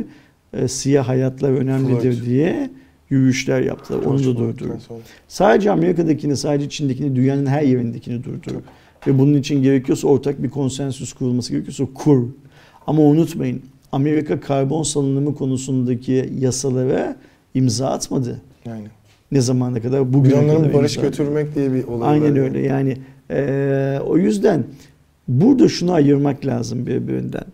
[0.52, 2.26] e, siyah hayatlar önemlidir Floyd.
[2.26, 2.70] diye
[3.10, 3.98] yürüyüşler yaptılar.
[3.98, 4.58] Onu da George durdur.
[4.58, 5.00] Floyd'dan sonra.
[5.28, 8.52] Sadece Amerika'dakini, sadece Çin'dekini, dünyanın her yerindekini durdur.
[9.06, 12.28] Ve bunun için gerekiyorsa ortak bir konsensüs kurulması gerekiyorsa kur.
[12.86, 13.62] Ama unutmayın
[13.94, 17.16] Amerika karbon salınımı konusundaki yasalara
[17.54, 18.40] imza atmadı.
[18.66, 18.90] Aynen.
[19.32, 20.00] Ne zamana kadar?
[20.00, 20.14] De
[20.58, 20.74] kadar.
[20.74, 21.04] barış insan.
[21.10, 22.38] götürmek diye bir olay Aynen var.
[22.40, 22.96] öyle yani
[23.30, 24.64] eee, o yüzden
[25.28, 27.44] burada şunu ayırmak lazım birbirinden.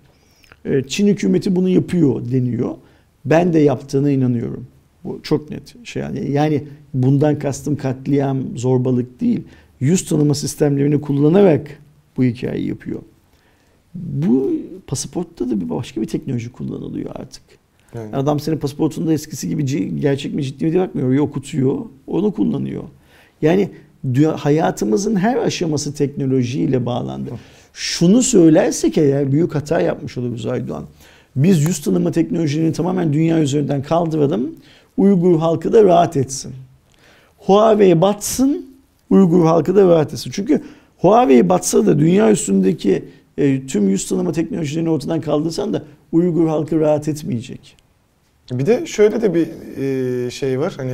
[0.65, 2.71] Eee, Çin hükümeti bunu yapıyor deniyor.
[3.25, 4.67] Ben de yaptığına inanıyorum.
[5.05, 6.31] Bu çok net şey yani.
[6.31, 6.65] Yani
[6.95, 9.43] bundan kastım katliam, zorbalık değil.
[9.81, 11.67] Yüz tanıma sistemlerini kullanarak
[12.17, 13.01] bu hikayeyi yapıyor.
[13.95, 14.53] Bu
[14.87, 17.43] pasaportta da bir başka bir teknoloji kullanılıyor artık.
[17.95, 18.12] Aynen.
[18.12, 21.12] Adam senin pasaportunda eskisi gibi gerçek mi ciddi mi diye bakmıyor.
[21.12, 22.83] Ya okutuyor, onu kullanıyor.
[23.43, 23.71] Yani
[24.37, 27.31] hayatımızın her aşaması teknolojiyle bağlandı.
[27.73, 30.85] Şunu söylersek eğer büyük hata yapmış oluruz Aydoğan.
[31.37, 34.55] Biz yüz tanıma teknolojilerini tamamen dünya üzerinden kaldıralım.
[34.97, 36.53] Uygur halkı da rahat etsin.
[37.39, 38.67] Huawei batsın,
[39.11, 40.31] Uygur halkı da rahat etsin.
[40.35, 40.62] Çünkü
[40.99, 43.05] Huawei batsa da dünya üstündeki
[43.41, 47.77] e, tüm yüz tanıma teknolojilerini ortadan kaldırsan da Uygur halkı rahat etmeyecek.
[48.53, 49.49] Bir de şöyle de bir
[50.27, 50.93] e, şey var hani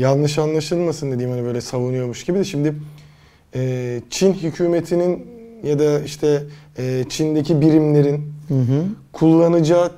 [0.00, 2.74] yanlış anlaşılmasın dediğim hani böyle savunuyormuş gibi de şimdi
[3.54, 5.26] e, Çin hükümetinin
[5.64, 6.42] ya da işte
[6.78, 8.84] e, Çin'deki birimlerin Hı hı.
[9.12, 9.90] kullanacağı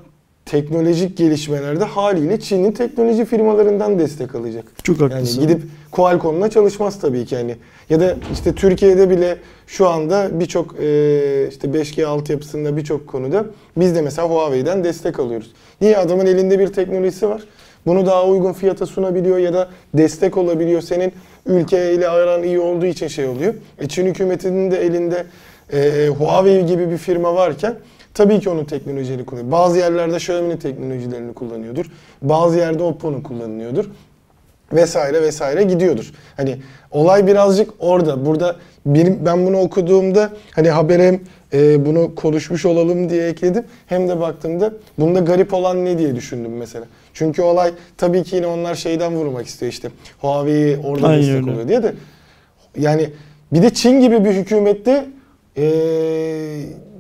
[0.47, 4.65] teknolojik gelişmelerde haliyle Çin'in teknoloji firmalarından destek alacak.
[4.83, 5.41] Çok Yani haklısın.
[5.43, 5.63] gidip
[5.93, 7.57] Qualcomm'la çalışmaz tabii ki yani.
[7.91, 13.47] Ya da işte Türkiye'de bile şu anda birçok e, işte 5G altyapısında birçok konuda
[13.77, 15.53] biz de mesela Huawei'den destek alıyoruz.
[15.81, 15.99] Niye?
[15.99, 17.43] Adamın elinde bir teknolojisi var.
[17.87, 20.81] Bunu daha uygun fiyata sunabiliyor ya da destek olabiliyor.
[20.81, 21.13] Senin
[21.47, 23.55] ülkeyle aran iyi olduğu için şey oluyor.
[23.79, 25.27] E Çin hükümetinin de elinde
[25.73, 27.75] e, Huawei gibi bir firma varken
[28.15, 29.53] tabii ki onun teknolojilerini kullanıyor.
[29.53, 31.87] Bazı yerlerde Xiaomi'nin teknolojilerini kullanıyordur.
[32.23, 33.91] Bazı yerde Oppo'nun kullanılıyordur
[34.73, 36.13] vesaire vesaire gidiyordur.
[36.37, 36.57] Hani
[36.91, 38.27] olay birazcık orada.
[38.27, 41.21] Burada bir, ben bunu okuduğumda hani habere
[41.53, 43.65] e, bunu konuşmuş olalım diye ekledim.
[43.87, 46.85] Hem de baktığımda bunda garip olan ne diye düşündüm mesela.
[47.15, 49.89] Çünkü olay tabii ki yine onlar şeyden vurmak istiyor işte.
[50.21, 51.51] Huawei orada Aynen destek öyle.
[51.51, 51.95] oluyor diye de.
[52.79, 53.11] Yani
[53.53, 55.07] bir de Çin gibi bir hükümette
[55.57, 55.65] e,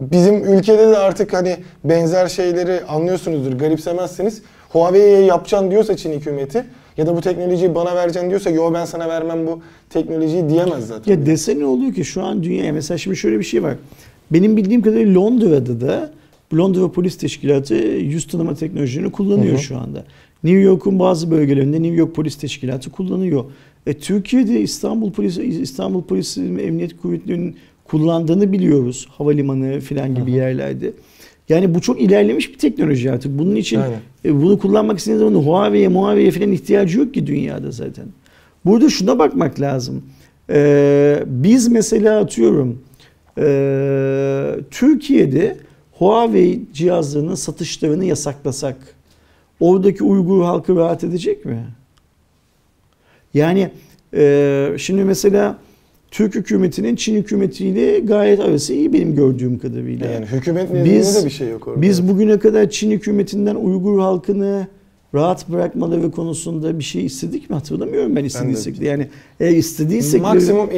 [0.00, 3.52] bizim ülkede de artık hani benzer şeyleri anlıyorsunuzdur.
[3.52, 4.42] Garipsemezsiniz.
[4.68, 6.64] Huawei'ye yapacaksın diyorsa Çin hükümeti
[6.96, 9.60] ya da bu teknolojiyi bana vereceksin diyorsa yo ben sana vermem bu
[9.90, 11.12] teknolojiyi diyemez zaten.
[11.12, 13.74] Ya dese ne oluyor ki şu an dünyaya mesela şimdi şöyle bir şey var.
[14.30, 16.10] Benim bildiğim kadarıyla Londra'da da
[16.54, 19.62] Londra Polis Teşkilatı yüz tanıma teknolojilerini kullanıyor Hı hı.
[19.62, 20.04] şu anda.
[20.44, 23.44] New York'un bazı bölgelerinde New York Polis Teşkilatı kullanıyor.
[23.86, 27.56] E, Türkiye'de İstanbul Polis İstanbul Polis Emniyet Kuvvetleri'nin
[27.94, 29.08] kullandığını biliyoruz.
[29.10, 30.36] Havalimanı falan gibi hı.
[30.36, 30.92] yerlerde.
[31.48, 33.38] Yani bu çok ilerlemiş bir teknoloji artık.
[33.38, 33.98] Bunun için Aynen.
[34.24, 38.04] e, bunu kullanmak istediğiniz zaman Huawei'ye, Huawei'ye falan ihtiyacı yok ki dünyada zaten.
[38.64, 40.02] Burada şuna bakmak lazım.
[40.50, 42.82] Ee, biz mesela atıyorum
[43.38, 45.56] ee, Türkiye'de
[45.92, 48.76] Huawei cihazlarının satışlarını yasaklasak
[49.60, 51.64] oradaki Uygur halkı rahat edecek mi?
[53.34, 53.70] Yani
[54.14, 55.58] ee, şimdi mesela
[56.14, 60.06] Türk hükümetinin Çin hükümetiyle gayet arası iyi benim gördüğüm kadarıyla.
[60.10, 61.82] Yani hükümet nezdinde de bir şey yok orada.
[61.82, 64.66] Biz bugüne kadar Çin hükümetinden Uygur halkını
[65.14, 68.86] rahat bırakmaları konusunda bir şey istedik mi hatırlamıyorum ben istediysek de.
[68.86, 69.08] Yani
[69.40, 70.70] eğer istediysek de- maksimum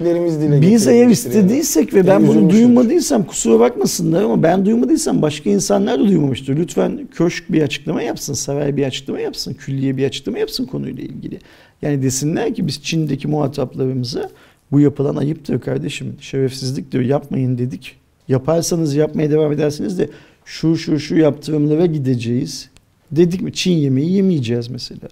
[0.00, 5.50] endişelerimiz dile biz eğer istediysek ve ben bunu duymadıysam kusura bakmasınlar ama ben duymadıysam başka
[5.50, 6.56] insanlar da duymamıştır.
[6.56, 11.38] Lütfen köşk bir açıklama yapsın, saray bir açıklama yapsın, külliye bir açıklama yapsın konuyla ilgili.
[11.82, 14.30] Yani desinler ki biz Çin'deki muhataplarımıza
[14.72, 17.96] bu yapılan ayıptır kardeşim, şerefsizliktir yapmayın dedik.
[18.28, 20.08] Yaparsanız yapmaya devam edersiniz de
[20.44, 22.68] şu şu şu yaptırımlara gideceğiz.
[23.12, 25.08] Dedik mi Çin yemeği yemeyeceğiz mesela.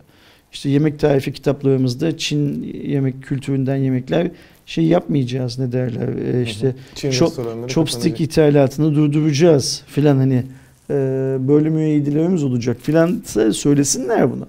[0.56, 4.30] İşte yemek tarifi kitaplarımızda Çin yemek kültüründen yemekler
[4.66, 10.42] şey yapmayacağız ne derler e, işte Çin restoranları chopstick ithalatını durduracağız filan hani
[10.90, 10.94] e,
[11.40, 13.22] böyle müeyyidelerimiz olacak filan
[13.52, 14.46] söylesinler bunu.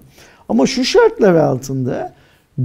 [0.48, 2.14] Ama şu şartlar altında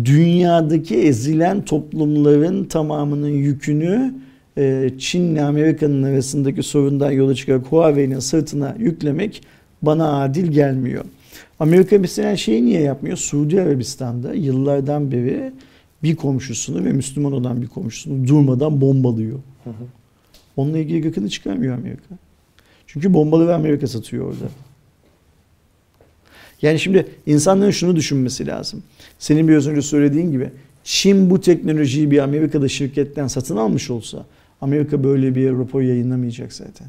[0.06, 4.14] dünyadaki ezilen toplumların tamamının yükünü
[4.58, 9.44] e, Çin'le Amerika'nın arasındaki sorundan yola çıkarak Huawei'nin sırtına yüklemek
[9.82, 11.06] bana adil gelmiyor.
[11.60, 13.18] Amerika mesela şeyi niye yapmıyor?
[13.18, 15.54] Suudi Arabistan'da yıllardan beri
[16.04, 19.40] bir komşusunu ve Müslüman olan bir komşusunu durmadan bombalıyor.
[19.64, 19.84] Hı hı.
[20.58, 22.16] Onunla ilgili gıkını çıkarmıyor Amerika.
[22.88, 24.46] Çünkü bombalı ve Amerika satıyor orada.
[26.62, 28.84] Yani şimdi insanların şunu düşünmesi lazım.
[29.20, 30.50] Senin biraz önce söylediğin gibi
[30.84, 34.26] Çin bu teknolojiyi bir Amerika'da şirketten satın almış olsa
[34.62, 36.88] Amerika böyle bir rapor yayınlamayacak zaten.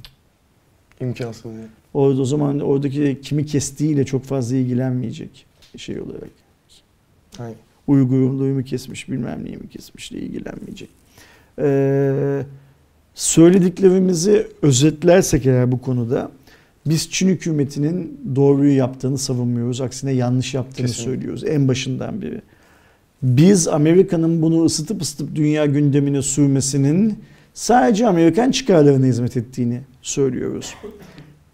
[1.00, 1.66] İmkansız yani.
[1.94, 5.46] Orada o zaman oradaki kimi kestiğiyle çok fazla ilgilenmeyecek
[5.76, 6.30] şey olarak.
[7.38, 7.56] Aynen.
[7.86, 10.88] Uygur'un duyumu kesmiş bilmem neyi mi kesmişle ilgilenmeyecek.
[11.58, 12.42] Ee,
[13.14, 16.30] söylediklerimizi özetlersek eğer bu konuda
[16.86, 19.80] Biz Çin hükümetinin doğruyu yaptığını savunmuyoruz.
[19.80, 21.12] Aksine yanlış yaptığını Kesinlikle.
[21.12, 22.42] söylüyoruz en başından beri.
[23.22, 27.18] Biz Amerika'nın bunu ısıtıp ısıtıp dünya gündemine sürmesinin
[27.54, 30.74] sadece Amerikan çıkarlarına hizmet ettiğini söylüyoruz.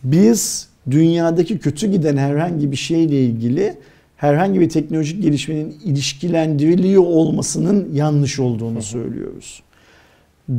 [0.04, 3.74] Biz dünyadaki kötü giden herhangi bir şeyle ilgili
[4.16, 9.62] herhangi bir teknolojik gelişmenin ilişkilendiriliyor olmasının yanlış olduğunu söylüyoruz.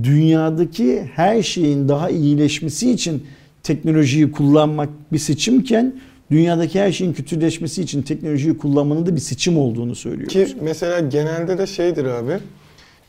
[0.03, 3.23] Dünyadaki her şeyin daha iyileşmesi için
[3.63, 5.95] teknolojiyi kullanmak bir seçimken
[6.31, 10.33] dünyadaki her şeyin kötüleşmesi için teknolojiyi kullanmanın da bir seçim olduğunu söylüyoruz.
[10.33, 12.37] Ki mesela genelde de şeydir abi.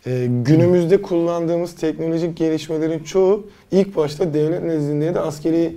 [0.07, 5.77] e, günümüzde kullandığımız teknolojik gelişmelerin çoğu ilk başta devlet nezdinde da askeri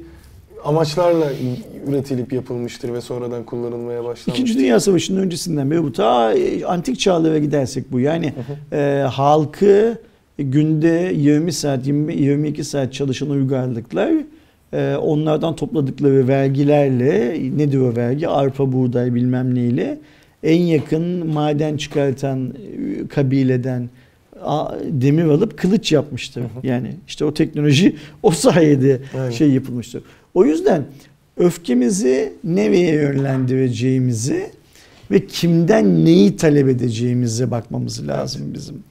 [0.66, 1.32] amaçlarla
[1.88, 4.32] üretilip yapılmıştır ve sonradan kullanılmaya başlanmıştır.
[4.32, 8.00] İkinci Dünya Savaşı'nın öncesinden beri bu ta e, antik çağlara gidersek bu.
[8.00, 8.34] Yani
[8.72, 9.98] e, halkı
[10.38, 14.12] günde 20 saat, 20, 22 saat çalışan uygarlıklar
[14.74, 18.28] e, onlardan topladıkları vergilerle nedir o vergi?
[18.28, 20.00] Arpa, buğday bilmem neyle
[20.44, 23.90] en yakın maden çıkartan e, kabileden
[24.84, 26.44] demir alıp kılıç yapmıştır.
[26.64, 29.32] Yani işte o teknoloji o sayede Aynen.
[29.32, 30.04] şey yapılmıştır.
[30.36, 30.86] O yüzden
[31.38, 34.50] öfkemizi nereye yönlendireceğimizi
[35.12, 38.84] ve kimden neyi talep edeceğimize bakmamız lazım bizim.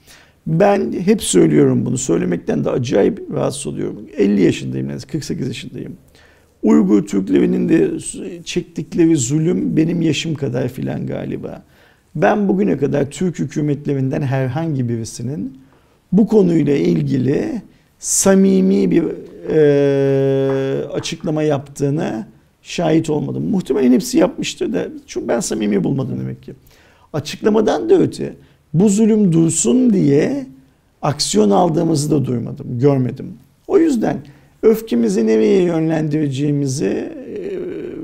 [0.47, 1.99] Ben hep söylüyorum bunu.
[1.99, 4.07] Söylemekten de acayip rahatsız oluyorum.
[4.17, 5.97] 50 yaşındayım, neredeyse 48 yaşındayım.
[6.63, 7.91] Uygur Türklerinin de
[8.45, 11.63] çektikleri zulüm benim yaşım kadar filan galiba.
[12.15, 15.59] Ben bugüne kadar Türk hükümetlerinden herhangi birisinin
[16.13, 17.63] bu konuyla ilgili
[18.05, 19.05] samimi bir
[19.51, 22.27] e, açıklama yaptığını
[22.63, 23.51] şahit olmadım.
[23.51, 26.55] Muhtemelen hepsi yapmıştır da çünkü ben samimi bulmadım demek ki.
[27.13, 28.35] Açıklamadan da öte
[28.75, 30.47] bu zulüm dursun diye
[31.03, 33.33] aksiyon aldığımızı da duymadım, görmedim.
[33.67, 34.17] O yüzden
[34.63, 37.59] öfkemizi nereye yönlendireceğimizi e,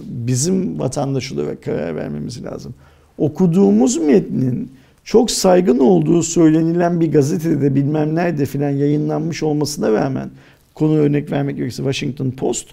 [0.07, 2.75] bizim vatandaş olarak karar vermemiz lazım.
[3.19, 4.71] Okuduğumuz metnin
[5.05, 10.31] çok saygın olduğu söylenilen bir gazetede bilmem nerede filan yayınlanmış olmasına rağmen
[10.75, 12.69] konu örnek vermek gerekirse Washington Post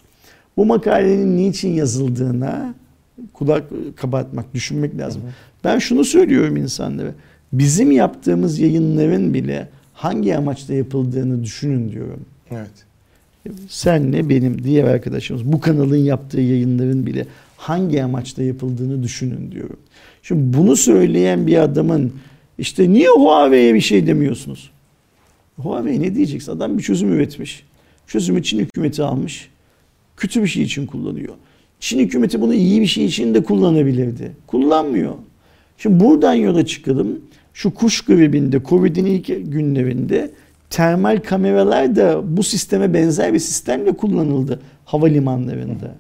[0.57, 2.73] bu makalenin niçin yazıldığına
[3.33, 3.63] kulak
[3.95, 5.21] kabartmak, düşünmek lazım.
[5.63, 7.11] Ben şunu söylüyorum insanlara.
[7.53, 12.25] Bizim yaptığımız yayınların bile hangi amaçla yapıldığını düşünün diyorum.
[12.51, 12.87] Evet.
[13.69, 17.25] Senle benim diğer arkadaşımız bu kanalın yaptığı yayınların bile
[17.57, 19.79] hangi amaçla yapıldığını düşünün diyorum.
[20.23, 22.13] Şimdi bunu söyleyen bir adamın
[22.57, 24.71] işte niye Huawei'ye bir şey demiyorsunuz?
[25.57, 26.51] Huawei ne diyeceksin?
[26.51, 27.63] Adam bir çözüm üretmiş.
[28.07, 29.49] Çözümü Çin hükümeti almış.
[30.17, 31.33] Kötü bir şey için kullanıyor.
[31.79, 34.31] Çin hükümeti bunu iyi bir şey için de kullanabilirdi.
[34.47, 35.13] Kullanmıyor.
[35.77, 37.19] Şimdi buradan yola çıkalım.
[37.53, 40.31] Şu kuş gribinde, Covid'in ilk günlerinde
[40.69, 45.95] termal kameralar da bu sisteme benzer bir sistemle kullanıldı havalimanlarında.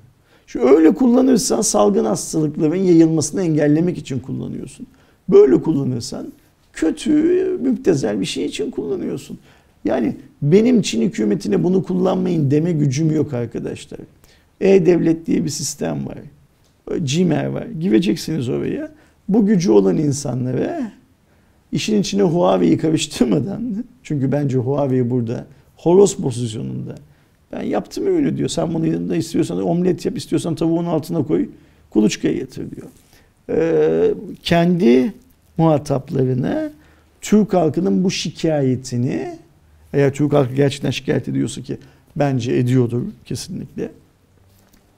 [0.47, 4.87] Şu öyle kullanırsan salgın hastalıkların yayılmasını engellemek için kullanıyorsun.
[5.29, 6.33] Böyle kullanırsan
[6.73, 7.11] kötü,
[7.61, 9.39] müptezel bir şey için kullanıyorsun.
[9.85, 13.99] Yani benim Çin hükümetine bunu kullanmayın deme gücüm yok arkadaşlar.
[14.61, 16.17] E-Devlet diye bir sistem var.
[17.03, 17.65] Cimer var.
[17.79, 18.91] Gireceksiniz oraya.
[19.29, 20.91] Bu gücü olan insanlara
[21.71, 25.45] işin içine Huawei'yi karıştırmadan çünkü bence Huawei burada
[25.75, 26.95] horoz pozisyonunda.
[27.51, 28.49] Ben yaptım öyle diyor.
[28.49, 31.49] Sen bunu yanında istiyorsan omlet yap, istiyorsan tavuğun altına koy,
[31.89, 32.87] kuluçkaya getir diyor.
[33.49, 34.13] Ee,
[34.43, 35.13] kendi
[35.57, 36.69] muhataplarına
[37.21, 39.37] Türk halkının bu şikayetini
[39.93, 41.77] eğer Türk halkı gerçekten şikayet ediyorsa ki
[42.15, 43.91] bence ediyordur kesinlikle.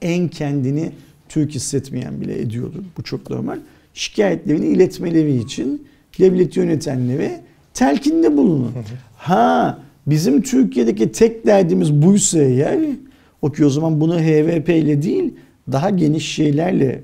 [0.02, 0.92] En kendini
[1.28, 2.82] Türk hissetmeyen bile ediyordur.
[2.98, 3.58] Bu çok normal.
[3.94, 5.86] Şikayetlerini iletmeleri için
[6.18, 7.40] devleti yönetenlere
[7.74, 8.72] telkinde bulunun.
[9.16, 12.78] Ha bizim Türkiye'deki tek derdimiz buysa eğer
[13.42, 15.34] o ki o zaman bunu HVP ile değil
[15.72, 17.02] daha geniş şeylerle e,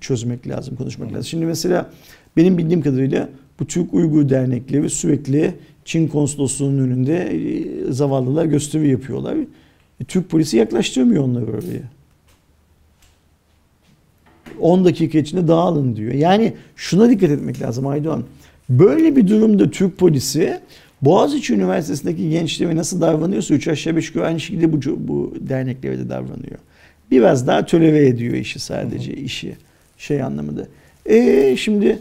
[0.00, 1.24] çözmek lazım, konuşmak lazım.
[1.24, 1.90] Şimdi mesela
[2.36, 3.28] benim bildiğim kadarıyla
[3.60, 5.54] bu Türk Uygur dernekleri sürekli
[5.84, 9.36] Çin konsolosluğunun önünde e, zavallılar gösteri yapıyorlar.
[10.00, 11.96] E, Türk polisi yaklaştırmıyor onları oraya.
[14.60, 16.12] 10 dakika içinde dağılın diyor.
[16.12, 18.24] Yani şuna dikkat etmek lazım Aydoğan.
[18.68, 20.60] Böyle bir durumda Türk polisi
[21.02, 26.08] Boğaziçi Üniversitesi'ndeki gençlere nasıl davranıyorsa 3 aşağı 5 yukarı aynı şekilde bu, bu derneklere de
[26.08, 26.58] davranıyor.
[27.10, 29.20] Biraz daha töleve ediyor işi sadece hı hı.
[29.20, 29.56] işi
[29.98, 30.66] şey anlamında.
[31.06, 31.98] E şimdi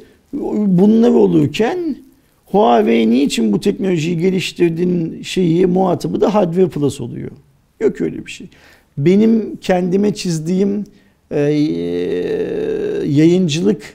[0.67, 1.97] bunlar olurken
[2.45, 7.31] Huawei niçin bu teknolojiyi geliştirdiğin şeyi muhatabı da Hardware Plus oluyor.
[7.79, 8.47] Yok öyle bir şey.
[8.97, 10.83] Benim kendime çizdiğim
[11.31, 11.39] e,
[13.05, 13.93] yayıncılık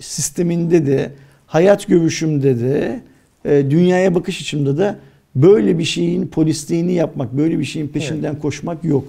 [0.00, 1.12] sisteminde de
[1.46, 3.00] hayat görüşümde de
[3.44, 4.98] e, dünyaya bakış açımda da
[5.34, 8.42] böyle bir şeyin polisliğini yapmak, böyle bir şeyin peşinden evet.
[8.42, 9.04] koşmak yok.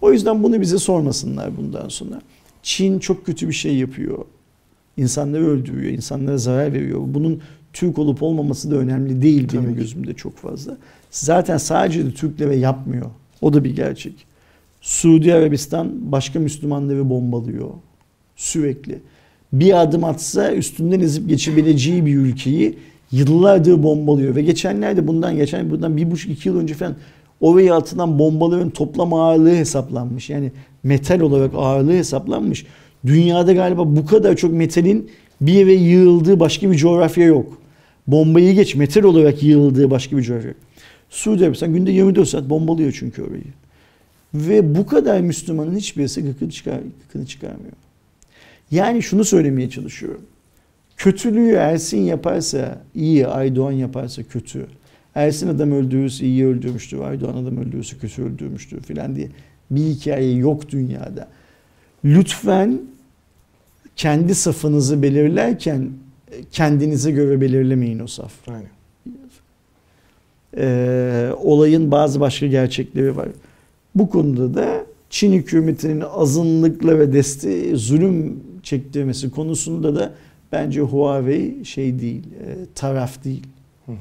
[0.00, 2.22] O yüzden bunu bize sormasınlar bundan sonra.
[2.62, 4.18] Çin çok kötü bir şey yapıyor.
[4.96, 7.00] İnsanları öldürüyor, insanlara zarar veriyor.
[7.06, 7.40] Bunun
[7.72, 9.80] Türk olup olmaması da önemli değil Tabii benim ki.
[9.80, 10.76] gözümde çok fazla.
[11.10, 13.06] Zaten sadece de Türklere yapmıyor.
[13.40, 14.26] O da bir gerçek.
[14.80, 17.70] Suudi Arabistan başka Müslümanları bombalıyor.
[18.36, 19.00] Sürekli.
[19.52, 22.78] Bir adım atsa üstünden ezip geçebileceği bir ülkeyi
[23.14, 24.34] yıllardır bombalıyor.
[24.34, 26.96] Ve geçenlerde bundan geçen bundan bir buçuk iki yıl önce falan
[27.40, 30.30] oraya atılan bombaların toplam ağırlığı hesaplanmış.
[30.30, 32.66] Yani metal olarak ağırlığı hesaplanmış.
[33.06, 35.10] Dünyada galiba bu kadar çok metalin
[35.40, 37.58] bir yere yığıldığı başka bir coğrafya yok.
[38.06, 40.58] Bombayı geç metal olarak yığıldığı başka bir coğrafya yok.
[41.10, 43.44] Suudi Arabistan günde 24 saat bombalıyor çünkü orayı.
[44.34, 47.72] Ve bu kadar Müslümanın hiçbirisi gıkını, çıkar, gıkını çıkarmıyor.
[48.70, 50.22] Yani şunu söylemeye çalışıyorum.
[50.96, 54.66] Kötülüğü Ersin yaparsa iyi, Aydoğan yaparsa kötü.
[55.14, 59.28] Ersin adam öldürürse iyi öldürmüştür, Aydoğan adam öldürürse kötü öldürmüştür filan diye
[59.70, 61.28] bir hikaye yok dünyada.
[62.04, 62.80] Lütfen
[63.96, 65.90] kendi safınızı belirlerken
[66.52, 68.32] kendinize göre belirlemeyin o saf.
[68.48, 68.68] Aynen.
[70.56, 73.28] Ee, olayın bazı başka gerçekleri var.
[73.94, 80.14] Bu konuda da Çin hükümetinin azınlıkla ve deste zulüm çektirmesi konusunda da
[80.54, 83.46] bence Huawei şey değil, e, taraf değil.
[83.86, 83.96] Hı hı.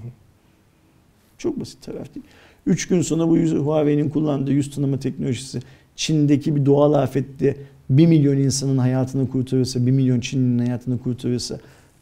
[1.37, 2.25] Çok basit taraf değil.
[2.65, 5.59] Üç gün sonra bu yüz- Huawei'nin kullandığı yüz tanıma teknolojisi
[5.95, 7.55] Çin'deki bir doğal afette
[7.89, 11.59] 1 milyon insanın hayatını kurtarırsa, 1 milyon Çin'in hayatını kurtarırsa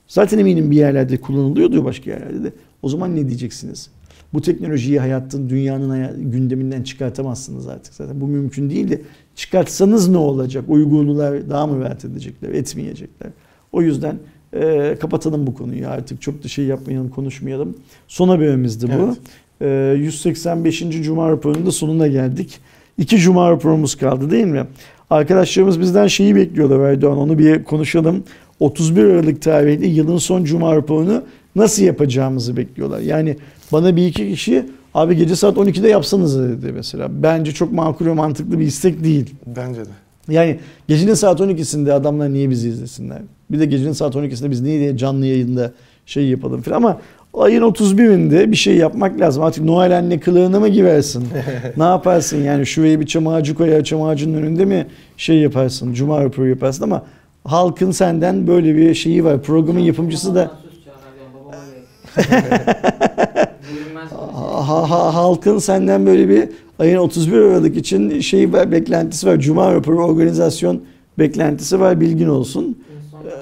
[0.07, 2.53] zaten eminim bir yerlerde kullanılıyordur başka yerlerde de.
[2.81, 3.89] O zaman ne diyeceksiniz?
[4.33, 8.21] Bu teknolojiyi hayatın, dünyanın haya- gündeminden çıkartamazsınız artık zaten.
[8.21, 9.01] Bu mümkün değil de
[9.35, 10.65] çıkartsanız ne olacak?
[10.67, 13.29] Uygurlular daha mı rahat edecekler, etmeyecekler?
[13.71, 14.15] O yüzden
[14.53, 16.21] e, kapatalım bu konuyu artık.
[16.21, 17.77] Çok da şey yapmayalım, konuşmayalım.
[18.07, 19.15] Son haberimizdi bu.
[19.61, 19.95] Evet.
[19.95, 20.79] E, 185.
[20.89, 22.59] Cuma raporunun da sonuna geldik.
[22.97, 24.67] İki Cuma raporumuz kaldı değil mi?
[25.09, 27.17] Arkadaşlarımız bizden şeyi bekliyorlar Erdoğan.
[27.17, 28.23] Onu bir konuşalım.
[28.59, 31.23] 31 Aralık tarihli yılın son Cuma raporunu
[31.55, 32.99] nasıl yapacağımızı bekliyorlar.
[32.99, 33.37] Yani
[33.71, 37.23] bana bir iki kişi abi gece saat 12'de yapsanız dedi mesela.
[37.23, 39.35] Bence çok makul ve mantıklı bir istek değil.
[39.45, 39.89] Bence de.
[40.31, 43.17] Yani gecenin saat 12'sinde adamlar niye bizi izlesinler?
[43.51, 45.71] Bir de gecenin saat 12'sinde biz niye diye canlı yayında
[46.05, 47.01] şey yapalım falan ama
[47.33, 49.43] ayın 31'inde bir şey yapmak lazım.
[49.43, 51.23] Artık Noel anne kılığına mı girersin?
[51.77, 54.87] ne yaparsın yani şuraya bir çam ağacı koyar çam ağacının önünde mi
[55.17, 55.93] şey yaparsın?
[55.93, 57.03] Cuma raporu yaparsın ama
[57.43, 59.41] halkın senden böyle bir şeyi var.
[59.41, 60.51] Programın yapımcısı da
[64.67, 66.49] ha, ha- halkın senden böyle bir
[66.79, 69.39] ayın 31 Aralık için şey var, beklentisi var.
[69.39, 70.81] Cuma raporu organizasyon
[71.19, 72.01] beklentisi var.
[72.01, 72.83] Bilgin olsun.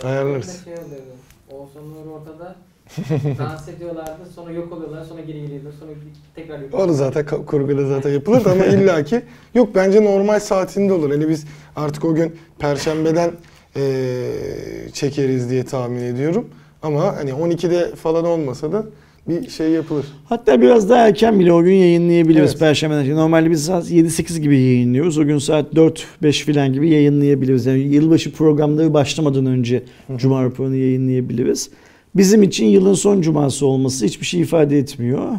[0.04, 0.64] Ayarlarız.
[0.66, 1.04] Şey oluyordu.
[1.52, 2.56] Oğuzhan Nur ortada
[3.40, 4.24] dans ediyorlardı.
[4.36, 5.04] Sonra yok oluyorlar.
[5.10, 5.72] Sonra geri geliyorlar.
[5.80, 5.92] Sonra
[6.36, 9.22] tekrar yok Onu zaten ka- kurguda zaten yapılır da ama illaki
[9.56, 11.10] yok bence normal saatinde olur.
[11.10, 11.46] Hani biz
[11.76, 13.32] artık o gün perşembeden
[13.76, 16.46] eee, çekeriz diye tahmin ediyorum.
[16.82, 18.86] Ama hani 12'de falan olmasa da
[19.30, 20.06] bir şey yapılır.
[20.26, 22.60] Hatta biraz daha erken bile o gün yayınlayabiliriz Evet.
[22.60, 23.16] Perşembeden.
[23.16, 25.18] Normalde biz saat 7-8 gibi yayınlıyoruz.
[25.18, 27.66] O gün saat 4-5 falan gibi yayınlayabiliriz.
[27.66, 29.84] Yani yılbaşı programları başlamadan önce
[30.18, 31.70] Cuma raporunu yayınlayabiliriz.
[32.16, 35.30] Bizim için yılın son cuması olması hiçbir şey ifade etmiyor.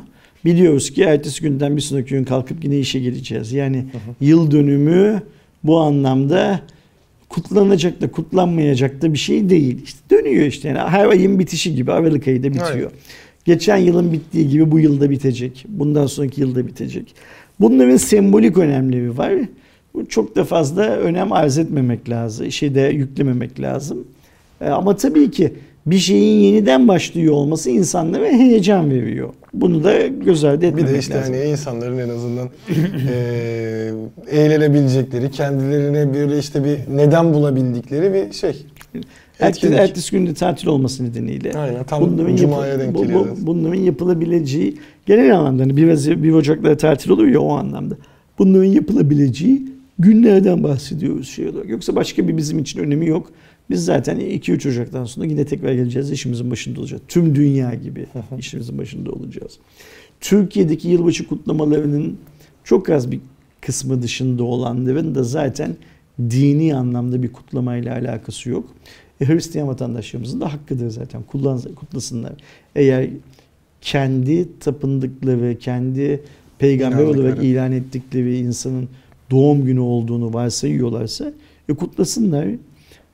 [0.44, 3.52] Biliyoruz ki ertesi günden bir sonraki gün kalkıp yine işe geleceğiz.
[3.52, 3.84] Yani
[4.20, 5.22] yıl dönümü
[5.64, 6.60] bu anlamda
[7.28, 9.82] kutlanacak da kutlanmayacak da bir şey değil.
[9.84, 10.68] İşte dönüyor işte.
[10.68, 12.70] Yani her ayın bitişi gibi Aralık ayı da bitiyor.
[12.74, 12.90] Aynen.
[13.44, 15.64] Geçen yılın bittiği gibi bu yılda bitecek.
[15.68, 17.14] Bundan sonraki yılda bitecek.
[17.60, 19.32] Bunların sembolik önemleri var.
[19.94, 22.52] Bu çok da fazla önem arz etmemek lazım.
[22.52, 24.04] Şeyde yüklememek lazım.
[24.60, 25.52] E, Ama tabii ki
[25.86, 29.28] bir şeyin yeniden başlıyor olması insanlara heyecan veriyor.
[29.54, 31.34] Bunu da göz ardı Bir etmemek de işte lazım.
[31.34, 32.48] hani insanların en azından
[33.08, 33.92] eee
[34.30, 38.66] eğlenebilecekleri, kendilerine böyle işte bir neden bulabildikleri bir şey.
[39.40, 39.78] Ertesi, Etkinlik.
[39.80, 41.52] ertesi günde tatil olması nedeniyle.
[41.52, 44.76] Aynen tam Bunların, Cuma'ya denk bu- bu- bunların yapılabileceği
[45.06, 47.96] genel anlamda hani 1, Hazi- 1 Ocak'ta tatil oluyor ya o anlamda.
[48.38, 49.62] Bunların yapılabileceği
[49.98, 51.68] günlerden bahsediyoruz şey olarak.
[51.68, 53.30] Yoksa başka bir bizim için önemi yok.
[53.70, 56.10] Biz zaten 2-3 Ocak'tan sonra yine tekrar geleceğiz.
[56.10, 57.02] işimizin başında olacağız.
[57.08, 58.06] Tüm dünya gibi
[58.38, 59.52] işimizin başında olacağız.
[60.20, 62.16] Türkiye'deki yılbaşı kutlamalarının
[62.64, 63.20] çok az bir
[63.60, 65.76] kısmı dışında olanların da zaten
[66.20, 68.64] dini anlamda bir kutlamayla alakası yok.
[69.20, 71.22] E, Hristiyan vatandaşlarımızın da hakkıdır zaten.
[71.22, 72.32] Kullan, kutlasınlar.
[72.76, 73.08] Eğer
[73.80, 76.20] kendi tapındıkları, kendi
[76.58, 78.88] peygamber olarak ilan ettikleri insanın
[79.30, 81.32] doğum günü olduğunu varsayıyorlarsa
[81.68, 82.48] e, kutlasınlar.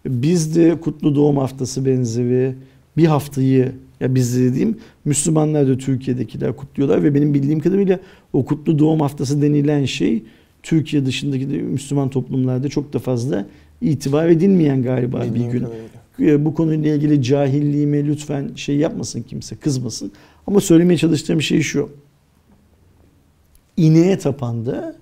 [0.06, 2.54] Biz de kutlu doğum haftası benzeri
[2.96, 8.00] bir haftayı ya biz de dediğim Müslümanlar da Türkiye'dekiler kutluyorlar ve benim bildiğim kadarıyla
[8.32, 10.22] o kutlu doğum haftası denilen şey
[10.62, 13.46] Türkiye dışındaki de Müslüman toplumlarda çok da fazla
[13.80, 15.60] itibar edilmeyen galiba bir Bildiğim gün.
[15.60, 15.95] kadarıyla.
[16.20, 20.12] E, Bu konuyla ilgili cahilliğime lütfen şey yapmasın kimse, kızmasın.
[20.46, 21.90] Ama söylemeye çalıştığım şey şu.
[23.76, 24.96] İneğe tapanda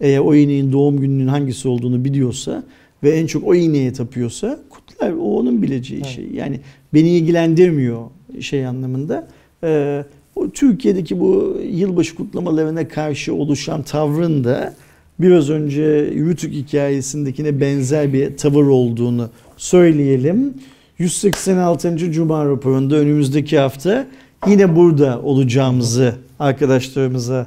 [0.00, 2.64] eğer o ineğin doğum gününün hangisi olduğunu biliyorsa
[3.02, 5.12] ve en çok o ineğe tapıyorsa kutlar.
[5.12, 6.10] O onun bileceği Evet.
[6.10, 6.30] şey.
[6.32, 6.60] Yani
[6.94, 8.02] beni ilgilendirmiyor
[8.40, 9.28] şey anlamında.
[9.64, 10.04] Ee,
[10.36, 14.74] o Türkiye'deki bu yılbaşı kutlamalarına karşı oluşan tavrın da
[15.20, 15.82] biraz önce
[16.14, 20.54] Rütük hikayesindekine benzer bir tavır olduğunu söyleyelim.
[20.98, 21.96] 186.
[22.12, 24.06] Cuma raporunda önümüzdeki hafta
[24.46, 27.46] yine burada olacağımızı arkadaşlarımıza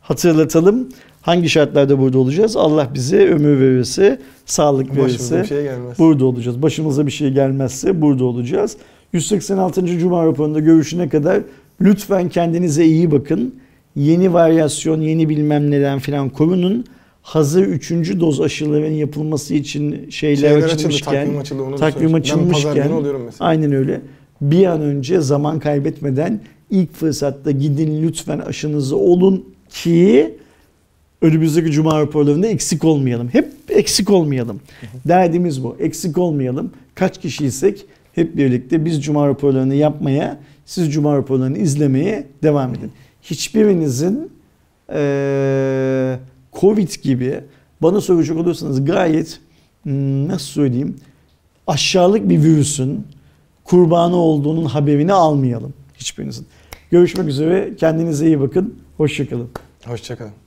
[0.00, 0.88] hatırlatalım.
[1.22, 2.56] Hangi şartlarda burada olacağız?
[2.56, 5.98] Allah bize ömür verirse, sağlık Başımıza verirse bir şey gelmez.
[5.98, 6.62] burada olacağız.
[6.62, 8.76] Başımıza bir şey gelmezse burada olacağız.
[9.12, 9.86] 186.
[9.98, 11.40] Cuma raporunda görüşüne kadar
[11.80, 13.54] lütfen kendinize iyi bakın.
[13.96, 16.84] Yeni varyasyon, yeni bilmem neden filan korunun.
[17.22, 17.90] Hazır 3.
[18.20, 21.62] doz aşıların yapılması için şeyler Şeyler açıldı, açılmışken, takvim açıldı.
[21.62, 22.12] Onu takvim.
[22.12, 24.00] Ben pazar açılmışken- aynen öyle.
[24.40, 26.40] Bir an önce zaman kaybetmeden
[26.70, 30.34] ilk fırsatta gidin lütfen aşınızı olun ki
[31.22, 33.28] önümüzdeki cuma raporlarında eksik olmayalım.
[33.32, 34.60] Hep eksik olmayalım.
[35.08, 35.76] Derdimiz bu.
[35.80, 36.70] Eksik olmayalım.
[36.94, 42.90] Kaç kişiysek hep birlikte biz cuma raporlarını yapmaya, siz cuma raporlarını izlemeye devam edin.
[43.22, 44.32] Hiçbirinizin
[44.92, 46.18] eee,
[46.60, 47.40] Covid gibi
[47.82, 49.40] bana soracak olursanız gayet
[49.82, 50.96] hmm, nasıl söyleyeyim
[51.66, 53.06] aşağılık bir virüsün
[53.64, 56.46] kurbanı olduğunun haberini almayalım hiçbirinizin.
[56.90, 57.76] Görüşmek üzere.
[57.76, 58.74] Kendinize iyi bakın.
[58.96, 59.48] Hoşçakalın.
[59.84, 60.41] Hoşçakalın.